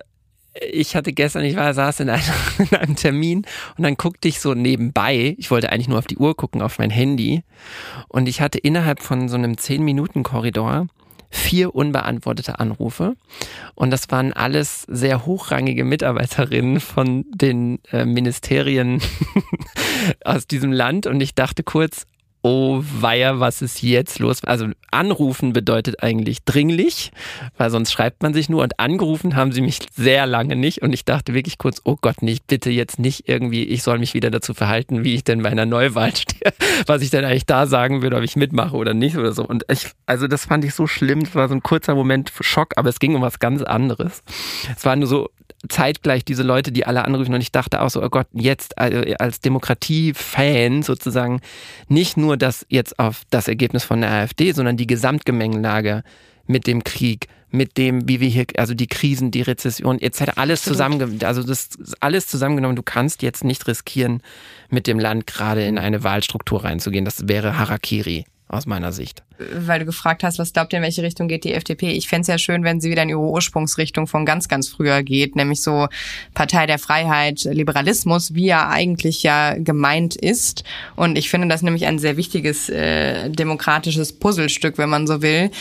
ich 0.60 0.96
hatte 0.96 1.14
gestern, 1.14 1.44
ich 1.44 1.56
war, 1.56 1.74
saß 1.74 2.02
in 2.02 2.10
einem, 2.10 2.24
in 2.58 2.78
einem 2.78 2.96
Termin 2.96 3.46
und 3.78 3.84
dann 3.84 3.96
guckte 3.96 4.28
ich 4.28 4.40
so 4.40 4.54
nebenbei, 4.54 5.36
ich 5.38 5.52
wollte 5.52 5.72
eigentlich 5.72 5.88
nur 5.88 6.00
auf 6.00 6.08
die 6.08 6.18
Uhr 6.18 6.36
gucken, 6.36 6.62
auf 6.62 6.80
mein 6.80 6.90
Handy. 6.90 7.44
Und 8.08 8.28
ich 8.28 8.42
hatte 8.42 8.58
innerhalb 8.58 9.02
von 9.02 9.30
so 9.30 9.36
einem 9.36 9.54
10-Minuten-Korridor 9.54 10.88
vier 11.30 11.74
unbeantwortete 11.74 12.60
Anrufe. 12.60 13.16
Und 13.74 13.92
das 13.92 14.12
waren 14.12 14.34
alles 14.34 14.82
sehr 14.90 15.26
hochrangige 15.26 15.86
Mitarbeiterinnen 15.86 16.82
von 16.82 17.26
den 17.34 17.80
äh, 17.92 18.06
Ministerien 18.06 19.02
aus 20.26 20.46
diesem 20.46 20.74
Land. 20.74 21.08
Und 21.08 21.22
ich 21.22 21.34
dachte 21.34 21.64
kurz, 21.64 22.06
oh 22.44 22.84
weia, 22.84 23.40
was 23.40 23.62
ist 23.62 23.82
jetzt 23.82 24.20
los? 24.20 24.44
Also 24.44 24.68
anrufen 24.90 25.54
bedeutet 25.54 26.02
eigentlich 26.02 26.44
dringlich, 26.44 27.12
weil 27.58 27.70
sonst 27.70 27.92
schreibt 27.92 28.24
man 28.24 28.34
sich 28.34 28.50
nur 28.50 28.64
und 28.64 28.80
angerufen 28.80 29.36
haben 29.36 29.52
sie 29.52 29.62
mich 29.62 29.80
sehr 29.94 30.26
lange 30.26 30.56
nicht 30.56 30.82
und 30.82 30.94
ich 30.94 31.06
dachte 31.06 31.34
wirklich 31.34 31.58
kurz, 31.58 31.82
oh 31.84 31.98
Gott, 32.02 32.22
nicht, 32.22 32.48
bitte 32.48 32.70
jetzt 32.70 33.00
nicht 33.00 33.30
irgendwie, 33.30 33.64
ich 33.64 33.84
soll 33.84 34.00
mich 34.00 34.14
wieder 34.14 34.32
dazu 34.32 34.54
verhalten, 34.54 35.04
wie 35.04 35.16
ich 35.16 35.24
denn 35.24 35.44
bei 35.44 35.50
einer 35.50 35.66
Neuwahl 35.66 36.16
stehe, 36.16 36.54
was 36.88 37.02
ich 37.02 37.12
denn 37.12 37.26
eigentlich 37.26 37.46
da 37.46 37.68
sagen 37.68 38.02
würde, 38.02 38.18
ob 38.18 38.24
ich 38.24 38.36
mitmache 38.36 38.76
oder 38.76 38.94
nicht 38.94 39.18
oder 39.18 39.34
so. 39.34 39.46
Und 39.46 39.64
ich, 39.72 39.90
also 40.06 40.28
das 40.28 40.46
fand 40.46 40.66
ich 40.66 40.74
so 40.74 40.88
schlimm, 40.88 41.20
es 41.20 41.36
war 41.36 41.48
so 41.48 41.56
ein 41.56 41.64
kurzer 41.64 41.96
Moment 41.96 42.32
Schock, 42.42 42.74
aber 42.76 42.90
es 42.90 43.00
ging 43.00 43.16
um 43.16 43.22
was 43.22 43.40
ganz 43.40 43.62
anderes. 43.62 44.24
Es 44.76 44.84
war 44.86 44.96
nur 44.96 45.08
so, 45.08 45.30
zeitgleich 45.70 46.26
diese 46.26 46.44
Leute, 46.44 46.72
die 46.72 46.86
alle 46.86 47.06
anrufen 47.06 47.34
und 47.34 47.42
ich 47.42 47.52
dachte 47.52 47.82
auch 47.82 47.90
so, 47.90 48.04
oh 48.04 48.10
Gott, 48.10 48.28
jetzt 48.34 48.78
als 48.78 49.42
Demokratie-Fan 49.42 50.84
sozusagen 50.84 51.42
nicht 51.88 52.18
nur 52.18 52.38
das 52.38 52.66
jetzt 52.70 53.00
auf 53.00 53.24
das 53.30 53.48
Ergebnis 53.48 53.84
von 53.84 54.02
der 54.02 54.12
AfD, 54.12 54.52
sondern 54.52 54.78
die 54.78 54.88
Gesamtgemengelage 54.88 56.04
mit 56.48 56.68
dem 56.68 56.84
Krieg, 56.84 57.28
mit 57.50 57.78
dem, 57.78 58.08
wie 58.08 58.20
wir 58.20 58.30
hier, 58.30 58.46
also 58.58 58.74
die 58.74 58.88
Krisen, 58.88 59.30
die 59.30 59.42
Rezession 59.42 60.00
etc. 60.00 60.34
alles 60.36 60.64
zusammengenommen, 60.64 61.24
also 61.24 61.44
das 61.44 61.70
alles 62.00 62.28
zusammengenommen. 62.28 62.76
Du 62.76 62.84
kannst 62.84 63.22
jetzt 63.22 63.44
nicht 63.44 63.68
riskieren, 63.68 64.22
mit 64.70 64.88
dem 64.88 65.00
Land 65.00 65.28
gerade 65.28 65.66
in 65.66 65.78
eine 65.78 66.04
Wahlstruktur 66.04 66.64
reinzugehen. 66.64 67.06
Das 67.06 67.28
wäre 67.28 67.58
Harakiri 67.58 68.26
aus 68.48 68.66
meiner 68.66 68.92
Sicht 68.92 69.24
weil 69.54 69.80
du 69.80 69.86
gefragt 69.86 70.24
hast, 70.24 70.40
was 70.40 70.54
glaubt 70.54 70.74
ihr, 70.74 70.78
in 70.78 70.84
welche 70.84 71.04
Richtung 71.04 71.28
geht 71.28 71.44
die 71.44 71.54
FDP? 71.54 71.92
Ich 71.92 72.08
fände 72.08 72.22
es 72.22 72.28
ja 72.28 72.38
schön, 72.38 72.64
wenn 72.64 72.82
sie 72.82 72.90
wieder 72.90 73.04
in 73.04 73.10
ihre 73.10 73.20
Ursprungsrichtung 73.20 74.08
von 74.08 74.26
ganz, 74.26 74.48
ganz 74.48 74.68
früher 74.68 75.04
geht, 75.04 75.36
nämlich 75.36 75.62
so 75.62 75.88
Partei 76.34 76.66
der 76.66 76.80
Freiheit, 76.80 77.44
Liberalismus, 77.44 78.34
wie 78.34 78.50
er 78.50 78.70
eigentlich 78.70 79.24
ja 79.24 79.56
gemeint 79.58 80.16
ist. 80.16 80.64
Und 80.96 81.18
ich 81.18 81.30
finde 81.30 81.48
das 81.48 81.62
nämlich 81.62 81.86
ein 81.86 82.00
sehr 82.00 82.18
wichtiges 82.18 82.70
äh, 82.70 83.30
demokratisches 83.30 84.14
Puzzlestück, 84.14 84.78
wenn 84.78 84.90
man 84.90 85.08
so 85.08 85.22
will. 85.22 85.52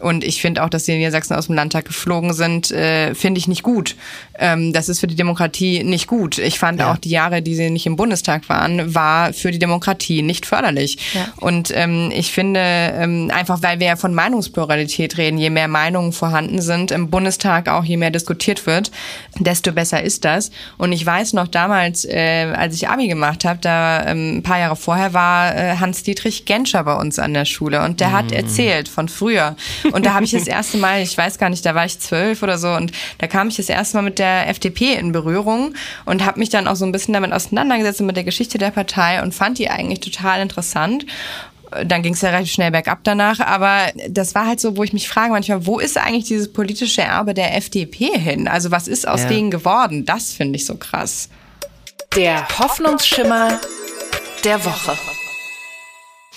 Und 0.00 0.24
ich 0.24 0.40
finde 0.40 0.62
auch, 0.62 0.68
dass 0.68 0.84
sie 0.84 0.92
in 0.92 0.98
Niedersachsen 0.98 1.34
aus 1.34 1.46
dem 1.46 1.54
Landtag 1.54 1.86
geflogen 1.86 2.32
sind, 2.32 2.70
äh, 2.70 3.14
finde 3.14 3.38
ich 3.38 3.48
nicht 3.48 3.62
gut. 3.62 3.96
Ähm, 4.38 4.72
das 4.72 4.88
ist 4.88 5.00
für 5.00 5.06
die 5.06 5.16
Demokratie 5.16 5.82
nicht 5.82 6.06
gut. 6.06 6.38
Ich 6.38 6.58
fand 6.58 6.80
ja. 6.80 6.92
auch 6.92 6.98
die 6.98 7.10
Jahre, 7.10 7.42
die 7.42 7.54
sie 7.54 7.70
nicht 7.70 7.86
im 7.86 7.96
Bundestag 7.96 8.48
waren, 8.48 8.94
war 8.94 9.32
für 9.32 9.50
die 9.50 9.58
Demokratie 9.58 10.22
nicht 10.22 10.46
förderlich. 10.46 10.98
Ja. 11.14 11.32
Und 11.38 11.72
ähm, 11.74 12.10
ich 12.14 12.32
finde, 12.32 12.60
ähm, 12.60 13.25
einfach 13.30 13.62
weil 13.62 13.80
wir 13.80 13.88
ja 13.88 13.96
von 13.96 14.14
Meinungspluralität 14.14 15.16
reden. 15.16 15.38
Je 15.38 15.50
mehr 15.50 15.68
Meinungen 15.68 16.12
vorhanden 16.12 16.60
sind 16.60 16.90
im 16.90 17.10
Bundestag, 17.10 17.68
auch 17.68 17.84
je 17.84 17.96
mehr 17.96 18.10
diskutiert 18.10 18.66
wird, 18.66 18.90
desto 19.38 19.72
besser 19.72 20.02
ist 20.02 20.24
das. 20.24 20.50
Und 20.78 20.92
ich 20.92 21.04
weiß 21.04 21.32
noch 21.32 21.48
damals, 21.48 22.04
äh, 22.04 22.52
als 22.56 22.74
ich 22.74 22.88
Abi 22.88 23.08
gemacht 23.08 23.44
habe, 23.44 23.58
da 23.60 24.06
ähm, 24.06 24.38
ein 24.38 24.42
paar 24.42 24.58
Jahre 24.58 24.76
vorher 24.76 25.12
war 25.12 25.54
äh, 25.54 25.76
Hans-Dietrich 25.76 26.44
Genscher 26.44 26.84
bei 26.84 26.94
uns 26.94 27.18
an 27.18 27.34
der 27.34 27.44
Schule 27.44 27.82
und 27.84 28.00
der 28.00 28.08
mm. 28.08 28.12
hat 28.12 28.32
erzählt 28.32 28.88
von 28.88 29.08
früher. 29.08 29.56
Und 29.92 30.06
da 30.06 30.14
habe 30.14 30.24
ich 30.24 30.32
das 30.32 30.46
erste 30.46 30.78
Mal, 30.78 31.02
ich 31.02 31.16
weiß 31.16 31.38
gar 31.38 31.50
nicht, 31.50 31.64
da 31.64 31.74
war 31.74 31.84
ich 31.84 31.98
zwölf 31.98 32.42
oder 32.42 32.58
so 32.58 32.70
und 32.70 32.92
da 33.18 33.26
kam 33.26 33.48
ich 33.48 33.56
das 33.56 33.68
erste 33.68 33.96
Mal 33.96 34.02
mit 34.02 34.18
der 34.18 34.48
FDP 34.48 34.94
in 34.94 35.12
Berührung 35.12 35.74
und 36.04 36.24
habe 36.24 36.38
mich 36.38 36.50
dann 36.50 36.68
auch 36.68 36.76
so 36.76 36.84
ein 36.84 36.92
bisschen 36.92 37.14
damit 37.14 37.32
auseinandergesetzt 37.32 38.00
mit 38.00 38.16
der 38.16 38.24
Geschichte 38.24 38.58
der 38.58 38.70
Partei 38.70 39.22
und 39.22 39.34
fand 39.34 39.58
die 39.58 39.70
eigentlich 39.70 40.00
total 40.00 40.40
interessant 40.40 41.06
dann 41.84 42.02
ging 42.02 42.14
es 42.14 42.22
ja 42.22 42.30
relativ 42.30 42.52
schnell 42.52 42.70
bergab 42.70 43.00
danach. 43.04 43.40
Aber 43.40 43.92
das 44.08 44.34
war 44.34 44.46
halt 44.46 44.60
so, 44.60 44.76
wo 44.76 44.84
ich 44.84 44.92
mich 44.92 45.08
frage 45.08 45.32
manchmal, 45.32 45.66
wo 45.66 45.78
ist 45.78 45.96
eigentlich 45.96 46.24
dieses 46.24 46.52
politische 46.52 47.02
Erbe 47.02 47.34
der 47.34 47.56
FDP 47.56 48.18
hin? 48.18 48.48
Also 48.48 48.70
was 48.70 48.88
ist 48.88 49.06
aus 49.06 49.22
ja. 49.22 49.28
denen 49.28 49.50
geworden? 49.50 50.04
Das 50.04 50.32
finde 50.32 50.56
ich 50.56 50.66
so 50.66 50.76
krass. 50.76 51.28
Der 52.14 52.48
Hoffnungsschimmer 52.58 53.60
der 54.44 54.64
Woche. 54.64 54.96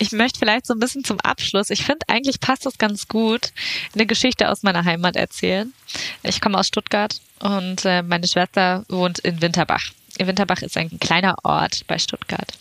Ich 0.02 0.14
möchte 0.14 0.40
vielleicht 0.40 0.66
so 0.66 0.74
ein 0.74 0.80
bisschen 0.80 1.04
zum 1.04 1.20
Abschluss, 1.20 1.70
ich 1.70 1.84
finde 1.84 2.06
eigentlich 2.08 2.40
passt 2.40 2.66
das 2.66 2.78
ganz 2.78 3.10
gut, 3.10 3.52
eine 3.94 4.06
Geschichte 4.06 4.50
aus 4.50 4.64
meiner 4.64 4.86
Heimat 4.86 5.18
erzählen. 5.18 5.74
Ich 6.24 6.40
komme 6.40 6.58
aus 6.58 6.68
Stuttgart 6.68 7.20
und 7.40 7.84
äh, 7.84 8.02
meine 8.02 8.26
Schwester 8.26 8.86
wohnt 8.88 9.20
in 9.20 9.42
Winterbach. 9.42 9.84
Winterbach 10.18 10.62
ist 10.62 10.78
ein 10.78 11.00
kleiner 11.00 11.36
Ort 11.44 11.86
bei 11.88 12.00
Stuttgart. 12.00 12.54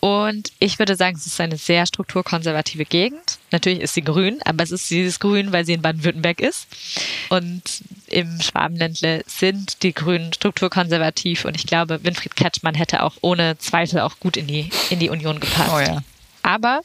Und 0.00 0.50
ich 0.58 0.78
würde 0.78 0.96
sagen, 0.96 1.16
es 1.16 1.26
ist 1.26 1.40
eine 1.40 1.58
sehr 1.58 1.84
strukturkonservative 1.84 2.86
Gegend. 2.86 3.38
Natürlich 3.50 3.80
ist 3.80 3.92
sie 3.92 4.02
grün, 4.02 4.40
aber 4.44 4.64
es 4.64 4.70
ist 4.70 4.88
dieses 4.90 5.20
Grün, 5.20 5.52
weil 5.52 5.66
sie 5.66 5.74
in 5.74 5.82
Baden-Württemberg 5.82 6.40
ist. 6.40 6.66
Und 7.28 7.62
im 8.06 8.40
Schwabenländle 8.40 9.22
sind 9.26 9.82
die 9.82 9.92
Grünen 9.92 10.32
strukturkonservativ. 10.32 11.44
Und 11.44 11.54
ich 11.56 11.66
glaube, 11.66 12.02
Winfried 12.02 12.34
Kretschmann 12.34 12.74
hätte 12.74 13.02
auch 13.02 13.16
ohne 13.20 13.58
Zweifel 13.58 14.00
auch 14.00 14.18
gut 14.20 14.38
in 14.38 14.46
die, 14.46 14.70
in 14.88 15.00
die 15.00 15.10
Union 15.10 15.38
gepasst. 15.38 15.70
Oh 15.74 15.80
ja. 15.80 16.02
Aber 16.42 16.80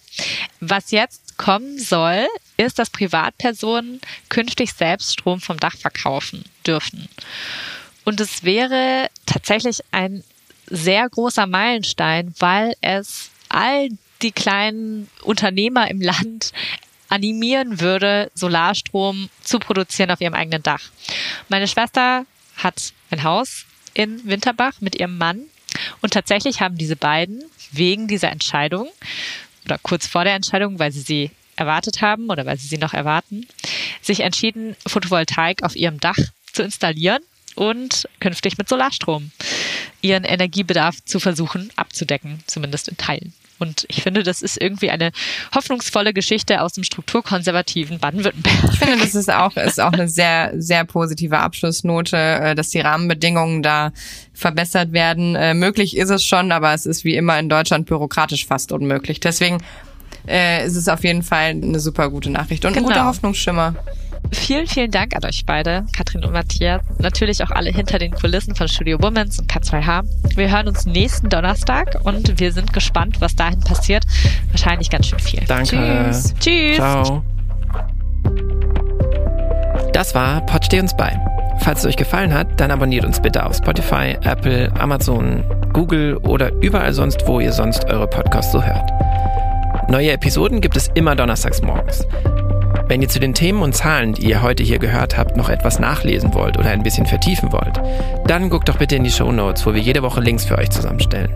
was 0.60 0.92
jetzt 0.92 1.38
kommen 1.38 1.80
soll, 1.80 2.28
ist, 2.58 2.80
dass 2.80 2.90
Privatpersonen 2.90 4.02
künftig 4.28 4.74
selbst 4.74 5.14
Strom 5.14 5.40
vom 5.40 5.58
Dach 5.58 5.78
verkaufen 5.78 6.44
dürfen. 6.68 7.08
Und 8.04 8.20
es 8.20 8.44
wäre 8.44 9.10
tatsächlich 9.26 9.80
ein 9.92 10.24
sehr 10.68 11.10
großer 11.10 11.48
Meilenstein, 11.48 12.34
weil 12.40 12.76
es 12.82 13.30
all 13.50 13.90
die 14.22 14.32
kleinen 14.32 15.10
Unternehmer 15.22 15.90
im 15.90 16.02
Land 16.02 16.52
animieren 17.10 17.80
würde, 17.80 18.32
Solarstrom 18.34 19.30
zu 19.42 19.60
produzieren 19.60 20.12
auf 20.12 20.22
ihrem 20.22 20.34
eigenen 20.34 20.64
Dach. 20.64 20.82
Meine 21.50 21.68
Schwester 21.68 22.26
hat 22.58 22.94
ein 23.12 23.24
Haus 23.24 23.66
in 23.94 24.26
Winterbach 24.26 24.74
mit 24.82 24.96
ihrem 24.96 25.18
Mann 25.18 25.42
und 26.02 26.14
tatsächlich 26.14 26.62
haben 26.62 26.78
diese 26.78 26.96
beiden 26.96 27.44
wegen 27.72 28.08
dieser 28.08 28.32
Entscheidung 28.32 28.90
oder 29.66 29.78
kurz 29.78 30.08
vor 30.08 30.24
der 30.24 30.36
Entscheidung, 30.36 30.80
weil 30.80 30.92
sie 30.92 31.02
sie 31.02 31.32
erwartet 31.56 32.02
haben 32.02 32.30
oder 32.30 32.46
weil 32.46 32.58
sie 32.58 32.68
sie 32.68 32.78
noch 32.78 32.94
erwarten, 32.94 33.48
sich 34.02 34.22
entschieden, 34.22 34.76
Photovoltaik 34.86 35.64
auf 35.64 35.76
ihrem 35.76 36.00
Dach 36.00 36.18
zu 36.52 36.64
installieren 36.64 37.22
und 37.56 38.08
künftig 38.20 38.58
mit 38.58 38.70
Solarstrom 38.70 39.32
ihren 40.02 40.24
Energiebedarf 40.24 41.04
zu 41.06 41.20
versuchen 41.20 41.72
abzudecken, 41.76 42.44
zumindest 42.46 42.88
in 42.88 42.98
Teilen. 42.98 43.34
Und 43.58 43.86
ich 43.88 44.04
finde, 44.04 44.24
das 44.24 44.42
ist 44.42 44.62
irgendwie 44.62 44.90
eine 44.90 45.12
hoffnungsvolle 45.54 46.14
Geschichte 46.14 46.62
aus 46.62 46.74
dem 46.74 46.84
strukturkonservativen 46.84 48.00
Baden-Württemberg. 48.00 48.56
Ich 48.74 48.80
finde, 48.80 48.98
das 48.98 49.16
ist 49.16 49.32
auch, 49.32 49.56
ist 49.56 49.80
auch 49.80 49.94
eine 49.94 50.10
sehr, 50.10 50.52
sehr 50.58 50.84
positive 50.84 51.40
Abschlussnote, 51.40 52.18
äh, 52.18 52.56
dass 52.56 52.70
die 52.70 52.82
Rahmenbedingungen 52.82 53.64
da 53.64 53.94
verbessert 54.34 54.92
werden. 54.92 55.36
Äh, 55.36 55.54
möglich 55.54 55.96
ist 55.96 56.10
es 56.10 56.26
schon, 56.26 56.52
aber 56.52 56.74
es 56.74 56.86
ist 56.86 57.06
wie 57.06 57.16
immer 57.16 57.40
in 57.40 57.48
Deutschland 57.48 57.86
bürokratisch 57.86 58.46
fast 58.46 58.74
unmöglich. 58.74 59.22
Deswegen 59.22 59.60
äh, 60.28 60.66
ist 60.66 60.76
es 60.76 60.88
auf 60.88 61.04
jeden 61.04 61.24
Fall 61.24 61.50
eine 61.50 61.80
super 61.80 62.10
gute 62.10 62.30
Nachricht 62.30 62.66
und 62.66 62.74
genau. 62.74 62.88
ein 62.88 62.94
guter 62.94 63.06
Hoffnungsschimmer. 63.06 63.76
Vielen, 64.32 64.68
vielen 64.68 64.92
Dank 64.92 65.16
an 65.16 65.24
euch 65.24 65.46
beide, 65.46 65.86
Katrin 65.96 66.24
und 66.24 66.34
Matthias. 66.34 66.82
Natürlich 67.00 67.44
auch 67.44 67.52
alle 67.52 67.70
hinter 67.72 68.00
den 68.00 68.12
Kulissen 68.12 68.56
von 68.56 68.68
Studio 68.68 68.98
Womans 69.02 69.40
und 69.40 69.52
K2H. 69.52 70.04
Wir 70.36 70.52
hören 70.52 70.68
uns 70.68 70.86
nächsten 70.86 71.30
Donnerstag 71.30 72.00
und 72.04 72.40
wir 72.40 72.52
sind 72.52 72.74
gespannt, 72.74 73.22
was 73.22 73.36
dahin 73.36 73.60
passiert. 73.60 74.04
Wahrscheinlich 74.52 74.90
ganz 74.90 75.08
schön 75.08 75.20
viel. 75.20 75.44
Danke. 75.48 76.10
Tschüss. 76.10 76.34
Tschüss. 76.40 76.76
Ciao. 76.76 77.24
Das 79.94 80.16
war 80.16 80.46
Pod 80.46 80.66
Steh 80.66 80.80
uns 80.80 80.96
bei. 80.96 81.18
Falls 81.60 81.80
es 81.80 81.86
euch 81.86 81.96
gefallen 81.96 82.34
hat, 82.34 82.60
dann 82.60 82.72
abonniert 82.72 83.06
uns 83.06 83.22
bitte 83.22 83.46
auf 83.46 83.56
Spotify, 83.56 84.18
Apple, 84.24 84.72
Amazon, 84.78 85.44
Google 85.72 86.18
oder 86.18 86.52
überall 86.62 86.94
sonst, 86.94 87.26
wo 87.28 87.40
ihr 87.40 87.54
sonst 87.54 87.86
eure 87.86 88.08
Podcasts 88.08 88.52
so 88.52 88.62
hört. 88.62 88.92
Neue 89.88 90.12
Episoden 90.12 90.62
gibt 90.62 90.78
es 90.78 90.90
immer 90.96 91.16
donnerstags 91.16 91.62
morgens. 91.62 92.08
Wenn 92.88 93.02
ihr 93.02 93.10
zu 93.10 93.20
den 93.20 93.34
Themen 93.34 93.62
und 93.62 93.74
Zahlen, 93.76 94.14
die 94.14 94.30
ihr 94.30 94.42
heute 94.42 94.64
hier 94.64 94.80
gehört 94.80 95.18
habt, 95.18 95.38
noch 95.38 95.50
etwas 95.50 95.80
nachlesen 95.80 96.34
wollt 96.34 96.58
oder 96.58 96.70
ein 96.70 96.84
bisschen 96.84 97.06
vertiefen 97.06 97.52
wollt, 97.52 97.80
dann 98.28 98.50
guckt 98.50 98.70
doch 98.70 98.78
bitte 98.78 98.96
in 98.96 99.04
die 99.04 99.12
Show 99.12 99.32
Notes, 99.32 99.66
wo 99.66 99.74
wir 99.74 99.82
jede 99.82 100.04
Woche 100.04 100.22
Links 100.22 100.46
für 100.46 100.58
euch 100.58 100.70
zusammenstellen. 100.70 101.32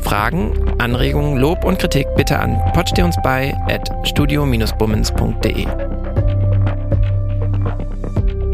Fragen, 0.00 0.52
Anregungen, 0.78 1.38
Lob 1.38 1.64
und 1.64 1.78
Kritik 1.78 2.06
bitte 2.16 2.38
an 2.38 2.60
potstehungsbei 2.72 3.56
at 3.68 3.90
studio-bummens.de. 4.04 5.66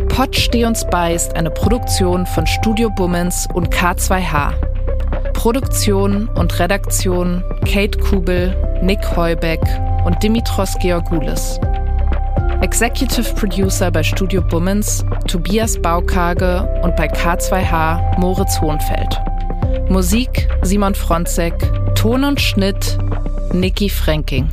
Pod 0.09 0.37
ist 1.13 1.37
eine 1.37 1.51
Produktion 1.51 2.25
von 2.27 2.47
Studio 2.47 2.89
Bummens 2.89 3.49
und 3.53 3.75
K2H. 3.75 4.53
Produktion 5.33 6.29
und 6.29 6.59
Redaktion 6.59 7.43
Kate 7.67 7.99
Kubel, 7.99 8.57
Nick 8.85 9.17
Heubeck 9.17 9.63
und 10.05 10.23
Dimitros 10.23 10.75
Georgoulis. 10.79 11.59
Executive 12.61 13.35
Producer 13.35 13.91
bei 13.91 14.03
Studio 14.03 14.43
Bummens 14.43 15.03
Tobias 15.27 15.81
Baukage 15.81 16.69
und 16.83 16.95
bei 16.95 17.07
K2H 17.07 18.21
Moritz 18.21 18.61
Hohnfeld. 18.61 19.19
Musik 19.89 20.49
Simon 20.61 20.95
Fronzek, 20.95 21.55
Ton 21.95 22.25
und 22.25 22.39
Schnitt 22.39 22.99
Niki 23.55 23.89
Fränking. 23.89 24.51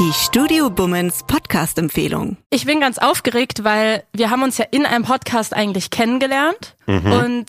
Die 0.00 0.14
Studio 0.14 0.70
Bummens 0.70 1.24
Podcast-Empfehlung. 1.26 2.38
Ich 2.48 2.64
bin 2.64 2.80
ganz 2.80 2.96
aufgeregt, 2.96 3.64
weil 3.64 4.02
wir 4.14 4.30
haben 4.30 4.42
uns 4.42 4.56
ja 4.56 4.64
in 4.70 4.86
einem 4.86 5.04
Podcast 5.04 5.54
eigentlich 5.54 5.90
kennengelernt 5.90 6.74
und 6.86 7.44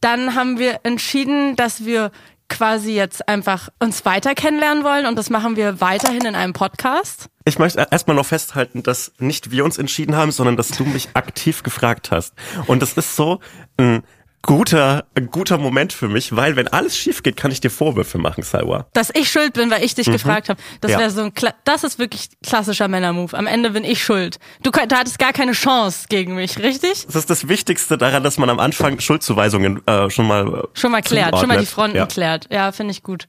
dann 0.00 0.36
haben 0.36 0.60
wir 0.60 0.78
entschieden, 0.84 1.56
dass 1.56 1.84
wir 1.84 2.12
quasi 2.48 2.92
jetzt 2.92 3.28
einfach 3.28 3.70
uns 3.80 4.04
weiter 4.04 4.36
kennenlernen 4.36 4.84
wollen 4.84 5.06
und 5.06 5.16
das 5.16 5.30
machen 5.30 5.56
wir 5.56 5.80
weiterhin 5.80 6.24
in 6.24 6.36
einem 6.36 6.52
Podcast. 6.52 7.28
Ich 7.44 7.58
möchte 7.58 7.84
erstmal 7.90 8.14
noch 8.14 8.26
festhalten, 8.26 8.84
dass 8.84 9.10
nicht 9.18 9.50
wir 9.50 9.64
uns 9.64 9.76
entschieden 9.76 10.14
haben, 10.14 10.30
sondern 10.30 10.56
dass 10.56 10.68
du 10.68 10.84
mich 10.84 11.08
aktiv 11.14 11.64
gefragt 11.64 12.12
hast. 12.12 12.34
Und 12.68 12.82
das 12.82 12.92
ist 12.92 13.16
so 13.16 13.40
ein 13.78 14.04
guter, 14.42 15.04
guter 15.30 15.58
Moment 15.58 15.92
für 15.92 16.08
mich, 16.08 16.34
weil 16.36 16.56
wenn 16.56 16.68
alles 16.68 16.96
schief 16.96 17.22
geht, 17.22 17.36
kann 17.36 17.50
ich 17.50 17.60
dir 17.60 17.70
Vorwürfe 17.70 18.18
machen, 18.18 18.42
Salwa. 18.42 18.86
Dass 18.92 19.10
ich 19.14 19.30
schuld 19.30 19.54
bin, 19.54 19.70
weil 19.70 19.82
ich 19.82 19.94
dich 19.94 20.06
gefragt 20.06 20.48
habe. 20.48 20.60
Das 20.80 20.92
Ja. 20.92 20.98
wäre 20.98 21.10
so 21.10 21.22
ein 21.22 21.34
Kla 21.34 21.52
das 21.64 21.84
ist 21.84 21.98
wirklich 21.98 22.28
klassischer 22.44 22.88
Männermove. 22.88 23.34
Am 23.34 23.46
Ende 23.46 23.70
bin 23.70 23.84
ich 23.84 24.02
schuld. 24.02 24.38
Du, 24.62 24.70
du 24.70 24.96
hattest 24.96 25.18
gar 25.18 25.32
keine 25.32 25.52
Chance 25.52 26.06
gegen 26.08 26.34
mich, 26.36 26.58
richtig? 26.58 27.06
Das 27.06 27.16
ist 27.16 27.30
das 27.30 27.48
Wichtigste 27.48 27.98
daran, 27.98 28.22
dass 28.22 28.38
man 28.38 28.48
am 28.50 28.60
Anfang 28.60 29.00
Schuldzuweisungen 29.00 29.84
äh, 29.86 30.08
schon 30.10 30.26
mal 30.28 30.46
äh, 30.46 30.62
Schon 30.78 30.92
mal 30.92 31.02
klärt, 31.02 31.38
schon 31.38 31.48
mal 31.48 31.58
die 31.58 31.66
zuordnet. 31.66 31.68
Fronten 31.68 31.96
Ja. 31.96 32.06
klärt. 32.06 32.46
Ja, 32.52 32.72
finde 32.72 32.92
ich 32.92 33.02
gut. 33.02 33.26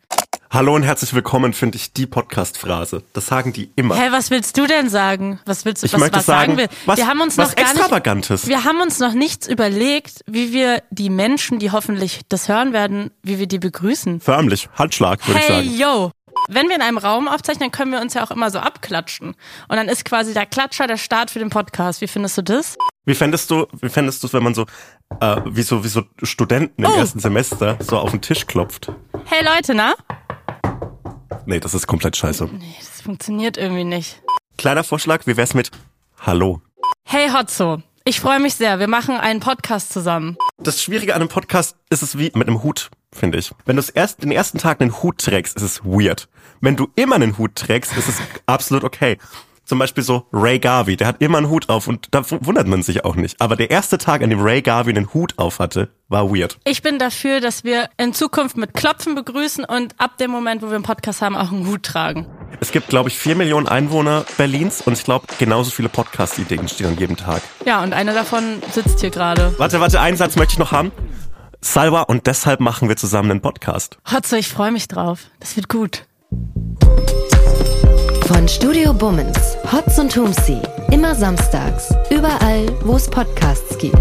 Hallo 0.49 0.73
und 0.75 0.83
herzlich 0.83 1.13
willkommen, 1.13 1.51
finde 1.51 1.75
ich 1.75 1.91
die 1.91 2.05
Podcast-Phrase. 2.05 3.03
Das 3.11 3.25
sagen 3.25 3.51
die 3.51 3.69
immer. 3.75 3.95
Hä, 3.97 4.07
was 4.11 4.31
willst 4.31 4.57
du 4.57 4.65
denn 4.65 4.89
sagen? 4.89 5.39
Was 5.45 5.65
willst 5.65 5.83
du? 5.83 5.87
Ich 5.87 5.93
was, 5.93 5.99
möchte 5.99 6.17
was 6.19 6.25
sagen, 6.25 6.57
wir? 6.57 6.69
was- 6.85 6.97
wir 6.97 7.07
haben 7.07 7.19
uns 7.19 7.37
was 7.37 7.49
noch 7.49 7.55
gar 7.55 7.63
nicht, 7.65 7.75
Extravagantes. 7.81 8.47
Wir 8.47 8.63
haben 8.63 8.79
uns 8.79 8.99
noch 8.99 9.11
nichts 9.13 9.47
überlegt, 9.47 10.21
wie 10.25 10.53
wir 10.53 10.81
die 10.89 11.09
Menschen, 11.09 11.59
die 11.59 11.71
hoffentlich 11.71 12.21
das 12.29 12.47
hören 12.47 12.71
werden, 12.71 13.11
wie 13.23 13.39
wir 13.39 13.47
die 13.47 13.59
begrüßen. 13.59 14.21
Förmlich, 14.21 14.69
Handschlag, 14.75 15.25
würde 15.27 15.39
ich 15.39 15.49
Hey, 15.49 15.65
sagen. 15.65 15.77
yo! 15.77 16.11
Wenn 16.47 16.69
wir 16.69 16.75
in 16.77 16.81
einem 16.81 16.97
Raum 16.97 17.27
aufzeichnen, 17.27 17.71
können 17.71 17.91
wir 17.91 17.99
uns 17.99 18.13
ja 18.13 18.23
auch 18.23 18.31
immer 18.31 18.49
so 18.49 18.59
abklatschen. 18.59 19.29
Und 19.67 19.75
dann 19.75 19.89
ist 19.89 20.05
quasi 20.05 20.33
der 20.33 20.45
Klatscher 20.45 20.87
der 20.87 20.95
Start 20.97 21.29
für 21.29 21.39
den 21.39 21.49
Podcast. 21.49 21.99
Wie 21.99 22.07
findest 22.07 22.37
du 22.37 22.41
das? 22.43 22.77
Wie 23.05 23.15
fändest 23.15 23.51
du, 23.51 23.65
wie 23.81 23.89
fändest 23.89 24.23
du 24.23 24.27
es, 24.27 24.33
wenn 24.33 24.43
man 24.43 24.53
so, 24.53 24.65
äh, 25.19 25.41
wie 25.45 25.63
so, 25.63 25.83
wie 25.83 25.87
so 25.89 26.03
Studenten 26.23 26.83
im 26.85 26.91
Oh. 26.91 26.95
ersten 26.95 27.19
Semester 27.19 27.77
so 27.81 27.97
auf 27.97 28.11
den 28.11 28.21
Tisch 28.21 28.45
klopft? 28.47 28.91
Hey 29.25 29.43
Leute, 29.43 29.73
na? 29.73 29.93
Nee, 31.45 31.59
das 31.59 31.73
ist 31.73 31.87
komplett 31.87 32.15
scheiße. 32.15 32.45
Nee, 32.45 32.75
das 32.79 33.01
funktioniert 33.01 33.57
irgendwie 33.57 33.83
nicht. 33.83 34.21
Kleiner 34.57 34.83
Vorschlag, 34.83 35.27
wie 35.27 35.37
wär's 35.37 35.53
mit 35.53 35.71
Hallo? 36.19 36.61
Hey 37.03 37.29
Hotzo, 37.29 37.81
ich 38.05 38.19
freue 38.19 38.39
mich 38.39 38.55
sehr. 38.55 38.79
Wir 38.79 38.87
machen 38.87 39.15
einen 39.17 39.39
Podcast 39.39 39.93
zusammen. 39.93 40.37
Das 40.57 40.81
Schwierige 40.81 41.13
an 41.13 41.21
einem 41.21 41.29
Podcast 41.29 41.75
ist 41.89 42.01
es 42.01 42.17
wie 42.17 42.31
mit 42.33 42.47
einem 42.47 42.63
Hut, 42.63 42.89
finde 43.13 43.37
ich. 43.37 43.51
Wenn 43.65 43.75
du 43.75 43.83
erst, 43.93 44.23
den 44.23 44.31
ersten 44.31 44.57
Tag 44.57 44.81
einen 44.81 45.01
Hut 45.01 45.19
trägst, 45.19 45.55
ist 45.55 45.63
es 45.63 45.83
weird. 45.83 46.27
Wenn 46.61 46.75
du 46.75 46.87
immer 46.95 47.15
einen 47.15 47.37
Hut 47.37 47.55
trägst, 47.55 47.95
ist 47.97 48.09
es 48.09 48.21
absolut 48.45 48.83
okay. 48.83 49.17
Zum 49.67 49.79
Beispiel 49.79 50.01
so 50.01 50.25
Ray 50.31 50.59
Garvey, 50.59 50.95
der 50.95 51.07
hat 51.07 51.17
immer 51.19 51.39
einen 51.39 51.49
Hut 51.49 51.67
auf 51.67 51.89
und 51.89 52.07
da 52.11 52.23
wundert 52.29 52.67
man 52.67 52.83
sich 52.83 53.03
auch 53.03 53.15
nicht. 53.15 53.41
Aber 53.41 53.57
der 53.57 53.69
erste 53.69 53.97
Tag, 53.97 54.23
an 54.23 54.29
dem 54.29 54.39
Ray 54.39 54.61
Garvey 54.61 54.95
einen 54.95 55.13
Hut 55.13 55.33
auf 55.35 55.59
hatte, 55.59 55.89
war 56.07 56.33
weird. 56.33 56.57
Ich 56.63 56.81
bin 56.81 56.99
dafür, 56.99 57.41
dass 57.41 57.65
wir 57.65 57.89
in 57.97 58.13
Zukunft 58.13 58.55
mit 58.55 58.73
Klopfen 58.73 59.13
begrüßen 59.13 59.65
und 59.65 59.93
ab 59.97 60.17
dem 60.19 60.31
Moment, 60.31 60.61
wo 60.61 60.67
wir 60.67 60.75
einen 60.75 60.85
Podcast 60.85 61.21
haben, 61.21 61.35
auch 61.35 61.51
einen 61.51 61.67
Hut 61.67 61.83
tragen. 61.83 62.27
Es 62.61 62.71
gibt, 62.71 62.87
glaube 62.87 63.09
ich, 63.09 63.17
vier 63.17 63.35
Millionen 63.35 63.67
Einwohner 63.67 64.25
Berlins 64.37 64.81
und 64.83 64.93
ich 64.93 65.03
glaube, 65.03 65.27
genauso 65.37 65.69
viele 65.69 65.89
Podcast-Ideen 65.89 66.61
entstehen 66.61 66.87
an 66.87 66.97
jedem 66.97 67.17
Tag. 67.17 67.41
Ja, 67.65 67.83
und 67.83 67.91
eine 67.91 68.13
davon 68.13 68.63
sitzt 68.71 69.01
hier 69.01 69.09
gerade. 69.09 69.53
Warte, 69.57 69.81
warte, 69.81 69.99
einen 69.99 70.15
Satz 70.15 70.37
möchte 70.37 70.53
ich 70.53 70.59
noch 70.59 70.71
haben. 70.71 70.93
Salwa, 71.59 72.03
und 72.03 72.25
deshalb 72.25 72.61
machen 72.61 72.87
wir 72.87 72.95
zusammen 72.95 73.31
einen 73.31 73.41
Podcast. 73.41 73.97
Hotzo, 74.09 74.37
ich 74.37 74.47
freue 74.47 74.71
mich 74.71 74.87
drauf. 74.87 75.25
Das 75.41 75.57
wird 75.57 75.67
gut. 75.67 76.05
Von 78.27 78.45
Studio 78.45 78.93
Bummens, 78.93 79.57
Hotz 79.71 79.97
und 79.99 80.13
Humsi. 80.13 80.59
Immer 80.91 81.15
samstags. 81.15 81.93
Überall, 82.09 82.65
wo 82.81 82.97
es 82.97 83.07
Podcasts 83.07 83.77
gibt. 83.77 83.97